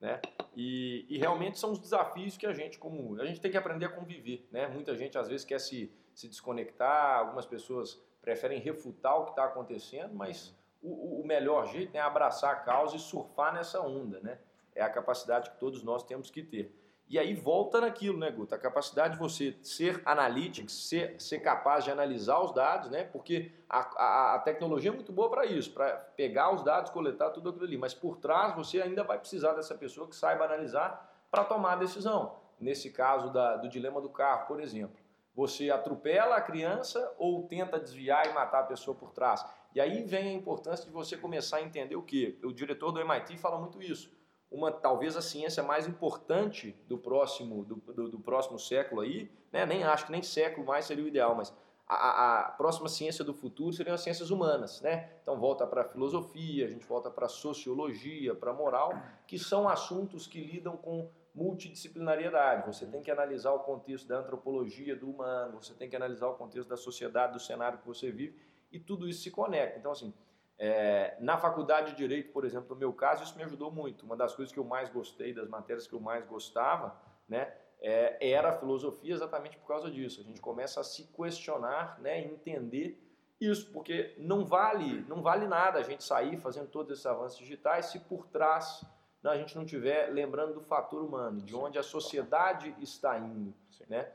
Né? 0.00 0.20
E, 0.54 1.06
e, 1.08 1.18
realmente 1.18 1.58
são 1.58 1.72
os 1.72 1.78
desafios 1.78 2.36
que 2.36 2.46
a 2.46 2.52
gente, 2.52 2.78
como 2.78 3.20
a 3.20 3.24
gente 3.26 3.40
tem 3.40 3.50
que 3.50 3.56
aprender 3.56 3.86
a 3.86 3.88
conviver. 3.90 4.46
Né? 4.50 4.66
Muita 4.66 4.94
gente 4.94 5.18
às 5.18 5.28
vezes 5.28 5.44
quer 5.44 5.60
se, 5.60 5.92
se 6.14 6.26
desconectar, 6.28 7.18
algumas 7.18 7.44
pessoas 7.44 8.02
preferem 8.22 8.58
refutar 8.60 9.18
o 9.18 9.24
que 9.24 9.30
está 9.30 9.44
acontecendo, 9.44 10.14
mas 10.14 10.54
o, 10.82 11.20
o, 11.20 11.26
melhor 11.26 11.66
jeito 11.66 11.94
é 11.94 12.00
abraçar 12.00 12.52
a 12.52 12.56
causa 12.56 12.96
e 12.96 12.98
surfar 12.98 13.52
nessa 13.54 13.80
onda. 13.80 14.20
Né? 14.20 14.38
É 14.74 14.82
a 14.82 14.90
capacidade 14.90 15.50
que 15.50 15.58
todos 15.58 15.82
nós 15.82 16.02
temos 16.02 16.30
que 16.30 16.42
ter. 16.42 16.74
E 17.08 17.20
aí 17.20 17.34
volta 17.34 17.80
naquilo, 17.80 18.18
né, 18.18 18.30
Guto? 18.32 18.52
A 18.52 18.58
capacidade 18.58 19.14
de 19.14 19.18
você 19.20 19.56
ser 19.62 20.02
analytics, 20.04 20.72
ser, 20.88 21.20
ser 21.20 21.38
capaz 21.38 21.84
de 21.84 21.90
analisar 21.90 22.40
os 22.40 22.52
dados, 22.52 22.90
né? 22.90 23.04
Porque 23.04 23.52
a, 23.68 23.78
a, 23.78 24.34
a 24.34 24.38
tecnologia 24.40 24.90
é 24.90 24.94
muito 24.94 25.12
boa 25.12 25.30
para 25.30 25.46
isso, 25.46 25.72
para 25.72 25.94
pegar 26.16 26.52
os 26.52 26.64
dados, 26.64 26.90
coletar 26.90 27.30
tudo 27.30 27.50
aquilo 27.50 27.64
ali. 27.64 27.78
Mas 27.78 27.94
por 27.94 28.16
trás 28.16 28.56
você 28.56 28.82
ainda 28.82 29.04
vai 29.04 29.20
precisar 29.20 29.52
dessa 29.52 29.76
pessoa 29.76 30.08
que 30.08 30.16
saiba 30.16 30.44
analisar 30.44 31.26
para 31.30 31.44
tomar 31.44 31.74
a 31.74 31.76
decisão. 31.76 32.40
Nesse 32.58 32.90
caso 32.90 33.32
da, 33.32 33.56
do 33.56 33.68
dilema 33.68 34.00
do 34.00 34.08
carro, 34.08 34.48
por 34.48 34.60
exemplo. 34.60 34.96
Você 35.32 35.70
atropela 35.70 36.36
a 36.36 36.40
criança 36.40 37.14
ou 37.18 37.46
tenta 37.46 37.78
desviar 37.78 38.26
e 38.26 38.32
matar 38.32 38.60
a 38.60 38.64
pessoa 38.64 38.96
por 38.96 39.12
trás? 39.12 39.44
E 39.74 39.80
aí 39.80 40.02
vem 40.02 40.30
a 40.30 40.32
importância 40.32 40.84
de 40.84 40.90
você 40.90 41.16
começar 41.16 41.58
a 41.58 41.62
entender 41.62 41.94
o 41.94 42.02
que? 42.02 42.40
O 42.42 42.52
diretor 42.52 42.90
do 42.90 43.00
MIT 43.00 43.36
fala 43.36 43.58
muito 43.60 43.80
isso 43.80 44.15
uma 44.50 44.70
talvez 44.70 45.16
a 45.16 45.22
ciência 45.22 45.62
mais 45.62 45.86
importante 45.86 46.76
do 46.88 46.96
próximo 46.96 47.64
do, 47.64 47.76
do, 47.76 48.08
do 48.08 48.18
próximo 48.20 48.58
século 48.58 49.00
aí, 49.00 49.30
né? 49.52 49.66
nem 49.66 49.82
acho 49.84 50.06
que 50.06 50.12
nem 50.12 50.22
século 50.22 50.66
mais 50.66 50.84
seria 50.84 51.04
o 51.04 51.08
ideal, 51.08 51.34
mas 51.34 51.52
a, 51.88 52.40
a, 52.40 52.50
próxima 52.50 52.88
ciência 52.88 53.24
do 53.24 53.32
futuro 53.32 53.72
seriam 53.72 53.94
as 53.94 54.00
ciências 54.00 54.30
humanas, 54.30 54.80
né? 54.80 55.08
Então 55.22 55.38
volta 55.38 55.64
para 55.66 55.82
a 55.82 55.84
filosofia, 55.84 56.66
a 56.66 56.68
gente 56.68 56.84
volta 56.84 57.08
para 57.10 57.26
a 57.26 57.28
sociologia, 57.28 58.34
para 58.34 58.50
a 58.50 58.54
moral, 58.54 58.92
que 59.26 59.38
são 59.38 59.68
assuntos 59.68 60.26
que 60.26 60.40
lidam 60.40 60.76
com 60.76 61.08
multidisciplinariedade. 61.32 62.66
Você 62.66 62.86
tem 62.86 63.02
que 63.02 63.10
analisar 63.10 63.52
o 63.52 63.60
contexto 63.60 64.08
da 64.08 64.18
antropologia 64.18 64.96
do 64.96 65.08
humano, 65.08 65.62
você 65.62 65.74
tem 65.74 65.88
que 65.88 65.94
analisar 65.94 66.26
o 66.26 66.34
contexto 66.34 66.68
da 66.68 66.76
sociedade, 66.76 67.34
do 67.34 67.40
cenário 67.40 67.78
que 67.78 67.86
você 67.86 68.10
vive, 68.10 68.36
e 68.72 68.80
tudo 68.80 69.08
isso 69.08 69.22
se 69.22 69.30
conecta. 69.30 69.78
Então 69.78 69.92
assim, 69.92 70.12
é, 70.58 71.16
na 71.20 71.36
faculdade 71.36 71.92
de 71.92 71.96
Direito, 71.96 72.32
por 72.32 72.44
exemplo, 72.44 72.70
no 72.70 72.76
meu 72.76 72.92
caso, 72.92 73.22
isso 73.22 73.36
me 73.36 73.44
ajudou 73.44 73.70
muito. 73.70 74.04
Uma 74.04 74.16
das 74.16 74.34
coisas 74.34 74.52
que 74.52 74.58
eu 74.58 74.64
mais 74.64 74.88
gostei, 74.88 75.34
das 75.34 75.48
matérias 75.48 75.86
que 75.86 75.94
eu 75.94 76.00
mais 76.00 76.24
gostava, 76.26 76.96
né, 77.28 77.52
é, 77.80 78.30
era 78.30 78.50
a 78.50 78.52
filosofia 78.52 79.12
exatamente 79.12 79.58
por 79.58 79.66
causa 79.66 79.90
disso. 79.90 80.20
A 80.20 80.24
gente 80.24 80.40
começa 80.40 80.80
a 80.80 80.84
se 80.84 81.04
questionar, 81.12 82.00
né, 82.00 82.20
entender 82.20 83.02
isso, 83.38 83.70
porque 83.70 84.14
não 84.16 84.46
vale, 84.46 85.04
não 85.08 85.20
vale 85.20 85.46
nada 85.46 85.78
a 85.78 85.82
gente 85.82 86.02
sair 86.02 86.38
fazendo 86.38 86.68
todos 86.68 86.92
esses 86.92 87.04
avanços 87.04 87.38
digitais 87.38 87.86
se 87.86 88.00
por 88.00 88.26
trás 88.28 88.82
né, 89.22 89.30
a 89.30 89.36
gente 89.36 89.54
não 89.54 89.64
estiver 89.64 90.08
lembrando 90.08 90.54
do 90.54 90.62
fator 90.62 91.02
humano, 91.02 91.42
de 91.42 91.54
onde 91.54 91.78
a 91.78 91.82
sociedade 91.82 92.74
está 92.80 93.18
indo, 93.18 93.54
né? 93.88 94.10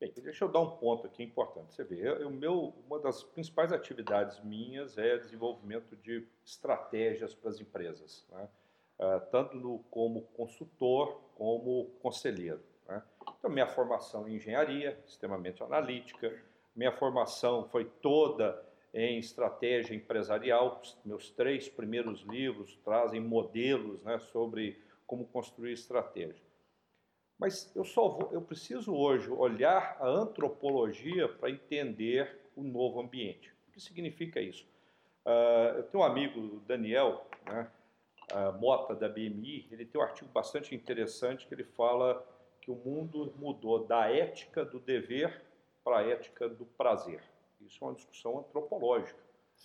Bem, 0.00 0.12
deixa 0.16 0.44
eu 0.44 0.48
dar 0.48 0.60
um 0.60 0.76
ponto 0.76 1.06
aqui 1.06 1.22
importante. 1.22 1.74
Você 1.74 1.84
vê, 1.84 2.06
eu, 2.06 2.30
meu, 2.30 2.74
uma 2.86 2.98
das 2.98 3.22
principais 3.22 3.72
atividades 3.72 4.42
minhas 4.42 4.98
é 4.98 5.16
desenvolvimento 5.16 5.96
de 5.96 6.26
estratégias 6.44 7.34
para 7.34 7.50
as 7.50 7.60
empresas, 7.60 8.26
né? 8.30 8.48
uh, 8.98 9.20
tanto 9.30 9.56
no, 9.56 9.78
como 9.90 10.22
consultor 10.36 11.20
como 11.36 11.86
conselheiro. 12.02 12.60
Né? 12.88 13.02
Então, 13.38 13.50
minha 13.50 13.66
formação 13.66 14.28
em 14.28 14.36
engenharia, 14.36 14.98
extremamente 15.06 15.62
analítica, 15.62 16.32
minha 16.74 16.92
formação 16.92 17.68
foi 17.68 17.84
toda 17.84 18.62
em 18.92 19.18
estratégia 19.18 19.94
empresarial. 19.94 20.82
Meus 21.04 21.30
três 21.30 21.68
primeiros 21.68 22.22
livros 22.22 22.76
trazem 22.84 23.20
modelos 23.20 24.02
né, 24.02 24.18
sobre 24.18 24.80
como 25.06 25.26
construir 25.26 25.72
estratégia. 25.72 26.42
Mas 27.38 27.74
eu 27.74 27.84
só 27.84 28.08
vou, 28.08 28.32
eu 28.32 28.40
preciso 28.40 28.94
hoje 28.94 29.30
olhar 29.30 29.96
a 30.00 30.08
antropologia 30.08 31.28
para 31.28 31.50
entender 31.50 32.40
o 32.56 32.62
novo 32.62 33.00
ambiente. 33.00 33.52
O 33.68 33.72
que 33.72 33.80
significa 33.80 34.40
isso? 34.40 34.66
Uh, 35.26 35.78
eu 35.78 35.82
tenho 35.84 36.02
um 36.02 36.06
amigo, 36.06 36.60
Daniel, 36.66 37.26
né, 37.46 37.70
uh, 38.32 38.52
Mota 38.58 38.94
da 38.94 39.08
BMI, 39.08 39.68
ele 39.70 39.84
tem 39.84 40.00
um 40.00 40.04
artigo 40.04 40.30
bastante 40.30 40.74
interessante 40.74 41.46
que 41.46 41.54
ele 41.54 41.64
fala 41.64 42.24
que 42.60 42.70
o 42.70 42.76
mundo 42.76 43.32
mudou 43.36 43.84
da 43.84 44.10
ética 44.10 44.64
do 44.64 44.78
dever 44.78 45.42
para 45.82 45.98
a 45.98 46.02
ética 46.02 46.48
do 46.48 46.64
prazer. 46.64 47.22
Isso 47.60 47.82
é 47.82 47.88
uma 47.88 47.94
discussão 47.94 48.38
antropológica. 48.38 49.18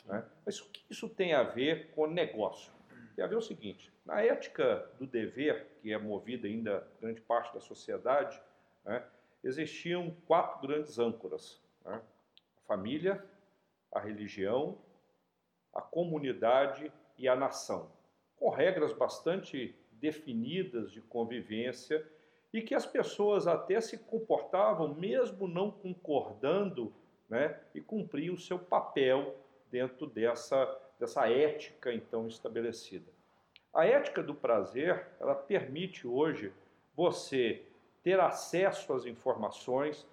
Né? 0.06 0.26
Mas 0.46 0.60
o 0.60 0.70
que 0.70 0.82
isso 0.90 1.08
tem 1.08 1.34
a 1.34 1.44
ver 1.44 1.92
com 1.92 2.08
negócio? 2.08 2.72
Tem 3.20 3.26
a 3.26 3.28
ver 3.28 3.36
o 3.36 3.42
seguinte: 3.42 3.92
na 4.06 4.22
ética 4.22 4.90
do 4.98 5.06
dever, 5.06 5.68
que 5.82 5.92
é 5.92 5.98
movida 5.98 6.48
ainda 6.48 6.88
grande 7.02 7.20
parte 7.20 7.54
da 7.54 7.60
sociedade, 7.60 8.42
né, 8.86 9.06
existiam 9.44 10.16
quatro 10.26 10.66
grandes 10.66 10.98
âncoras: 10.98 11.62
né, 11.84 12.02
a 12.56 12.62
família, 12.66 13.22
a 13.92 14.00
religião, 14.00 14.78
a 15.74 15.82
comunidade 15.82 16.90
e 17.18 17.28
a 17.28 17.36
nação, 17.36 17.92
com 18.38 18.50
regras 18.50 18.94
bastante 18.94 19.76
definidas 19.92 20.90
de 20.90 21.02
convivência 21.02 22.10
e 22.54 22.62
que 22.62 22.74
as 22.74 22.86
pessoas 22.86 23.48
até 23.48 23.82
se 23.82 23.98
comportavam, 23.98 24.96
mesmo 24.96 25.46
não 25.46 25.70
concordando, 25.70 26.96
né, 27.28 27.60
e 27.76 27.82
cumpriam 27.82 28.36
o 28.36 28.40
seu 28.40 28.58
papel 28.58 29.36
dentro 29.70 30.08
dessa, 30.08 30.74
dessa 31.00 31.30
ética 31.30 31.94
então 31.94 32.28
estabelecida. 32.28 33.10
A 33.74 33.86
ética 33.86 34.22
do 34.22 34.36
prazer, 34.36 35.08
ela 35.20 35.36
permite 35.36 36.06
hoje 36.06 36.52
você 36.96 37.64
ter 38.04 38.20
acesso 38.20 38.92
às 38.94 39.06
informações, 39.06 40.06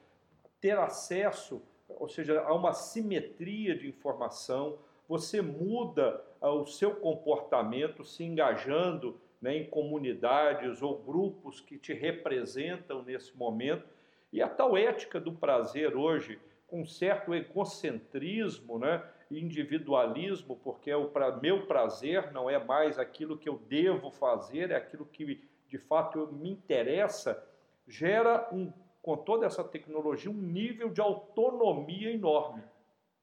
ter 0.60 0.78
acesso, 0.78 1.60
ou 1.88 2.08
seja, 2.08 2.40
a 2.42 2.54
uma 2.54 2.72
simetria 2.72 3.76
de 3.76 3.88
informação, 3.88 4.78
você 5.08 5.40
muda 5.40 6.22
ah, 6.40 6.50
o 6.50 6.66
seu 6.66 6.94
comportamento 6.96 8.04
se 8.04 8.24
engajando 8.24 9.18
né, 9.40 9.56
em 9.56 9.66
comunidades 9.66 10.82
ou 10.82 10.98
grupos 10.98 11.60
que 11.60 11.78
te 11.78 11.92
representam 11.92 13.02
nesse 13.02 13.36
momento. 13.36 13.86
E 14.32 14.42
a 14.42 14.48
tal 14.48 14.76
ética 14.76 15.20
do 15.20 15.32
prazer 15.32 15.96
hoje, 15.96 16.38
com 16.66 16.84
certo 16.84 17.34
egocentrismo, 17.34 18.78
né, 18.78 19.02
individualismo, 19.30 20.56
porque 20.56 20.92
o 20.94 21.08
pra, 21.08 21.36
meu 21.36 21.66
prazer 21.66 22.32
não 22.32 22.48
é 22.48 22.62
mais 22.62 22.98
aquilo 22.98 23.36
que 23.36 23.48
eu 23.48 23.58
devo 23.68 24.10
fazer, 24.10 24.70
é 24.70 24.76
aquilo 24.76 25.04
que 25.04 25.44
de 25.68 25.78
fato 25.78 26.28
me 26.32 26.50
interessa, 26.50 27.44
gera, 27.86 28.48
um, 28.52 28.72
com 29.02 29.16
toda 29.16 29.46
essa 29.46 29.64
tecnologia, 29.64 30.30
um 30.30 30.34
nível 30.34 30.90
de 30.90 31.00
autonomia 31.00 32.10
enorme. 32.12 32.62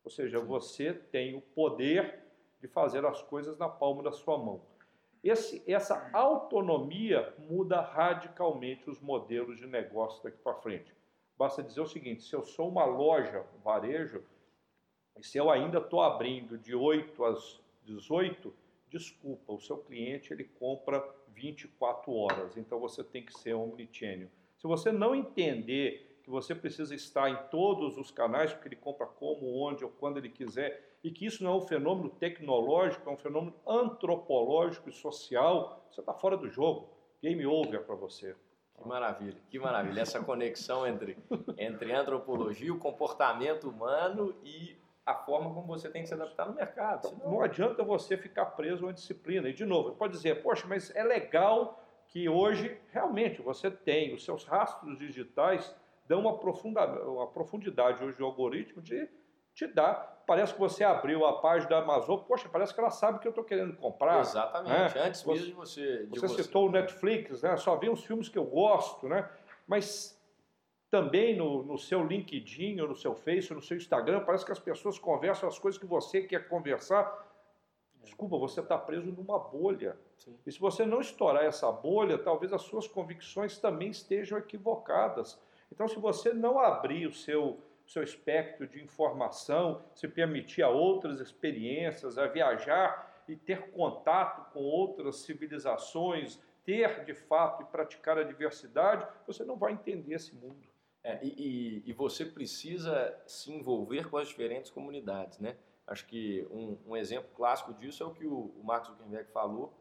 Ou 0.03 0.11
seja, 0.11 0.39
Sim. 0.39 0.45
você 0.45 0.93
tem 0.93 1.35
o 1.35 1.41
poder 1.41 2.19
de 2.59 2.67
fazer 2.67 3.05
as 3.05 3.21
coisas 3.21 3.57
na 3.57 3.69
palma 3.69 4.03
da 4.03 4.11
sua 4.11 4.37
mão. 4.37 4.61
Esse, 5.23 5.63
essa 5.65 6.09
autonomia 6.11 7.33
muda 7.37 7.79
radicalmente 7.79 8.89
os 8.89 8.99
modelos 8.99 9.57
de 9.57 9.65
negócio 9.65 10.21
daqui 10.21 10.37
para 10.37 10.55
frente. 10.55 10.93
Basta 11.37 11.63
dizer 11.63 11.79
o 11.81 11.87
seguinte: 11.87 12.23
se 12.23 12.33
eu 12.33 12.43
sou 12.43 12.67
uma 12.67 12.83
loja, 12.83 13.45
um 13.57 13.61
varejo, 13.61 14.23
e 15.17 15.23
se 15.23 15.37
eu 15.37 15.49
ainda 15.49 15.77
estou 15.77 16.01
abrindo 16.01 16.57
de 16.57 16.75
8 16.75 17.23
às 17.23 17.61
18, 17.85 18.53
desculpa, 18.89 19.53
o 19.53 19.59
seu 19.59 19.77
cliente 19.77 20.33
ele 20.33 20.43
compra 20.43 21.03
24 21.29 22.11
horas. 22.13 22.57
Então 22.57 22.79
você 22.79 23.03
tem 23.03 23.23
que 23.23 23.37
ser 23.37 23.53
omnichannel. 23.53 24.29
Se 24.57 24.67
você 24.67 24.91
não 24.91 25.13
entender 25.15 26.19
que 26.23 26.29
você 26.29 26.55
precisa 26.55 26.95
estar 26.95 27.29
em 27.29 27.37
todos 27.49 27.97
os 27.97 28.09
canais, 28.09 28.53
porque 28.53 28.69
ele 28.69 28.77
compra 28.77 29.05
como, 29.05 29.61
onde 29.61 29.83
ou 29.83 29.91
quando 29.91 30.17
ele 30.17 30.29
quiser, 30.29 30.97
e 31.03 31.11
que 31.11 31.25
isso 31.25 31.43
não 31.43 31.51
é 31.51 31.55
um 31.55 31.61
fenômeno 31.67 32.09
tecnológico, 32.09 33.09
é 33.09 33.13
um 33.13 33.17
fenômeno 33.17 33.53
antropológico 33.67 34.89
e 34.89 34.93
social, 34.93 35.85
você 35.91 35.99
está 35.99 36.13
fora 36.13 36.37
do 36.37 36.49
jogo. 36.49 36.89
Game 37.21 37.45
over 37.45 37.83
para 37.83 37.95
você. 37.95 38.35
Que 38.75 38.87
maravilha, 38.87 39.37
que 39.49 39.59
maravilha. 39.59 40.01
Essa 40.01 40.23
conexão 40.23 40.87
entre, 40.87 41.17
entre 41.57 41.91
antropologia, 41.91 42.73
o 42.73 42.79
comportamento 42.79 43.69
humano 43.69 44.33
e 44.43 44.77
a 45.05 45.13
forma 45.13 45.53
como 45.53 45.67
você 45.67 45.89
tem 45.89 46.03
que 46.03 46.07
se 46.07 46.13
adaptar 46.13 46.47
no 46.47 46.55
mercado. 46.55 47.07
Senão... 47.07 47.31
Não 47.31 47.41
adianta 47.41 47.83
você 47.83 48.17
ficar 48.17 48.45
preso 48.47 48.83
a 48.83 48.87
uma 48.87 48.93
disciplina. 48.93 49.49
E, 49.49 49.53
de 49.53 49.65
novo, 49.65 49.95
pode 49.95 50.13
dizer, 50.13 50.41
poxa, 50.41 50.65
mas 50.67 50.95
é 50.95 51.03
legal 51.03 51.83
que 52.07 52.29
hoje 52.29 52.77
realmente 52.91 53.41
você 53.41 53.69
tem 53.69 54.13
os 54.13 54.23
seus 54.23 54.45
rastros 54.45 54.97
digitais 54.97 55.75
dão 56.07 56.19
uma, 56.19 56.37
profunda, 56.37 56.85
uma 57.07 57.27
profundidade 57.27 58.03
hoje 58.03 58.17
do 58.17 58.25
algoritmo 58.25 58.81
de 58.81 59.09
te 59.53 59.67
dar. 59.67 60.23
Parece 60.25 60.53
que 60.53 60.59
você 60.59 60.83
abriu 60.83 61.25
a 61.25 61.41
página 61.41 61.69
da 61.69 61.77
Amazon, 61.79 62.19
poxa, 62.19 62.47
parece 62.49 62.73
que 62.73 62.79
ela 62.79 62.89
sabe 62.89 63.17
o 63.17 63.21
que 63.21 63.27
eu 63.27 63.31
estou 63.31 63.43
querendo 63.43 63.75
comprar. 63.75 64.19
Exatamente, 64.19 64.95
né? 64.95 65.01
antes 65.05 65.23
mesmo 65.25 65.45
de 65.45 65.53
você. 65.53 66.05
De 66.05 66.19
você, 66.19 66.27
você 66.27 66.43
citou 66.43 66.67
o 66.67 66.71
Netflix, 66.71 67.41
né? 67.41 67.57
só 67.57 67.75
vê 67.75 67.89
os 67.89 68.03
filmes 68.03 68.29
que 68.29 68.37
eu 68.37 68.45
gosto, 68.45 69.07
né? 69.07 69.29
mas 69.67 70.19
também 70.93 71.35
no, 71.35 71.63
no 71.63 71.75
seu 71.75 72.05
LinkedIn, 72.05 72.79
ou 72.79 72.89
no 72.89 72.95
seu 72.95 73.15
Face, 73.15 73.51
ou 73.51 73.55
no 73.55 73.65
seu 73.65 73.75
Instagram, 73.75 74.23
parece 74.23 74.45
que 74.45 74.51
as 74.51 74.59
pessoas 74.59 74.99
conversam 74.99 75.49
as 75.49 75.57
coisas 75.57 75.81
que 75.81 75.87
você 75.87 76.21
quer 76.21 76.47
conversar. 76.47 77.33
Desculpa, 78.03 78.37
você 78.37 78.59
está 78.59 78.77
preso 78.77 79.07
numa 79.07 79.39
bolha. 79.39 79.97
Sim. 80.19 80.37
E 80.45 80.51
se 80.51 80.59
você 80.59 80.85
não 80.85 81.01
estourar 81.01 81.45
essa 81.45 81.71
bolha, 81.71 82.15
talvez 82.19 82.53
as 82.53 82.61
suas 82.61 82.87
convicções 82.87 83.57
também 83.57 83.89
estejam 83.89 84.37
equivocadas. 84.37 85.41
Então, 85.71 85.87
se 85.87 85.97
você 85.97 86.31
não 86.31 86.59
abrir 86.59 87.07
o 87.07 87.11
seu 87.11 87.59
o 87.85 87.89
seu 87.89 88.01
espectro 88.01 88.65
de 88.65 88.81
informação, 88.81 89.83
se 89.93 90.07
permitir 90.07 90.61
a 90.61 90.69
outras 90.69 91.19
experiências, 91.19 92.17
a 92.17 92.27
viajar 92.27 93.23
e 93.27 93.35
ter 93.35 93.71
contato 93.71 94.53
com 94.53 94.61
outras 94.61 95.17
civilizações, 95.17 96.39
ter 96.63 97.03
de 97.03 97.13
fato 97.13 97.63
e 97.63 97.65
praticar 97.65 98.17
a 98.17 98.23
diversidade, 98.23 99.05
você 99.27 99.43
não 99.43 99.57
vai 99.57 99.73
entender 99.73 100.13
esse 100.13 100.33
mundo. 100.33 100.72
É, 101.03 101.19
e, 101.21 101.83
e, 101.85 101.93
você 101.93 102.25
precisa 102.25 103.13
se 103.27 103.51
envolver 103.51 104.09
com 104.09 104.17
as 104.17 104.29
diferentes 104.29 104.71
comunidades, 104.71 105.37
né? 105.37 105.57
Acho 105.85 106.05
que 106.05 106.47
um, 106.49 106.77
um 106.87 106.95
exemplo 106.95 107.29
clássico 107.35 107.73
disso 107.73 108.03
é 108.03 108.05
o 108.05 108.13
que 108.13 108.25
o, 108.25 108.53
o 108.57 108.63
Mark 108.63 108.85
Zuckerberg 108.85 109.29
falou 109.31 109.73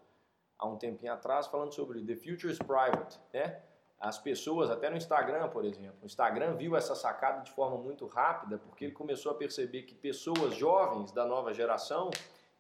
há 0.59 0.67
um 0.67 0.77
tempinho 0.77 1.13
atrás, 1.13 1.47
falando 1.47 1.73
sobre 1.73 2.05
The 2.05 2.17
Future 2.17 2.53
is 2.53 2.59
Private, 2.59 3.21
né? 3.33 3.63
as 4.03 4.19
pessoas, 4.19 4.69
até 4.69 4.91
no 4.91 4.97
Instagram, 4.97 5.49
por 5.49 5.65
exemplo. 5.65 5.97
O 6.03 6.07
Instagram 6.07 6.57
viu 6.57 6.75
essa 6.75 6.93
sacada 6.93 7.41
de 7.41 7.53
forma 7.53 7.79
muito 7.79 8.05
rápida, 8.07 8.59
porque 8.59 8.87
ele 8.87 8.93
começou 8.93 9.31
a 9.31 9.35
perceber 9.37 9.83
que 9.83 9.95
pessoas 9.95 10.57
jovens 10.57 11.13
da 11.13 11.25
nova 11.25 11.55
geração 11.55 12.11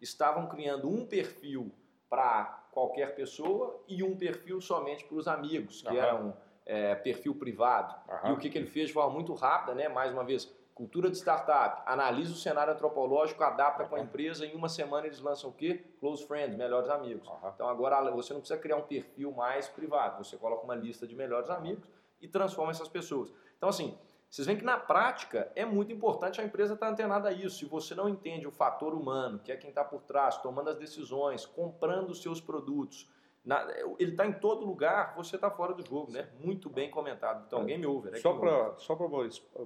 estavam 0.00 0.46
criando 0.46 0.88
um 0.88 1.04
perfil 1.04 1.72
para 2.08 2.44
qualquer 2.70 3.16
pessoa 3.16 3.82
e 3.88 4.04
um 4.04 4.16
perfil 4.16 4.60
somente 4.60 5.04
para 5.04 5.16
os 5.16 5.26
amigos, 5.26 5.82
que 5.82 5.98
era 5.98 6.14
um 6.14 6.32
é, 6.66 6.94
perfil 6.94 7.34
privado. 7.34 7.94
Uhum. 8.08 8.30
E 8.30 8.32
o 8.32 8.38
que, 8.38 8.50
que 8.50 8.58
ele 8.58 8.66
fez 8.66 8.88
de 8.88 8.92
forma 8.92 9.12
muito 9.12 9.34
rápida, 9.34 9.74
né? 9.74 9.88
mais 9.88 10.12
uma 10.12 10.24
vez, 10.24 10.52
Cultura 10.74 11.10
de 11.10 11.18
startup, 11.18 11.82
analisa 11.84 12.32
o 12.32 12.36
cenário 12.36 12.72
antropológico, 12.72 13.44
adapta 13.44 13.82
uhum. 13.82 13.88
com 13.90 13.96
a 13.96 14.00
empresa, 14.00 14.46
em 14.46 14.54
uma 14.54 14.70
semana 14.70 15.06
eles 15.06 15.20
lançam 15.20 15.50
o 15.50 15.52
quê? 15.52 15.84
Close 16.00 16.26
friends, 16.26 16.56
melhores 16.56 16.88
amigos. 16.88 17.28
Uhum. 17.28 17.50
Então 17.54 17.68
agora 17.68 18.10
você 18.10 18.32
não 18.32 18.40
precisa 18.40 18.58
criar 18.58 18.76
um 18.76 18.82
perfil 18.82 19.32
mais 19.32 19.68
privado, 19.68 20.24
você 20.24 20.36
coloca 20.38 20.64
uma 20.64 20.74
lista 20.74 21.06
de 21.06 21.14
melhores 21.14 21.50
amigos 21.50 21.86
e 22.22 22.26
transforma 22.26 22.70
essas 22.70 22.88
pessoas. 22.88 23.30
Então 23.58 23.68
assim, 23.68 23.98
vocês 24.30 24.46
veem 24.46 24.58
que 24.58 24.64
na 24.64 24.78
prática 24.78 25.52
é 25.54 25.62
muito 25.62 25.92
importante 25.92 26.40
a 26.40 26.44
empresa 26.44 26.72
estar 26.72 26.88
antenada 26.88 27.28
a 27.28 27.32
isso. 27.32 27.58
Se 27.58 27.64
você 27.66 27.94
não 27.94 28.08
entende 28.08 28.46
o 28.46 28.50
fator 28.50 28.94
humano, 28.94 29.40
que 29.40 29.52
é 29.52 29.56
quem 29.58 29.68
está 29.68 29.84
por 29.84 30.00
trás, 30.02 30.38
tomando 30.38 30.70
as 30.70 30.78
decisões, 30.78 31.44
comprando 31.44 32.08
os 32.08 32.22
seus 32.22 32.40
produtos, 32.40 33.10
na, 33.44 33.68
ele 33.98 34.12
está 34.12 34.24
em 34.24 34.32
todo 34.32 34.64
lugar, 34.64 35.14
você 35.16 35.34
está 35.34 35.50
fora 35.50 35.74
do 35.74 35.84
jogo, 35.84 36.12
né? 36.12 36.28
Muito 36.38 36.70
bem 36.70 36.90
comentado. 36.90 37.44
Então, 37.46 37.62
é. 37.62 37.64
game 37.64 37.84
over. 37.86 38.14
É 38.14 38.18
só 38.18 38.34
para 38.34 38.76
só 38.78 38.94
para 38.94 39.08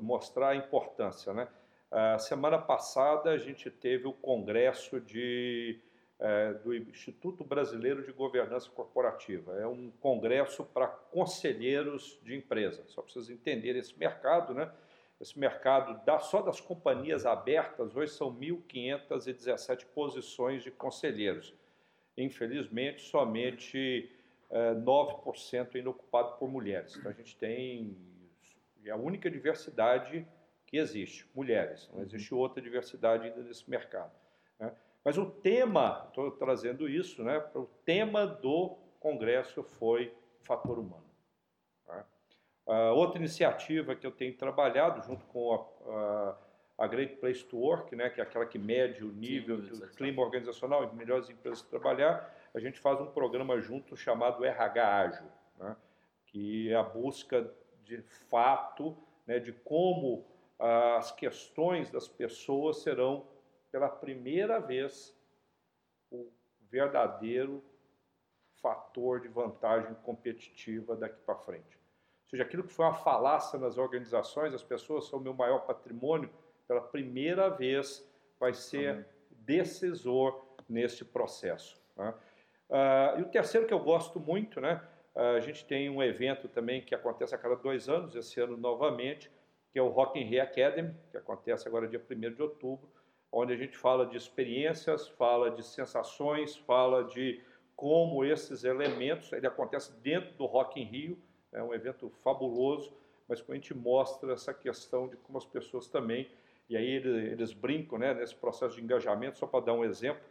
mostrar 0.00 0.48
a 0.50 0.56
importância, 0.56 1.34
né? 1.34 1.46
A 1.90 2.18
semana 2.18 2.58
passada 2.58 3.30
a 3.30 3.38
gente 3.38 3.70
teve 3.70 4.06
o 4.08 4.12
congresso 4.12 5.00
de, 5.00 5.78
é, 6.18 6.54
do 6.54 6.74
Instituto 6.74 7.44
Brasileiro 7.44 8.02
de 8.02 8.12
Governança 8.12 8.70
Corporativa. 8.70 9.56
É 9.58 9.66
um 9.66 9.90
congresso 10.00 10.64
para 10.64 10.88
conselheiros 10.88 12.18
de 12.22 12.34
empresas. 12.34 12.90
Só 12.90 13.02
para 13.02 13.12
vocês 13.12 13.30
entenderem 13.30 13.80
esse 13.80 13.96
mercado, 13.96 14.54
né? 14.54 14.72
Esse 15.20 15.38
mercado 15.38 16.04
da, 16.04 16.18
só 16.18 16.42
das 16.42 16.60
companhias 16.60 17.24
abertas 17.24 17.94
hoje 17.94 18.12
são 18.12 18.34
1.517 18.34 19.86
posições 19.94 20.62
de 20.62 20.70
conselheiros 20.70 21.54
infelizmente, 22.16 23.02
somente 23.02 24.10
é, 24.50 24.74
9% 24.74 25.74
ainda 25.74 25.90
ocupado 25.90 26.36
por 26.38 26.48
mulheres. 26.48 26.96
Então 26.96 27.10
a 27.10 27.14
gente 27.14 27.36
tem 27.36 27.96
é 28.84 28.90
a 28.92 28.96
única 28.96 29.28
diversidade 29.28 30.26
que 30.64 30.76
existe, 30.76 31.28
mulheres. 31.34 31.90
Não 31.92 32.02
existe 32.02 32.32
outra 32.32 32.62
diversidade 32.62 33.26
ainda 33.26 33.42
nesse 33.42 33.68
mercado. 33.68 34.12
Né? 34.58 34.72
Mas 35.04 35.18
o 35.18 35.26
tema, 35.26 36.04
estou 36.08 36.30
trazendo 36.32 36.88
isso, 36.88 37.22
né? 37.24 37.38
O 37.54 37.66
tema 37.84 38.26
do 38.26 38.76
congresso 39.00 39.62
foi 39.62 40.14
o 40.40 40.44
fator 40.44 40.78
humano. 40.78 41.04
Tá? 41.84 42.04
outra 42.92 43.18
iniciativa 43.18 43.94
que 43.94 44.04
eu 44.04 44.10
tenho 44.10 44.36
trabalhado 44.36 45.00
junto 45.06 45.24
com 45.26 45.54
a, 45.54 46.30
a 46.30 46.38
a 46.78 46.86
Great 46.86 47.16
Place 47.16 47.44
to 47.44 47.56
Work, 47.56 47.96
né, 47.96 48.10
que 48.10 48.20
é 48.20 48.22
aquela 48.22 48.44
que 48.44 48.58
mede 48.58 49.02
o 49.02 49.12
nível 49.12 49.62
Sim, 49.62 49.80
do 49.80 49.88
clima 49.88 50.22
organizacional 50.22 50.84
e 50.84 50.94
melhores 50.94 51.30
empresas 51.30 51.62
trabalhar, 51.62 52.34
a 52.54 52.60
gente 52.60 52.78
faz 52.78 53.00
um 53.00 53.06
programa 53.06 53.58
junto 53.60 53.96
chamado 53.96 54.44
RH 54.44 54.98
Ágil, 54.98 55.26
né, 55.58 55.76
que 56.26 56.70
é 56.70 56.76
a 56.76 56.82
busca 56.82 57.50
de 57.82 58.02
fato 58.02 58.96
né, 59.26 59.38
de 59.38 59.52
como 59.52 60.26
as 60.58 61.12
questões 61.12 61.90
das 61.90 62.08
pessoas 62.08 62.82
serão, 62.82 63.26
pela 63.70 63.88
primeira 63.88 64.58
vez, 64.58 65.14
o 66.10 66.30
verdadeiro 66.70 67.62
fator 68.62 69.20
de 69.20 69.28
vantagem 69.28 69.94
competitiva 70.02 70.96
daqui 70.96 71.20
para 71.24 71.36
frente. 71.36 71.76
Ou 72.24 72.30
seja, 72.30 72.42
aquilo 72.42 72.64
que 72.64 72.72
foi 72.72 72.86
uma 72.86 72.94
falácia 72.94 73.58
nas 73.58 73.76
organizações, 73.76 74.54
as 74.54 74.62
pessoas 74.62 75.06
são 75.06 75.18
o 75.18 75.22
meu 75.22 75.34
maior 75.34 75.60
patrimônio, 75.60 76.30
pela 76.66 76.80
primeira 76.80 77.48
vez, 77.48 78.08
vai 78.38 78.52
ser 78.52 79.06
decisor 79.30 80.44
nesse 80.68 81.04
processo. 81.04 81.80
Né? 81.96 82.14
Uh, 82.68 83.20
e 83.20 83.22
o 83.22 83.26
terceiro 83.26 83.66
que 83.66 83.74
eu 83.74 83.78
gosto 83.78 84.18
muito, 84.18 84.60
né? 84.60 84.82
Uh, 85.14 85.36
a 85.36 85.40
gente 85.40 85.64
tem 85.64 85.88
um 85.88 86.02
evento 86.02 86.48
também 86.48 86.82
que 86.82 86.94
acontece 86.94 87.34
a 87.34 87.38
cada 87.38 87.54
dois 87.56 87.88
anos, 87.88 88.14
esse 88.14 88.40
ano 88.40 88.56
novamente, 88.56 89.30
que 89.72 89.78
é 89.78 89.82
o 89.82 89.88
Rock 89.88 90.18
in 90.18 90.24
Rio 90.24 90.42
Academy, 90.42 90.94
que 91.10 91.16
acontece 91.16 91.68
agora 91.68 91.86
dia 91.86 92.02
1 92.10 92.34
de 92.34 92.42
outubro, 92.42 92.88
onde 93.30 93.52
a 93.52 93.56
gente 93.56 93.76
fala 93.76 94.06
de 94.06 94.16
experiências, 94.16 95.08
fala 95.08 95.50
de 95.50 95.62
sensações, 95.62 96.56
fala 96.56 97.04
de 97.04 97.40
como 97.74 98.24
esses 98.24 98.64
elementos, 98.64 99.32
ele 99.32 99.46
acontece 99.46 99.92
dentro 100.00 100.32
do 100.32 100.46
Rock 100.46 100.80
in 100.80 100.84
Rio, 100.84 101.18
é 101.52 101.62
um 101.62 101.74
evento 101.74 102.10
fabuloso, 102.22 102.92
mas 103.28 103.40
quando 103.40 103.52
a 103.52 103.60
gente 103.60 103.74
mostra 103.74 104.32
essa 104.32 104.54
questão 104.54 105.08
de 105.08 105.16
como 105.16 105.36
as 105.38 105.44
pessoas 105.44 105.88
também 105.88 106.28
e 106.68 106.76
aí 106.76 106.86
eles 106.86 107.52
brincam 107.52 107.98
né, 107.98 108.12
nesse 108.14 108.34
processo 108.34 108.76
de 108.76 108.82
engajamento, 108.82 109.38
só 109.38 109.46
para 109.46 109.66
dar 109.66 109.72
um 109.72 109.84
exemplo, 109.84 110.22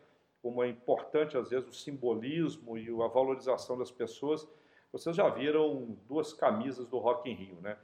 como 0.42 0.64
é 0.64 0.68
importante 0.68 1.38
às 1.38 1.50
vezes 1.50 1.68
o 1.68 1.74
simbolismo 1.74 2.78
e 2.78 2.90
a 2.90 3.08
valorização 3.08 3.78
das 3.78 3.92
pessoas. 3.92 4.48
Vocês 4.92 5.16
já 5.16 5.28
viram 5.30 5.98
duas 6.08 6.34
camisas 6.34 6.88
do 6.88 6.98
Rock 7.00 7.30
in 7.30 7.34
Rio, 7.34 7.62
né? 7.62 7.78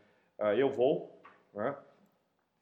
Eu 0.58 0.70
vou, 0.70 1.22
né? 1.54 1.76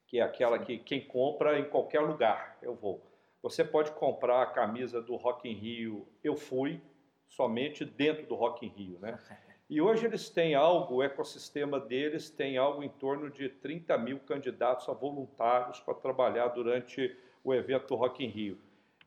que 0.09 0.19
é 0.19 0.23
aquela 0.23 0.57
que 0.57 0.79
quem 0.79 1.05
compra 1.05 1.59
em 1.59 1.69
qualquer 1.69 1.99
lugar, 1.99 2.57
eu 2.63 2.73
vou. 2.73 3.05
Você 3.43 3.63
pode 3.63 3.91
comprar 3.91 4.41
a 4.41 4.47
camisa 4.47 4.99
do 4.99 5.15
Rock 5.15 5.47
in 5.47 5.53
Rio 5.53 6.07
Eu 6.23 6.35
Fui, 6.35 6.81
somente 7.27 7.85
dentro 7.85 8.25
do 8.25 8.35
Rock 8.35 8.65
in 8.65 8.69
Rio, 8.69 8.99
né? 8.99 9.19
E 9.69 9.79
hoje 9.79 10.07
eles 10.07 10.29
têm 10.29 10.55
algo, 10.55 10.95
o 10.95 11.03
ecossistema 11.03 11.79
deles 11.79 12.27
tem 12.27 12.57
algo 12.57 12.81
em 12.81 12.89
torno 12.89 13.29
de 13.29 13.49
30 13.49 13.95
mil 13.99 14.19
candidatos 14.19 14.89
a 14.89 14.93
voluntários 14.93 15.79
para 15.79 15.93
trabalhar 15.93 16.47
durante 16.47 17.15
o 17.43 17.53
evento 17.53 17.93
Rock 17.93 18.25
in 18.25 18.29
Rio. 18.29 18.57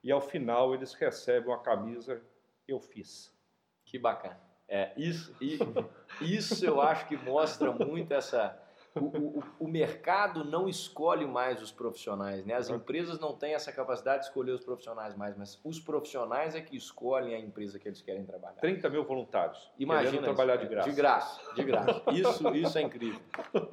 E 0.04 0.12
ao 0.12 0.20
final 0.20 0.72
eles 0.72 0.94
recebem 0.94 1.48
uma 1.48 1.58
camisa 1.58 2.22
Eu 2.68 2.78
Fiz. 2.78 3.36
Que 3.84 3.98
bacana. 3.98 4.40
É, 4.68 4.92
isso, 4.96 5.34
isso 6.20 6.64
eu 6.64 6.80
acho 6.80 7.08
que 7.08 7.16
mostra 7.16 7.72
muito 7.72 8.14
essa, 8.14 8.56
o, 8.94 9.38
o, 9.38 9.42
o, 9.60 9.68
mercado 9.68 10.44
não 10.44 10.68
escolhe 10.68 11.26
mais 11.26 11.62
os 11.62 11.72
profissionais, 11.72 12.44
né? 12.44 12.54
As 12.54 12.68
empresas 12.68 13.18
não 13.18 13.34
têm 13.34 13.54
essa 13.54 13.72
capacidade 13.72 14.20
de 14.20 14.26
escolher 14.26 14.52
os 14.52 14.64
profissionais 14.64 15.16
mais, 15.16 15.36
mas 15.36 15.58
os 15.64 15.80
profissionais 15.80 16.54
é 16.54 16.60
que 16.60 16.76
escolhem 16.76 17.34
a 17.34 17.38
empresa 17.38 17.78
que 17.78 17.88
eles 17.88 18.02
querem 18.02 18.24
trabalhar. 18.24 18.60
30 18.60 18.90
mil 18.90 19.04
voluntários. 19.04 19.70
Imagina 19.78 20.22
trabalhar 20.22 20.56
de 20.56 20.66
graça. 20.66 20.90
De 20.90 20.94
graça, 20.94 21.54
de 21.54 21.64
graça. 21.64 22.02
Isso, 22.12 22.48
isso 22.54 22.78
é 22.78 22.82
incrível. 22.82 23.20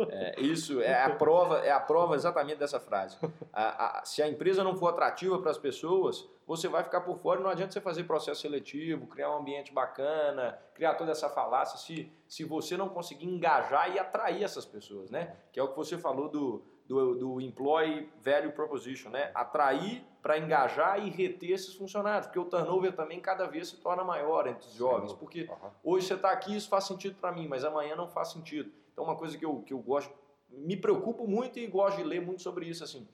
É, 0.10 0.42
isso 0.42 0.82
é 0.82 1.04
a 1.04 1.10
prova, 1.10 1.60
é 1.60 1.72
a 1.72 1.80
prova 1.80 2.16
exatamente 2.16 2.58
dessa 2.58 2.80
frase. 2.80 3.18
A, 3.52 4.00
a, 4.00 4.06
se 4.06 4.22
a 4.22 4.28
empresa 4.28 4.64
não 4.64 4.76
for 4.76 4.88
atrativa 4.88 5.40
para 5.40 5.52
as 5.52 5.58
pessoas, 5.58 6.28
você 6.50 6.68
vai 6.68 6.84
ficar 6.84 7.02
por 7.02 7.20
fora. 7.20 7.40
Não 7.40 7.48
adianta 7.48 7.72
você 7.72 7.80
fazer 7.80 8.06
processo 8.06 8.42
seletivo, 8.42 9.06
criar 9.06 9.30
um 9.30 9.38
ambiente 9.38 9.72
bacana, 9.72 10.60
criar 10.74 10.96
toda 10.96 11.12
essa 11.12 11.30
falácia, 11.30 11.78
se, 11.78 12.12
se 12.28 12.44
você 12.44 12.76
não 12.76 12.90
conseguir 12.90 13.28
engajar 13.28 13.94
e 13.94 14.00
atrair 14.00 14.44
essas 14.44 14.66
pessoas, 14.66 15.12
né? 15.12 15.38
Que 15.54 15.60
é 15.60 15.64
o 15.64 15.68
que 15.68 15.78
você 15.78 15.96
falou 15.96 16.28
do, 16.28 16.64
do, 16.88 17.14
do 17.14 17.40
Employee 17.40 18.12
Value 18.26 18.52
Proposition, 18.52 19.12
né? 19.12 19.30
Atrair 19.36 20.04
para 20.24 20.40
engajar 20.40 21.00
e 21.06 21.12
reter 21.12 21.52
esses 21.52 21.76
funcionários, 21.76 22.26
porque 22.26 22.40
o 22.40 22.46
turnover 22.46 22.96
também 22.96 23.20
cada 23.20 23.46
vez 23.46 23.68
se 23.68 23.78
torna 23.78 24.04
maior 24.04 24.48
entre 24.48 24.68
os 24.68 24.74
jovens, 24.74 25.14
porque 25.14 25.44
uhum. 25.44 25.70
hoje 25.84 26.08
você 26.08 26.16
está 26.16 26.32
aqui, 26.32 26.56
isso 26.56 26.68
faz 26.68 26.86
sentido 26.86 27.16
para 27.22 27.32
mim, 27.32 27.48
mas 27.48 27.64
amanhã 27.64 27.96
não 27.96 28.10
faz 28.10 28.30
sentido. 28.30 28.72
Então, 28.92 29.04
uma 29.04 29.16
coisa 29.16 29.38
que 29.38 29.46
eu, 29.46 29.62
que 29.62 29.72
eu 29.72 29.80
gosto, 29.80 30.12
me 30.50 30.76
preocupo 30.76 31.28
muito 31.28 31.60
e 31.60 31.68
gosto 31.68 31.98
de 31.98 32.04
ler 32.04 32.26
muito 32.26 32.42
sobre 32.42 32.66
isso, 32.66 32.84
assim, 32.84 33.08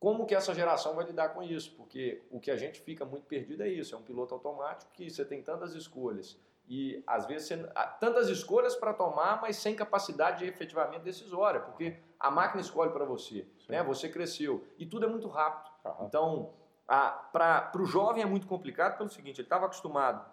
como 0.00 0.26
que 0.26 0.34
essa 0.34 0.54
geração 0.54 0.94
vai 0.94 1.04
lidar 1.04 1.28
com 1.28 1.42
isso? 1.42 1.76
Porque 1.76 2.22
o 2.30 2.40
que 2.40 2.50
a 2.50 2.56
gente 2.56 2.80
fica 2.80 3.04
muito 3.04 3.26
perdido 3.26 3.62
é 3.62 3.68
isso, 3.68 3.94
é 3.94 3.98
um 3.98 4.02
piloto 4.02 4.34
automático 4.34 4.90
que 4.92 5.08
você 5.08 5.24
tem 5.24 5.42
tantas 5.42 5.74
escolhas 5.74 6.40
e 6.66 7.02
às 7.06 7.26
vezes 7.26 7.48
você, 7.48 7.68
tantas 8.00 8.28
escolhas 8.28 8.74
para 8.74 8.94
tomar, 8.94 9.40
mas 9.40 9.56
sem 9.56 9.74
capacidade 9.76 10.38
de 10.38 10.46
efetivamente 10.46 11.02
decisória, 11.02 11.60
porque 11.60 11.96
a 12.18 12.30
máquina 12.30 12.60
escolhe 12.60 12.90
para 12.92 13.04
você, 13.04 13.46
né? 13.68 13.82
Você 13.82 14.08
cresceu 14.08 14.64
e 14.78 14.86
tudo 14.86 15.04
é 15.04 15.08
muito 15.08 15.28
rápido. 15.28 15.70
Então, 16.00 16.54
para 16.86 17.70
o 17.76 17.84
jovem 17.84 18.22
é 18.22 18.26
muito 18.26 18.46
complicado 18.46 18.96
pelo 18.96 19.10
seguinte, 19.10 19.40
ele 19.40 19.46
estava 19.46 19.66
acostumado 19.66 20.24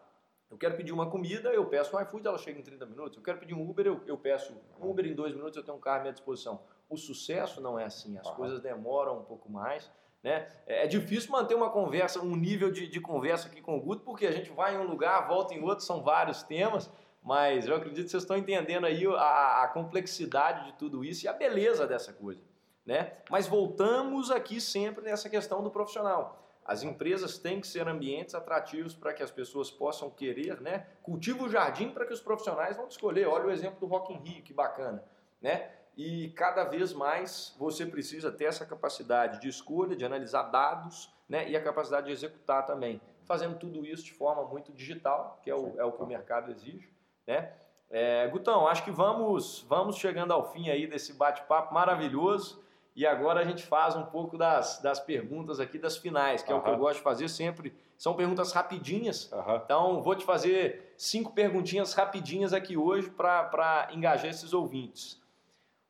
eu 0.49 0.57
quero 0.57 0.77
pedir 0.77 0.93
uma 0.93 1.09
comida, 1.09 1.49
eu 1.49 1.65
peço 1.65 1.95
um 1.95 2.01
iFood, 2.01 2.25
ela 2.25 2.37
chega 2.37 2.59
em 2.59 2.63
30 2.63 2.85
minutos. 2.85 3.17
Eu 3.17 3.23
quero 3.23 3.37
pedir 3.37 3.53
um 3.53 3.69
Uber, 3.69 3.85
eu, 3.85 4.01
eu 4.05 4.17
peço 4.17 4.53
um 4.79 4.89
Uber 4.89 5.05
em 5.05 5.13
dois 5.13 5.33
minutos, 5.33 5.57
eu 5.57 5.63
tenho 5.63 5.77
um 5.77 5.79
carro 5.79 5.97
à 5.97 6.01
minha 6.01 6.13
disposição. 6.13 6.61
O 6.89 6.97
sucesso 6.97 7.59
não 7.61 7.77
é 7.77 7.85
assim, 7.85 8.17
as 8.17 8.29
coisas 8.31 8.61
demoram 8.61 9.19
um 9.19 9.23
pouco 9.23 9.51
mais. 9.51 9.91
Né? 10.23 10.47
É, 10.65 10.83
é 10.83 10.87
difícil 10.87 11.31
manter 11.31 11.55
uma 11.55 11.69
conversa, 11.69 12.19
um 12.21 12.35
nível 12.35 12.71
de, 12.71 12.87
de 12.87 12.99
conversa 12.99 13.47
aqui 13.47 13.61
com 13.61 13.77
o 13.77 13.81
Guto, 13.81 14.03
porque 14.03 14.25
a 14.25 14.31
gente 14.31 14.51
vai 14.51 14.75
em 14.75 14.77
um 14.77 14.87
lugar, 14.87 15.27
volta 15.27 15.53
em 15.53 15.63
outro, 15.63 15.83
são 15.85 16.01
vários 16.03 16.43
temas, 16.43 16.89
mas 17.21 17.67
eu 17.67 17.75
acredito 17.75 18.05
que 18.05 18.11
vocês 18.11 18.23
estão 18.23 18.37
entendendo 18.37 18.85
aí 18.85 19.05
a, 19.05 19.63
a 19.63 19.67
complexidade 19.67 20.65
de 20.65 20.73
tudo 20.77 21.03
isso 21.03 21.25
e 21.25 21.27
a 21.27 21.33
beleza 21.33 21.85
dessa 21.85 22.13
coisa. 22.13 22.41
Né? 22.85 23.13
Mas 23.29 23.47
voltamos 23.47 24.31
aqui 24.31 24.61
sempre 24.61 25.03
nessa 25.03 25.29
questão 25.29 25.61
do 25.61 25.69
profissional. 25.69 26.47
As 26.67 26.83
empresas 26.83 27.37
têm 27.37 27.61
que 27.61 27.67
ser 27.67 27.87
ambientes 27.87 28.35
atrativos 28.35 28.93
para 28.93 29.13
que 29.13 29.23
as 29.23 29.31
pessoas 29.31 29.71
possam 29.71 30.09
querer, 30.09 30.59
né? 30.59 30.85
Cultiva 31.01 31.45
o 31.45 31.49
jardim 31.49 31.91
para 31.91 32.05
que 32.05 32.11
os 32.11 32.19
profissionais 32.19 32.75
vão 32.75 32.89
escolher. 32.89 33.25
Olha 33.25 33.45
o 33.45 33.51
exemplo 33.51 33.79
do 33.79 33.85
Rock 33.85 34.13
in 34.13 34.17
Rio, 34.17 34.43
que 34.43 34.53
bacana, 34.53 35.01
né? 35.41 35.71
E 35.97 36.29
cada 36.29 36.63
vez 36.63 36.93
mais 36.93 37.55
você 37.57 37.83
precisa 37.83 38.31
ter 38.31 38.45
essa 38.45 38.65
capacidade 38.67 39.41
de 39.41 39.49
escolha, 39.49 39.95
de 39.95 40.05
analisar 40.05 40.43
dados, 40.43 41.11
né? 41.27 41.49
E 41.49 41.57
a 41.57 41.61
capacidade 41.61 42.05
de 42.05 42.13
executar 42.13 42.67
também, 42.67 43.01
fazendo 43.25 43.57
tudo 43.57 43.83
isso 43.83 44.03
de 44.03 44.13
forma 44.13 44.43
muito 44.43 44.71
digital, 44.71 45.39
que 45.41 45.49
é 45.49 45.55
o, 45.55 45.73
é 45.79 45.83
o 45.83 45.91
que 45.91 46.03
o 46.03 46.05
mercado 46.05 46.51
exige, 46.51 46.87
né? 47.25 47.51
É, 47.89 48.27
Gutão, 48.27 48.67
acho 48.67 48.83
que 48.83 48.91
vamos, 48.91 49.65
vamos 49.67 49.95
chegando 49.95 50.31
ao 50.33 50.51
fim 50.51 50.69
aí 50.69 50.85
desse 50.85 51.13
bate-papo 51.13 51.73
maravilhoso. 51.73 52.61
E 52.95 53.05
agora 53.05 53.41
a 53.41 53.43
gente 53.45 53.63
faz 53.63 53.95
um 53.95 54.05
pouco 54.05 54.37
das, 54.37 54.81
das 54.81 54.99
perguntas 54.99 55.59
aqui 55.59 55.77
das 55.77 55.97
finais, 55.97 56.41
que 56.41 56.51
é 56.51 56.55
o 56.55 56.61
que 56.61 56.69
eu 56.69 56.77
gosto 56.77 56.97
de 56.97 57.03
fazer 57.03 57.29
sempre. 57.29 57.73
São 57.97 58.15
perguntas 58.15 58.51
rapidinhas. 58.51 59.31
Então, 59.63 60.01
vou 60.01 60.15
te 60.15 60.25
fazer 60.25 60.93
cinco 60.97 61.31
perguntinhas 61.31 61.93
rapidinhas 61.93 62.53
aqui 62.53 62.75
hoje 62.75 63.09
para 63.09 63.87
engajar 63.91 64.29
esses 64.29 64.51
ouvintes. 64.51 65.21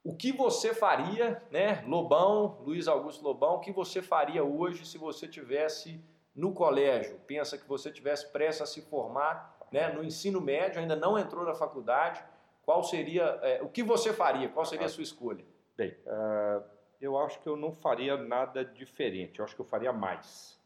O 0.03 0.15
que 0.15 0.31
você 0.31 0.73
faria, 0.73 1.41
né, 1.51 1.83
Lobão, 1.85 2.61
Luiz 2.61 2.87
Augusto 2.87 3.23
Lobão, 3.23 3.55
o 3.55 3.59
que 3.59 3.71
você 3.71 4.01
faria 4.01 4.43
hoje 4.43 4.85
se 4.85 4.97
você 4.97 5.27
tivesse 5.27 6.01
no 6.33 6.53
colégio? 6.53 7.19
Pensa 7.27 7.57
que 7.57 7.67
você 7.67 7.91
tivesse 7.91 8.31
prestes 8.31 8.61
a 8.61 8.65
se 8.65 8.81
formar, 8.81 9.57
né, 9.71 9.89
no 9.91 10.03
ensino 10.03 10.39
médio, 10.39 10.79
ainda 10.79 10.95
não 10.95 11.17
entrou 11.17 11.43
na 11.43 11.53
faculdade. 11.53 12.23
Qual 12.63 12.83
seria, 12.83 13.39
é, 13.41 13.61
o 13.61 13.69
que 13.69 13.83
você 13.83 14.13
faria? 14.13 14.47
Qual 14.49 14.65
seria 14.65 14.85
a 14.85 14.89
sua 14.89 15.03
escolha? 15.03 15.45
Bem, 15.75 15.95
uh 16.05 16.77
eu 16.99 17.17
acho 17.17 17.39
que 17.41 17.47
eu 17.47 17.55
não 17.55 17.71
faria 17.71 18.17
nada 18.17 18.65
diferente, 18.65 19.39
eu 19.39 19.45
acho 19.45 19.55
que 19.55 19.61
eu 19.61 19.65
faria 19.65 19.93
mais. 19.93 20.59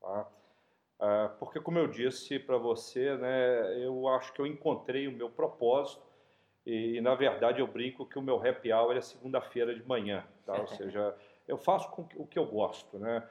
Tá? 0.00 0.28
Ah, 0.98 1.34
porque, 1.38 1.60
como 1.60 1.78
eu 1.78 1.86
disse 1.86 2.38
para 2.38 2.56
você, 2.56 3.16
né, 3.16 3.84
eu 3.84 4.08
acho 4.08 4.32
que 4.32 4.40
eu 4.40 4.46
encontrei 4.46 5.06
o 5.06 5.12
meu 5.12 5.28
propósito 5.28 6.03
e, 6.66 7.00
na 7.00 7.14
verdade, 7.14 7.60
eu 7.60 7.66
brinco 7.66 8.06
que 8.06 8.18
o 8.18 8.22
meu 8.22 8.36
happy 8.36 8.72
hour 8.72 8.96
é 8.96 9.00
segunda-feira 9.00 9.74
de 9.74 9.86
manhã. 9.86 10.24
Tá? 10.46 10.58
Ou 10.58 10.66
seja, 10.68 11.14
eu 11.46 11.58
faço 11.58 11.90
o 12.16 12.26
que 12.26 12.38
eu 12.38 12.46
gosto. 12.46 12.98
Né? 12.98 13.22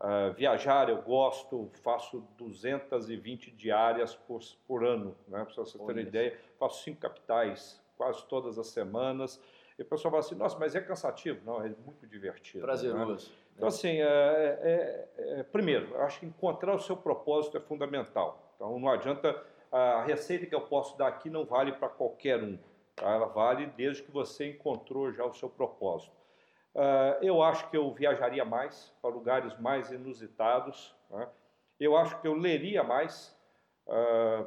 Uh, 0.00 0.32
viajar 0.34 0.88
eu 0.88 1.00
gosto, 1.02 1.70
faço 1.82 2.26
220 2.38 3.50
diárias 3.50 4.14
por, 4.14 4.40
por 4.66 4.84
ano, 4.84 5.16
né? 5.28 5.44
para 5.44 5.54
você 5.54 5.78
ter 5.78 5.84
uma 5.84 6.00
ideia. 6.00 6.38
Faço 6.58 6.82
cinco 6.82 7.00
capitais 7.00 7.80
quase 7.96 8.26
todas 8.26 8.58
as 8.58 8.68
semanas. 8.68 9.40
E 9.78 9.82
o 9.82 9.84
pessoal 9.84 10.10
fala 10.10 10.24
assim, 10.24 10.34
nossa, 10.34 10.58
mas 10.58 10.74
é 10.74 10.80
cansativo. 10.80 11.40
Não, 11.44 11.62
é 11.62 11.68
muito 11.84 12.06
divertido. 12.06 12.60
Né? 12.60 12.64
Prazeroso. 12.64 13.30
Né? 13.30 13.36
Então, 13.56 13.68
assim, 13.68 14.00
é, 14.00 14.58
é, 14.62 15.08
é, 15.18 15.42
primeiro, 15.42 15.94
eu 15.94 16.02
acho 16.02 16.20
que 16.20 16.26
encontrar 16.26 16.74
o 16.74 16.78
seu 16.78 16.96
propósito 16.96 17.58
é 17.58 17.60
fundamental. 17.60 18.52
Então, 18.56 18.78
não 18.78 18.88
adianta, 18.88 19.38
a 19.70 20.02
receita 20.02 20.46
que 20.46 20.54
eu 20.54 20.62
posso 20.62 20.96
dar 20.96 21.08
aqui 21.08 21.28
não 21.28 21.44
vale 21.44 21.72
para 21.72 21.88
qualquer 21.88 22.42
um. 22.42 22.58
Tá? 23.00 23.10
Ela 23.10 23.26
vale 23.26 23.66
desde 23.66 24.02
que 24.02 24.10
você 24.10 24.50
encontrou 24.50 25.10
já 25.10 25.24
o 25.24 25.32
seu 25.32 25.48
propósito. 25.48 26.12
Uh, 26.74 27.24
eu 27.24 27.42
acho 27.42 27.68
que 27.70 27.76
eu 27.76 27.92
viajaria 27.92 28.44
mais 28.44 28.94
para 29.00 29.10
lugares 29.10 29.58
mais 29.58 29.90
inusitados. 29.90 30.94
Né? 31.10 31.26
Eu 31.80 31.96
acho 31.96 32.20
que 32.20 32.28
eu 32.28 32.34
leria 32.34 32.84
mais. 32.84 33.36
Uh, 33.86 34.46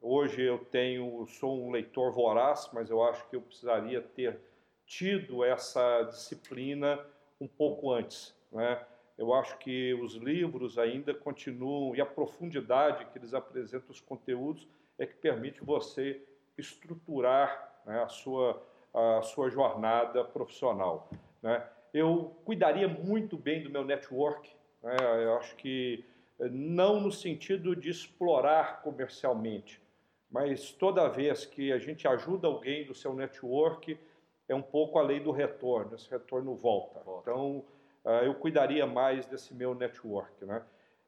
hoje 0.00 0.40
eu 0.40 0.64
tenho, 0.66 1.26
sou 1.26 1.66
um 1.66 1.70
leitor 1.70 2.12
voraz, 2.12 2.70
mas 2.72 2.88
eu 2.88 3.02
acho 3.02 3.28
que 3.28 3.36
eu 3.36 3.42
precisaria 3.42 4.00
ter 4.00 4.40
tido 4.86 5.44
essa 5.44 6.04
disciplina 6.04 7.04
um 7.40 7.48
pouco 7.48 7.92
antes. 7.92 8.34
Né? 8.50 8.80
Eu 9.18 9.34
acho 9.34 9.58
que 9.58 9.92
os 9.94 10.14
livros 10.14 10.78
ainda 10.78 11.12
continuam, 11.12 11.94
e 11.94 12.00
a 12.00 12.06
profundidade 12.06 13.04
que 13.06 13.18
eles 13.18 13.34
apresentam 13.34 13.90
os 13.90 14.00
conteúdos 14.00 14.66
é 14.96 15.04
que 15.04 15.14
permite 15.14 15.62
você 15.62 16.22
estruturar 16.56 17.67
né, 17.88 18.02
a, 18.02 18.08
sua, 18.08 18.62
a 18.92 19.22
sua 19.22 19.48
jornada 19.48 20.22
profissional. 20.22 21.08
Né? 21.42 21.66
Eu 21.92 22.36
cuidaria 22.44 22.86
muito 22.86 23.36
bem 23.36 23.62
do 23.62 23.70
meu 23.70 23.84
network, 23.84 24.54
né? 24.82 24.96
eu 25.24 25.38
acho 25.38 25.56
que 25.56 26.04
não 26.38 27.00
no 27.00 27.10
sentido 27.10 27.74
de 27.74 27.90
explorar 27.90 28.82
comercialmente, 28.82 29.82
mas 30.30 30.70
toda 30.70 31.08
vez 31.08 31.46
que 31.46 31.72
a 31.72 31.78
gente 31.78 32.06
ajuda 32.06 32.46
alguém 32.46 32.84
do 32.84 32.94
seu 32.94 33.14
network, 33.14 33.98
é 34.46 34.54
um 34.54 34.62
pouco 34.62 34.98
a 34.98 35.02
lei 35.02 35.18
do 35.18 35.30
retorno, 35.30 35.94
esse 35.94 36.08
retorno 36.10 36.54
volta. 36.54 37.00
volta. 37.00 37.30
Então, 37.30 37.64
uh, 38.04 38.24
eu 38.24 38.34
cuidaria 38.34 38.86
mais 38.86 39.26
desse 39.26 39.54
meu 39.54 39.74
network. 39.74 40.44
Né? 40.44 40.62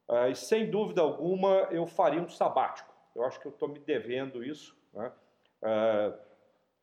Uh, 0.09 0.31
e 0.31 0.35
sem 0.35 0.71
dúvida 0.71 1.03
alguma, 1.03 1.69
eu 1.71 1.87
faria 1.87 2.21
um 2.21 2.29
sabático. 2.29 2.93
Eu 3.15 3.25
acho 3.25 3.39
que 3.39 3.47
eu 3.47 3.53
estou 3.53 3.69
me 3.69 3.79
devendo 3.79 4.43
isso. 4.43 4.77
Né? 4.93 5.13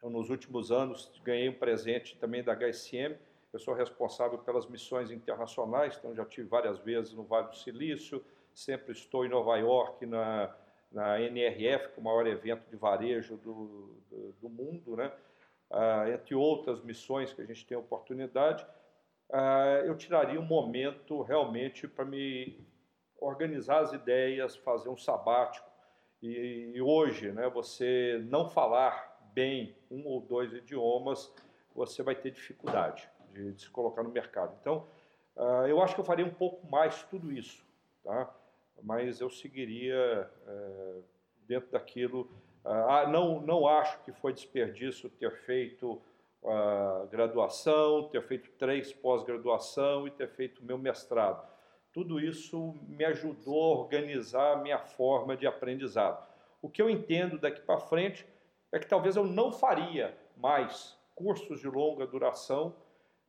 Eu, 0.02 0.10
nos 0.10 0.30
últimos 0.30 0.72
anos, 0.72 1.12
ganhei 1.24 1.50
um 1.50 1.54
presente 1.54 2.18
também 2.18 2.44
da 2.44 2.54
HSM. 2.54 3.16
Eu 3.52 3.60
sou 3.60 3.74
responsável 3.74 4.38
pelas 4.40 4.68
missões 4.68 5.10
internacionais, 5.12 5.98
então 5.98 6.14
já 6.14 6.26
tive 6.26 6.48
várias 6.48 6.78
vezes 6.80 7.14
no 7.14 7.24
Vale 7.24 7.48
do 7.48 7.56
Silício, 7.56 8.24
sempre 8.54 8.92
estou 8.92 9.26
em 9.26 9.30
Nova 9.30 9.58
York, 9.58 10.06
na, 10.06 10.56
na 10.92 11.22
NRF, 11.22 11.90
que 11.90 12.00
é 12.00 12.02
o 12.02 12.04
maior 12.04 12.28
evento 12.28 12.70
de 12.70 12.76
varejo 12.76 13.38
do, 13.38 14.02
do, 14.10 14.36
do 14.42 14.50
mundo, 14.50 14.96
né? 14.96 15.12
ah, 15.72 16.06
entre 16.10 16.36
outras 16.36 16.82
missões 16.82 17.34
que 17.34 17.42
a 17.42 17.46
gente 17.46 17.66
tem 17.66 17.78
oportunidade, 17.78 18.66
ah, 19.32 19.82
eu 19.86 19.96
tiraria 19.98 20.40
um 20.40 20.46
momento 20.46 21.22
realmente 21.22 21.88
para 21.88 22.06
me 22.06 22.66
organizar 23.20 23.80
as 23.80 23.94
ideias, 23.94 24.56
fazer 24.56 24.90
um 24.90 24.98
sabático. 24.98 25.68
E, 26.22 26.72
e 26.74 26.82
hoje, 26.82 27.32
né, 27.32 27.50
você 27.50 28.24
não 28.30 28.50
falar 28.50 29.17
bem 29.38 29.76
um 29.92 30.04
ou 30.08 30.20
dois 30.20 30.52
idiomas, 30.52 31.32
você 31.76 32.02
vai 32.02 32.16
ter 32.16 32.32
dificuldade 32.32 33.08
de, 33.32 33.62
se 33.62 33.70
colocar 33.70 34.02
no 34.02 34.10
mercado. 34.10 34.58
Então, 34.60 34.88
uh, 35.36 35.68
eu 35.68 35.80
acho 35.80 35.94
que 35.94 36.02
eu 36.02 36.06
faria 36.06 36.26
um 36.26 36.34
pouco 36.34 36.66
mais 36.66 37.04
tudo 37.04 37.32
isso, 37.32 37.64
tá? 38.04 38.36
mas 38.82 39.22
eu 39.22 39.30
seguiria 39.30 40.28
uh, 40.48 41.04
dentro 41.48 41.70
daquilo 41.70 42.28
ah, 42.66 43.08
não, 43.08 43.40
não 43.40 43.66
acho 43.66 44.04
que 44.04 44.12
foi 44.12 44.34
desperdício 44.34 45.10
ter 45.10 45.32
feito 45.32 46.02
graduação, 47.10 48.10
ter 48.10 48.22
feito 48.24 48.50
três 48.58 48.92
pós-graduação 48.92 50.06
e 50.06 50.12
ter 50.12 50.28
feito 50.28 50.64
meu 50.66 50.78
mestrado. 50.78 51.48
Tudo 51.94 52.20
isso 52.20 52.76
me 52.88 53.06
ajudou 53.06 53.64
a 53.64 53.80
organizar 53.80 54.54
a 54.54 54.58
minha 54.58 54.80
forma 54.80 55.38
de 55.38 55.48
aprendizado. 55.48 56.28
O 56.62 56.70
que 56.70 56.82
eu 56.82 56.90
entendo 56.90 57.38
daqui 57.38 57.62
para 57.62 57.80
frente 57.80 58.26
é 58.72 58.80
que 58.80 58.88
talvez 58.88 59.16
eu 59.16 59.24
não 59.24 59.52
faria 59.52 60.18
mais 60.36 60.98
cursos 61.16 61.60
de 61.60 61.68
longa 61.68 62.06
duração. 62.06 62.76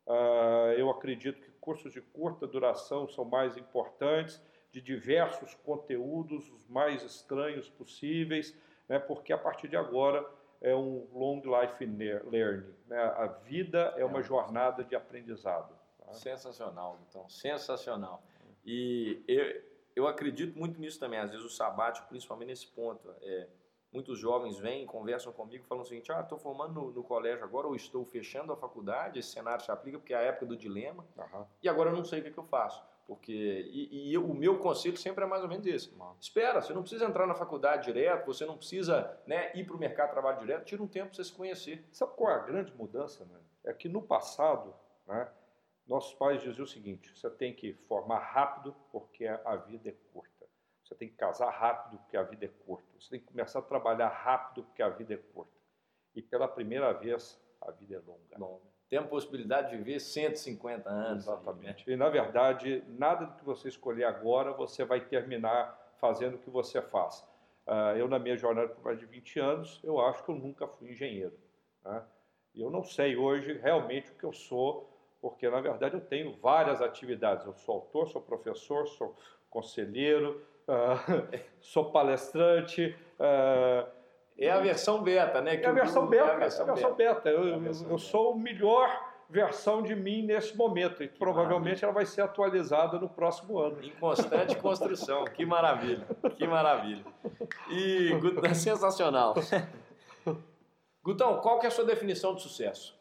Uh, 0.06 0.72
eu 0.76 0.90
acredito 0.90 1.40
que 1.40 1.50
cursos 1.60 1.92
de 1.92 2.00
curta 2.00 2.46
duração 2.46 3.08
são 3.08 3.24
mais 3.24 3.56
importantes, 3.56 4.40
de 4.70 4.80
diversos 4.80 5.54
conteúdos, 5.54 6.50
os 6.50 6.66
mais 6.68 7.02
estranhos 7.02 7.68
possíveis, 7.70 8.54
né, 8.88 8.98
porque 8.98 9.32
a 9.32 9.38
partir 9.38 9.68
de 9.68 9.76
agora 9.76 10.26
é 10.60 10.74
um 10.74 11.06
long 11.12 11.40
life 11.40 11.84
learning. 11.84 12.74
Né? 12.86 12.98
A 12.98 13.26
vida 13.26 13.94
é 13.96 14.04
uma 14.04 14.20
é. 14.20 14.22
jornada 14.22 14.84
de 14.84 14.94
aprendizado. 14.94 15.74
Tá? 15.98 16.12
Sensacional, 16.12 16.98
então, 17.08 17.28
sensacional. 17.28 18.22
E 18.64 19.22
eu, 19.26 19.62
eu 19.96 20.06
acredito 20.06 20.58
muito 20.58 20.80
nisso 20.80 20.98
também. 20.98 21.18
Às 21.18 21.30
vezes 21.30 21.44
o 21.44 21.50
sabático, 21.50 22.08
principalmente 22.08 22.48
nesse 22.48 22.66
ponto, 22.66 23.08
é, 23.22 23.46
muitos 23.92 24.18
jovens 24.18 24.58
vêm, 24.58 24.86
conversam 24.86 25.32
comigo, 25.32 25.64
falam 25.64 25.82
o 25.82 25.86
seguinte: 25.86 26.12
ah, 26.12 26.20
estou 26.20 26.38
formando 26.38 26.74
no, 26.74 26.90
no, 26.92 27.02
colégio 27.02 27.44
agora, 27.44 27.66
ou 27.66 27.74
estou 27.74 28.04
fechando 28.04 28.52
a 28.52 28.56
faculdade. 28.56 29.18
Esse 29.18 29.30
cenário 29.30 29.64
se 29.64 29.70
aplica 29.70 29.98
porque 29.98 30.14
é 30.14 30.16
a 30.16 30.22
época 30.22 30.46
do 30.46 30.56
dilema. 30.56 31.04
Uhum. 31.16 31.44
E 31.62 31.68
agora 31.68 31.90
eu 31.90 31.96
não 31.96 32.04
sei 32.04 32.20
o 32.20 32.22
que, 32.24 32.30
que 32.30 32.38
eu 32.38 32.44
faço. 32.44 32.82
Porque, 33.06 33.32
e, 33.32 34.10
e, 34.10 34.18
o 34.18 34.34
meu 34.34 34.58
conselho 34.58 34.98
sempre 34.98 35.24
é 35.24 35.26
mais 35.26 35.42
ou 35.42 35.48
menos 35.48 35.66
esse. 35.66 35.90
Espera, 36.20 36.60
você 36.60 36.74
não 36.74 36.82
precisa 36.82 37.06
entrar 37.06 37.26
na 37.26 37.34
faculdade 37.34 37.86
direto, 37.86 38.26
você 38.26 38.44
não 38.44 38.58
precisa 38.58 39.18
né, 39.26 39.50
ir 39.54 39.64
para 39.64 39.74
o 39.74 39.78
mercado 39.78 40.08
de 40.08 40.12
trabalho 40.12 40.38
direto, 40.40 40.66
tira 40.66 40.82
um 40.82 40.86
tempo 40.86 41.06
para 41.06 41.16
você 41.16 41.24
se 41.24 41.32
conhecer. 41.32 41.88
Sabe 41.90 42.12
qual 42.14 42.30
é 42.30 42.34
a 42.34 42.40
grande 42.40 42.70
mudança? 42.74 43.24
Né? 43.24 43.40
É 43.64 43.72
que 43.72 43.88
no 43.88 44.02
passado, 44.02 44.74
né, 45.06 45.26
nossos 45.86 46.12
pais 46.12 46.42
diziam 46.42 46.64
o 46.64 46.68
seguinte: 46.68 47.10
você 47.18 47.30
tem 47.30 47.54
que 47.54 47.72
formar 47.88 48.18
rápido 48.18 48.76
porque 48.92 49.26
a 49.26 49.56
vida 49.56 49.88
é 49.88 49.94
curta. 50.12 50.37
Você 50.88 50.94
tem 50.94 51.08
que 51.08 51.16
casar 51.16 51.50
rápido 51.50 51.98
porque 51.98 52.16
a 52.16 52.22
vida 52.22 52.46
é 52.46 52.48
curta. 52.48 52.88
Você 52.98 53.10
tem 53.10 53.20
que 53.20 53.26
começar 53.26 53.58
a 53.58 53.62
trabalhar 53.62 54.08
rápido 54.08 54.64
porque 54.64 54.82
a 54.82 54.88
vida 54.88 55.12
é 55.14 55.18
curta. 55.18 55.52
E 56.14 56.22
pela 56.22 56.48
primeira 56.48 56.92
vez, 56.92 57.38
a 57.60 57.70
vida 57.70 57.96
é 57.96 57.98
longa. 57.98 58.38
longa 58.38 58.68
tem 58.88 58.98
a 58.98 59.02
possibilidade 59.02 59.70
de 59.70 59.76
viver 59.76 60.00
150 60.00 60.88
anos. 60.88 61.24
Exatamente. 61.24 61.84
Aí, 61.88 61.90
né? 61.90 61.94
E, 61.94 61.96
na 61.96 62.08
verdade, 62.08 62.82
nada 62.88 63.26
do 63.26 63.34
que 63.34 63.44
você 63.44 63.68
escolher 63.68 64.04
agora 64.04 64.52
você 64.52 64.84
vai 64.84 65.00
terminar 65.00 65.78
fazendo 65.98 66.36
o 66.36 66.38
que 66.38 66.48
você 66.48 66.80
faz. 66.80 67.20
Uh, 67.66 67.96
eu, 67.98 68.08
na 68.08 68.18
minha 68.18 68.36
jornada 68.36 68.68
por 68.68 68.82
mais 68.82 68.98
de 68.98 69.04
20 69.04 69.40
anos, 69.40 69.80
eu 69.84 70.00
acho 70.00 70.24
que 70.24 70.30
eu 70.30 70.36
nunca 70.36 70.66
fui 70.66 70.90
engenheiro. 70.90 71.36
Né? 71.84 72.02
E 72.54 72.62
eu 72.62 72.70
não 72.70 72.82
sei 72.82 73.14
hoje 73.14 73.52
realmente 73.58 74.10
o 74.10 74.14
que 74.14 74.24
eu 74.24 74.32
sou, 74.32 74.90
porque, 75.20 75.48
na 75.50 75.60
verdade, 75.60 75.94
eu 75.94 76.00
tenho 76.00 76.34
várias 76.38 76.80
atividades. 76.80 77.44
Eu 77.44 77.54
sou 77.54 77.74
autor, 77.74 78.08
sou 78.08 78.22
professor, 78.22 78.86
sou 78.88 79.14
conselheiro, 79.50 80.42
uh, 80.68 81.38
sou 81.60 81.90
palestrante, 81.90 82.96
uh, 83.18 83.88
é 84.38 84.50
a 84.50 84.60
versão 84.60 85.02
beta, 85.02 85.40
né? 85.40 85.56
É 85.56 85.66
a 85.66 85.72
versão 85.72 86.06
beta. 86.06 86.28
É 86.28 86.34
a 86.34 86.36
versão, 86.36 86.66
é 86.66 86.70
a 86.70 86.72
versão 86.74 86.94
beta. 86.94 87.14
beta. 87.14 87.30
Eu, 87.30 87.60
versão 87.60 87.90
eu 87.90 87.98
sou 87.98 88.32
o 88.32 88.38
melhor 88.38 89.08
versão 89.28 89.82
de 89.82 89.94
mim 89.94 90.22
nesse 90.22 90.56
momento 90.56 91.02
e 91.02 91.08
que 91.08 91.18
provavelmente 91.18 91.82
maravilha. 91.82 91.86
ela 91.86 91.92
vai 91.92 92.06
ser 92.06 92.22
atualizada 92.22 92.98
no 92.98 93.08
próximo 93.08 93.58
ano. 93.58 93.82
Em 93.82 93.90
constante 93.90 94.56
construção. 94.62 95.24
Que 95.24 95.44
maravilha. 95.44 96.06
Que 96.36 96.46
maravilha. 96.46 97.04
E 97.68 98.10
é 98.44 98.54
sensacional. 98.54 99.34
Gutão, 101.02 101.40
qual 101.40 101.58
que 101.58 101.66
é 101.66 101.68
a 101.68 101.72
sua 101.72 101.84
definição 101.84 102.34
de 102.34 102.42
sucesso? 102.42 102.96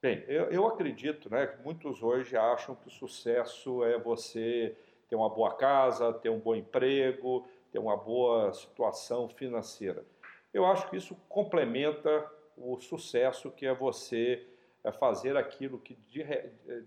Bem, 0.00 0.24
eu, 0.28 0.44
eu 0.44 0.66
acredito, 0.66 1.28
né, 1.28 1.46
que 1.48 1.62
muitos 1.62 2.02
hoje 2.02 2.36
acham 2.36 2.74
que 2.74 2.86
o 2.86 2.90
sucesso 2.90 3.82
é 3.84 3.98
você 3.98 4.76
ter 5.08 5.16
uma 5.16 5.28
boa 5.28 5.54
casa, 5.54 6.12
ter 6.12 6.28
um 6.28 6.38
bom 6.38 6.54
emprego, 6.54 7.46
ter 7.72 7.78
uma 7.78 7.96
boa 7.96 8.52
situação 8.52 9.28
financeira. 9.28 10.04
Eu 10.52 10.66
acho 10.66 10.88
que 10.88 10.96
isso 10.96 11.16
complementa 11.28 12.30
o 12.56 12.78
sucesso 12.80 13.50
que 13.50 13.66
é 13.66 13.74
você 13.74 14.46
é, 14.84 14.92
fazer 14.92 15.36
aquilo 15.36 15.78
que 15.78 15.94
de, 16.08 16.24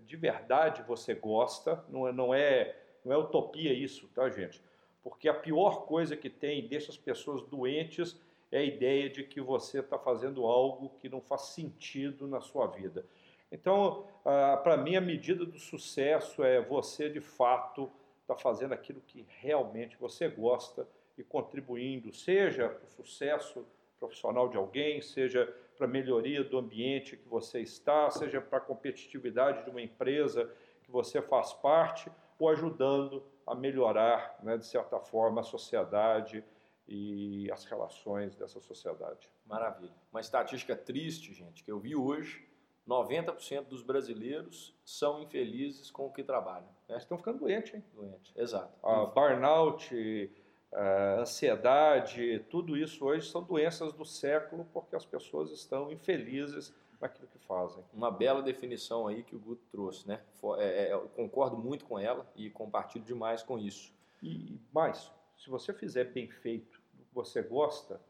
de 0.04 0.16
verdade 0.16 0.82
você 0.82 1.14
gosta, 1.14 1.84
não 1.88 2.06
é, 2.08 2.12
não, 2.12 2.34
é, 2.34 2.76
não 3.04 3.12
é 3.12 3.16
utopia 3.16 3.72
isso, 3.72 4.08
tá, 4.14 4.28
gente? 4.30 4.62
Porque 5.02 5.28
a 5.28 5.34
pior 5.34 5.86
coisa 5.86 6.16
que 6.16 6.30
tem 6.30 6.60
e 6.60 6.68
deixa 6.68 6.90
as 6.90 6.96
pessoas 6.96 7.42
doentes 7.42 8.20
é 8.50 8.58
a 8.58 8.62
ideia 8.62 9.08
de 9.08 9.24
que 9.24 9.40
você 9.40 9.80
está 9.80 9.98
fazendo 9.98 10.44
algo 10.46 10.90
que 11.00 11.08
não 11.08 11.20
faz 11.20 11.42
sentido 11.42 12.28
na 12.28 12.40
sua 12.40 12.66
vida. 12.66 13.04
Então, 13.50 14.06
ah, 14.24 14.60
para 14.62 14.76
mim, 14.76 14.96
a 14.96 15.00
medida 15.00 15.44
do 15.44 15.58
sucesso 15.58 16.44
é 16.44 16.60
você, 16.60 17.08
de 17.08 17.20
fato, 17.20 17.90
estar 18.32 18.42
tá 18.44 18.50
fazendo 18.50 18.72
aquilo 18.72 19.00
que 19.00 19.26
realmente 19.40 19.96
você 19.96 20.28
gosta 20.28 20.86
e 21.16 21.22
contribuindo, 21.22 22.12
seja 22.12 22.68
para 22.68 22.84
o 22.84 22.90
sucesso 22.90 23.66
profissional 23.98 24.48
de 24.48 24.56
alguém, 24.56 25.00
seja 25.00 25.46
para 25.76 25.86
a 25.86 25.90
melhoria 25.90 26.42
do 26.42 26.58
ambiente 26.58 27.16
que 27.16 27.28
você 27.28 27.60
está, 27.60 28.10
seja 28.10 28.40
para 28.40 28.58
a 28.58 28.60
competitividade 28.60 29.64
de 29.64 29.70
uma 29.70 29.80
empresa 29.80 30.50
que 30.82 30.90
você 30.90 31.22
faz 31.22 31.52
parte, 31.52 32.10
ou 32.38 32.48
ajudando 32.48 33.22
a 33.46 33.54
melhorar, 33.54 34.38
né, 34.42 34.56
de 34.56 34.66
certa 34.66 34.98
forma, 34.98 35.40
a 35.40 35.44
sociedade 35.44 36.44
e 36.88 37.50
as 37.52 37.64
relações 37.64 38.34
dessa 38.36 38.60
sociedade. 38.60 39.30
Maravilha. 39.46 39.94
Uma 40.10 40.20
estatística 40.20 40.74
triste, 40.74 41.32
gente, 41.32 41.62
que 41.62 41.70
eu 41.70 41.78
vi 41.78 41.94
hoje, 41.94 42.46
90% 42.88 43.66
dos 43.66 43.82
brasileiros 43.82 44.74
são 44.84 45.22
infelizes 45.22 45.90
com 45.90 46.06
o 46.06 46.12
que 46.12 46.22
trabalham. 46.22 46.68
Né? 46.88 46.96
Estão 46.96 47.16
ficando 47.16 47.38
doentes, 47.38 47.74
hein? 47.74 47.84
Doentes, 47.94 48.32
exato. 48.36 48.74
A 48.84 49.06
burnout, 49.06 50.30
a 50.72 51.20
ansiedade, 51.20 52.40
tudo 52.50 52.76
isso 52.76 53.04
hoje 53.04 53.30
são 53.30 53.42
doenças 53.42 53.92
do 53.92 54.04
século 54.04 54.66
porque 54.72 54.96
as 54.96 55.04
pessoas 55.04 55.50
estão 55.50 55.92
infelizes 55.92 56.74
naquilo 57.00 57.28
que 57.28 57.38
fazem. 57.40 57.84
Uma 57.92 58.10
bela 58.10 58.40
definição 58.42 59.06
aí 59.06 59.22
que 59.22 59.34
o 59.34 59.38
Guto 59.38 59.64
trouxe, 59.70 60.06
né? 60.06 60.22
É, 60.58 60.84
é, 60.84 60.92
eu 60.92 61.08
concordo 61.10 61.56
muito 61.56 61.84
com 61.84 61.98
ela 61.98 62.26
e 62.36 62.48
compartilho 62.48 63.04
demais 63.04 63.42
com 63.42 63.58
isso. 63.58 63.92
E 64.22 64.58
mais, 64.72 65.10
se 65.36 65.50
você 65.50 65.74
fizer 65.74 66.04
bem 66.04 66.28
feito 66.28 66.80
o 66.94 67.04
que 67.04 67.14
você 67.14 67.42
gosta, 67.42 68.00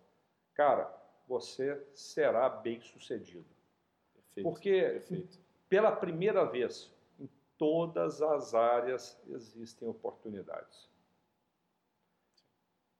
cara, 0.54 0.94
você 1.26 1.82
será 1.94 2.48
bem 2.48 2.80
sucedido. 2.80 3.46
Perfeito, 4.34 4.48
porque 4.48 4.80
perfeito. 4.80 5.38
pela 5.68 5.92
primeira 5.92 6.44
vez 6.44 6.90
em 7.18 7.28
todas 7.58 8.22
as 8.22 8.54
áreas 8.54 9.20
existem 9.28 9.88
oportunidades 9.88 10.92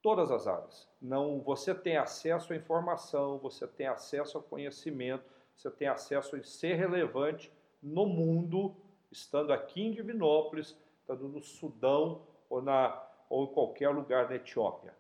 todas 0.03 0.31
as 0.33 0.47
áreas. 0.47 0.89
Não, 1.01 1.41
você 1.41 1.75
tem 1.75 1.97
acesso 1.97 2.53
à 2.53 2.57
informação, 2.57 3.39
você 3.39 3.67
tem 3.67 3.87
acesso 3.87 4.37
ao 4.37 4.43
conhecimento, 4.43 5.25
você 5.57 5.71
tem 5.71 5.87
acesso 5.87 6.35
a 6.35 6.43
ser 6.43 6.75
relevante 6.75 7.53
no 7.81 8.05
mundo, 8.05 8.75
estando 9.11 9.53
aqui 9.53 9.81
em 9.81 9.93
Divinópolis, 9.93 10.77
estando 11.01 11.29
no 11.29 11.41
Sudão 11.41 12.27
ou, 12.51 12.61
na, 12.61 13.01
ou 13.31 13.45
em 13.45 13.53
qualquer 13.53 13.89
lugar 13.91 14.29
da 14.29 14.35
Etiópia. 14.35 14.95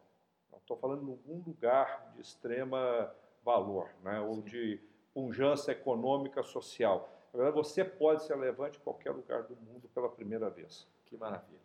Estou 0.56 0.76
falando 0.76 1.04
em 1.04 1.10
algum 1.10 1.42
lugar 1.44 2.12
de 2.14 2.20
extrema 2.20 3.12
valor, 3.44 3.90
né? 4.04 4.20
ou 4.20 4.40
de 4.40 4.80
punjância 5.14 5.72
econômica, 5.72 6.42
social. 6.42 7.12
Na 7.32 7.38
verdade, 7.38 7.56
você 7.56 7.84
pode 7.84 8.22
ser 8.24 8.34
relevante 8.34 8.78
em 8.78 8.82
qualquer 8.82 9.10
lugar 9.10 9.42
do 9.44 9.56
mundo 9.56 9.88
pela 9.94 10.08
primeira 10.08 10.50
vez. 10.50 10.86
Que 11.06 11.16
maravilha. 11.16 11.60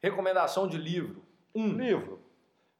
Recomendação 0.00 0.66
de 0.66 0.76
livro. 0.76 1.22
Um 1.54 1.68
livro. 1.68 2.20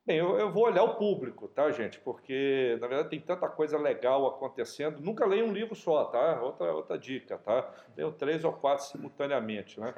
Bem, 0.04 0.16
eu, 0.16 0.36
eu, 0.36 0.50
vou 0.50 0.64
olhar 0.64 0.82
o 0.82 0.96
público, 0.96 1.46
tá, 1.46 1.70
gente? 1.70 2.00
Porque, 2.00 2.76
na 2.80 2.88
verdade, 2.88 3.10
tem 3.10 3.20
tanta 3.20 3.48
coisa 3.48 3.78
legal 3.78 4.26
acontecendo. 4.26 5.00
Nunca 5.00 5.24
leia 5.24 5.44
um 5.44 5.52
livro 5.52 5.76
só, 5.76 6.06
tá? 6.06 6.42
Outra, 6.42 6.74
outra 6.74 6.98
dica, 6.98 7.38
tá? 7.38 7.72
Leio 7.96 8.10
três 8.10 8.42
ou 8.42 8.52
quatro 8.52 8.84
simultaneamente, 8.84 9.78
né? 9.78 9.94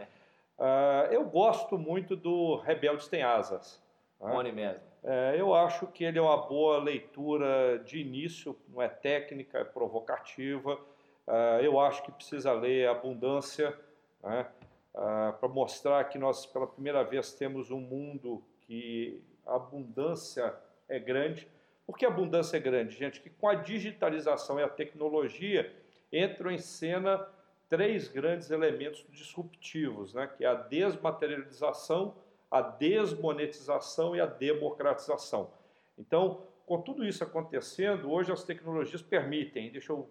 Uh, 0.58 1.08
eu 1.12 1.24
gosto 1.24 1.78
muito 1.78 2.14
do 2.14 2.56
Rebeldes 2.56 3.08
Tem 3.08 3.22
Asas. 3.22 3.82
Tá? 4.18 4.28
Bom 4.28 4.42
mesmo. 4.42 4.80
É, 5.06 5.34
eu 5.38 5.54
acho 5.54 5.86
que 5.88 6.02
ele 6.02 6.18
é 6.18 6.22
uma 6.22 6.46
boa 6.46 6.78
leitura 6.78 7.78
de 7.80 7.98
início, 7.98 8.56
não 8.68 8.80
é 8.80 8.88
técnica, 8.88 9.58
é 9.58 9.64
provocativa. 9.64 10.80
Uh, 11.26 11.60
eu 11.62 11.78
acho 11.78 12.02
que 12.02 12.10
precisa 12.10 12.52
ler 12.52 12.88
Abundância, 12.88 13.78
né? 14.22 14.46
uh, 14.94 15.32
para 15.38 15.48
mostrar 15.48 16.02
que 16.04 16.18
nós, 16.18 16.46
pela 16.46 16.66
primeira 16.66 17.02
vez, 17.02 17.34
temos 17.34 17.70
um 17.70 17.80
mundo 17.80 18.42
que 18.62 19.22
a 19.46 19.56
abundância 19.56 20.54
é 20.88 20.98
grande. 20.98 21.46
Por 21.86 21.98
que 21.98 22.06
a 22.06 22.08
abundância 22.08 22.56
é 22.56 22.60
grande, 22.60 22.96
gente? 22.96 23.20
Que 23.20 23.28
com 23.28 23.46
a 23.46 23.54
digitalização 23.54 24.58
e 24.58 24.62
a 24.62 24.68
tecnologia 24.68 25.70
entram 26.10 26.50
em 26.50 26.58
cena 26.58 27.26
três 27.68 28.08
grandes 28.08 28.50
elementos 28.50 29.04
disruptivos, 29.10 30.14
né? 30.14 30.26
que 30.26 30.44
é 30.44 30.48
a 30.48 30.54
desmaterialização, 30.54 32.14
a 32.54 32.60
desmonetização 32.60 34.14
e 34.14 34.20
a 34.20 34.26
democratização. 34.26 35.50
Então, 35.98 36.46
com 36.64 36.80
tudo 36.80 37.04
isso 37.04 37.24
acontecendo, 37.24 38.12
hoje 38.12 38.30
as 38.30 38.44
tecnologias 38.44 39.02
permitem, 39.02 39.72
deixa 39.72 39.92
eu 39.92 40.08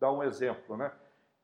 dar 0.00 0.10
um 0.10 0.20
exemplo, 0.20 0.76
né? 0.76 0.90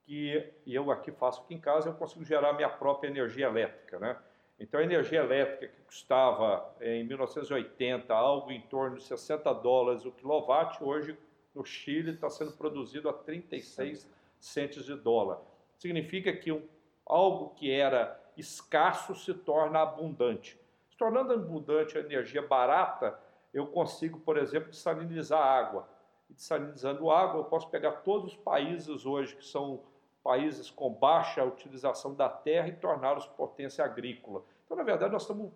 Que 0.03 0.53
eu 0.67 0.91
aqui 0.91 1.13
faço 1.13 1.43
aqui 1.43 1.55
em 1.55 1.61
casa, 1.61 1.89
eu 1.89 1.95
consigo 1.95 2.25
gerar 2.25 2.53
minha 2.55 2.69
própria 2.69 3.09
energia 3.09 3.47
elétrica, 3.47 4.01
né? 4.01 4.19
Então, 4.59 4.81
a 4.81 4.83
energia 4.83 5.21
elétrica 5.21 5.69
que 5.69 5.83
custava 5.83 6.75
em 6.81 7.05
1980 7.05 8.13
algo 8.13 8.51
em 8.51 8.61
torno 8.63 8.97
de 8.97 9.05
60 9.05 9.55
dólares 9.55 10.05
o 10.05 10.11
quilowatt, 10.11 10.83
hoje 10.83 11.17
no 11.55 11.65
Chile 11.65 12.11
está 12.11 12.29
sendo 12.29 12.53
produzido 12.53 13.09
a 13.09 13.13
36 13.13 14.11
centes 14.41 14.85
de 14.85 14.97
dólar. 14.97 15.41
Significa 15.79 16.33
que 16.33 16.51
um, 16.51 16.61
algo 17.07 17.51
que 17.51 17.71
era 17.71 18.20
escasso 18.37 19.15
se 19.15 19.35
torna 19.35 19.81
abundante. 19.81 20.61
Se 20.89 20.97
tornando 20.97 21.33
abundante 21.33 21.97
a 21.97 22.01
energia 22.01 22.43
barata, 22.43 23.19
eu 23.53 23.67
consigo, 23.67 24.21
por 24.21 24.37
exemplo, 24.37 24.71
desalinizar 24.71 25.41
água. 25.41 25.89
E 26.29 26.35
desalinizando 26.35 27.11
água, 27.11 27.41
eu 27.41 27.45
posso 27.45 27.69
pegar 27.69 27.93
todos 28.03 28.33
os 28.33 28.39
países 28.39 29.05
hoje 29.05 29.37
que 29.37 29.45
são 29.45 29.83
países 30.23 30.71
com 30.71 30.93
baixa 30.93 31.43
utilização 31.45 32.15
da 32.15 32.29
terra 32.29 32.69
e 32.69 32.77
torná-los 32.77 33.27
potência 33.27 33.85
agrícola. 33.85 34.45
Então, 34.65 34.77
na 34.77 34.83
verdade, 34.83 35.13
nós 35.13 35.23
estamos 35.23 35.51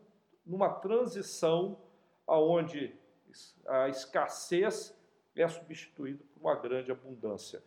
numa 0.45 0.69
transição 0.69 1.79
aonde 2.27 2.97
a 3.67 3.89
escassez 3.89 4.97
é 5.37 5.49
substituída 5.49 6.25
por 6.33 6.41
uma 6.41 6.55
grande 6.55 6.93
abundância. 6.93 7.63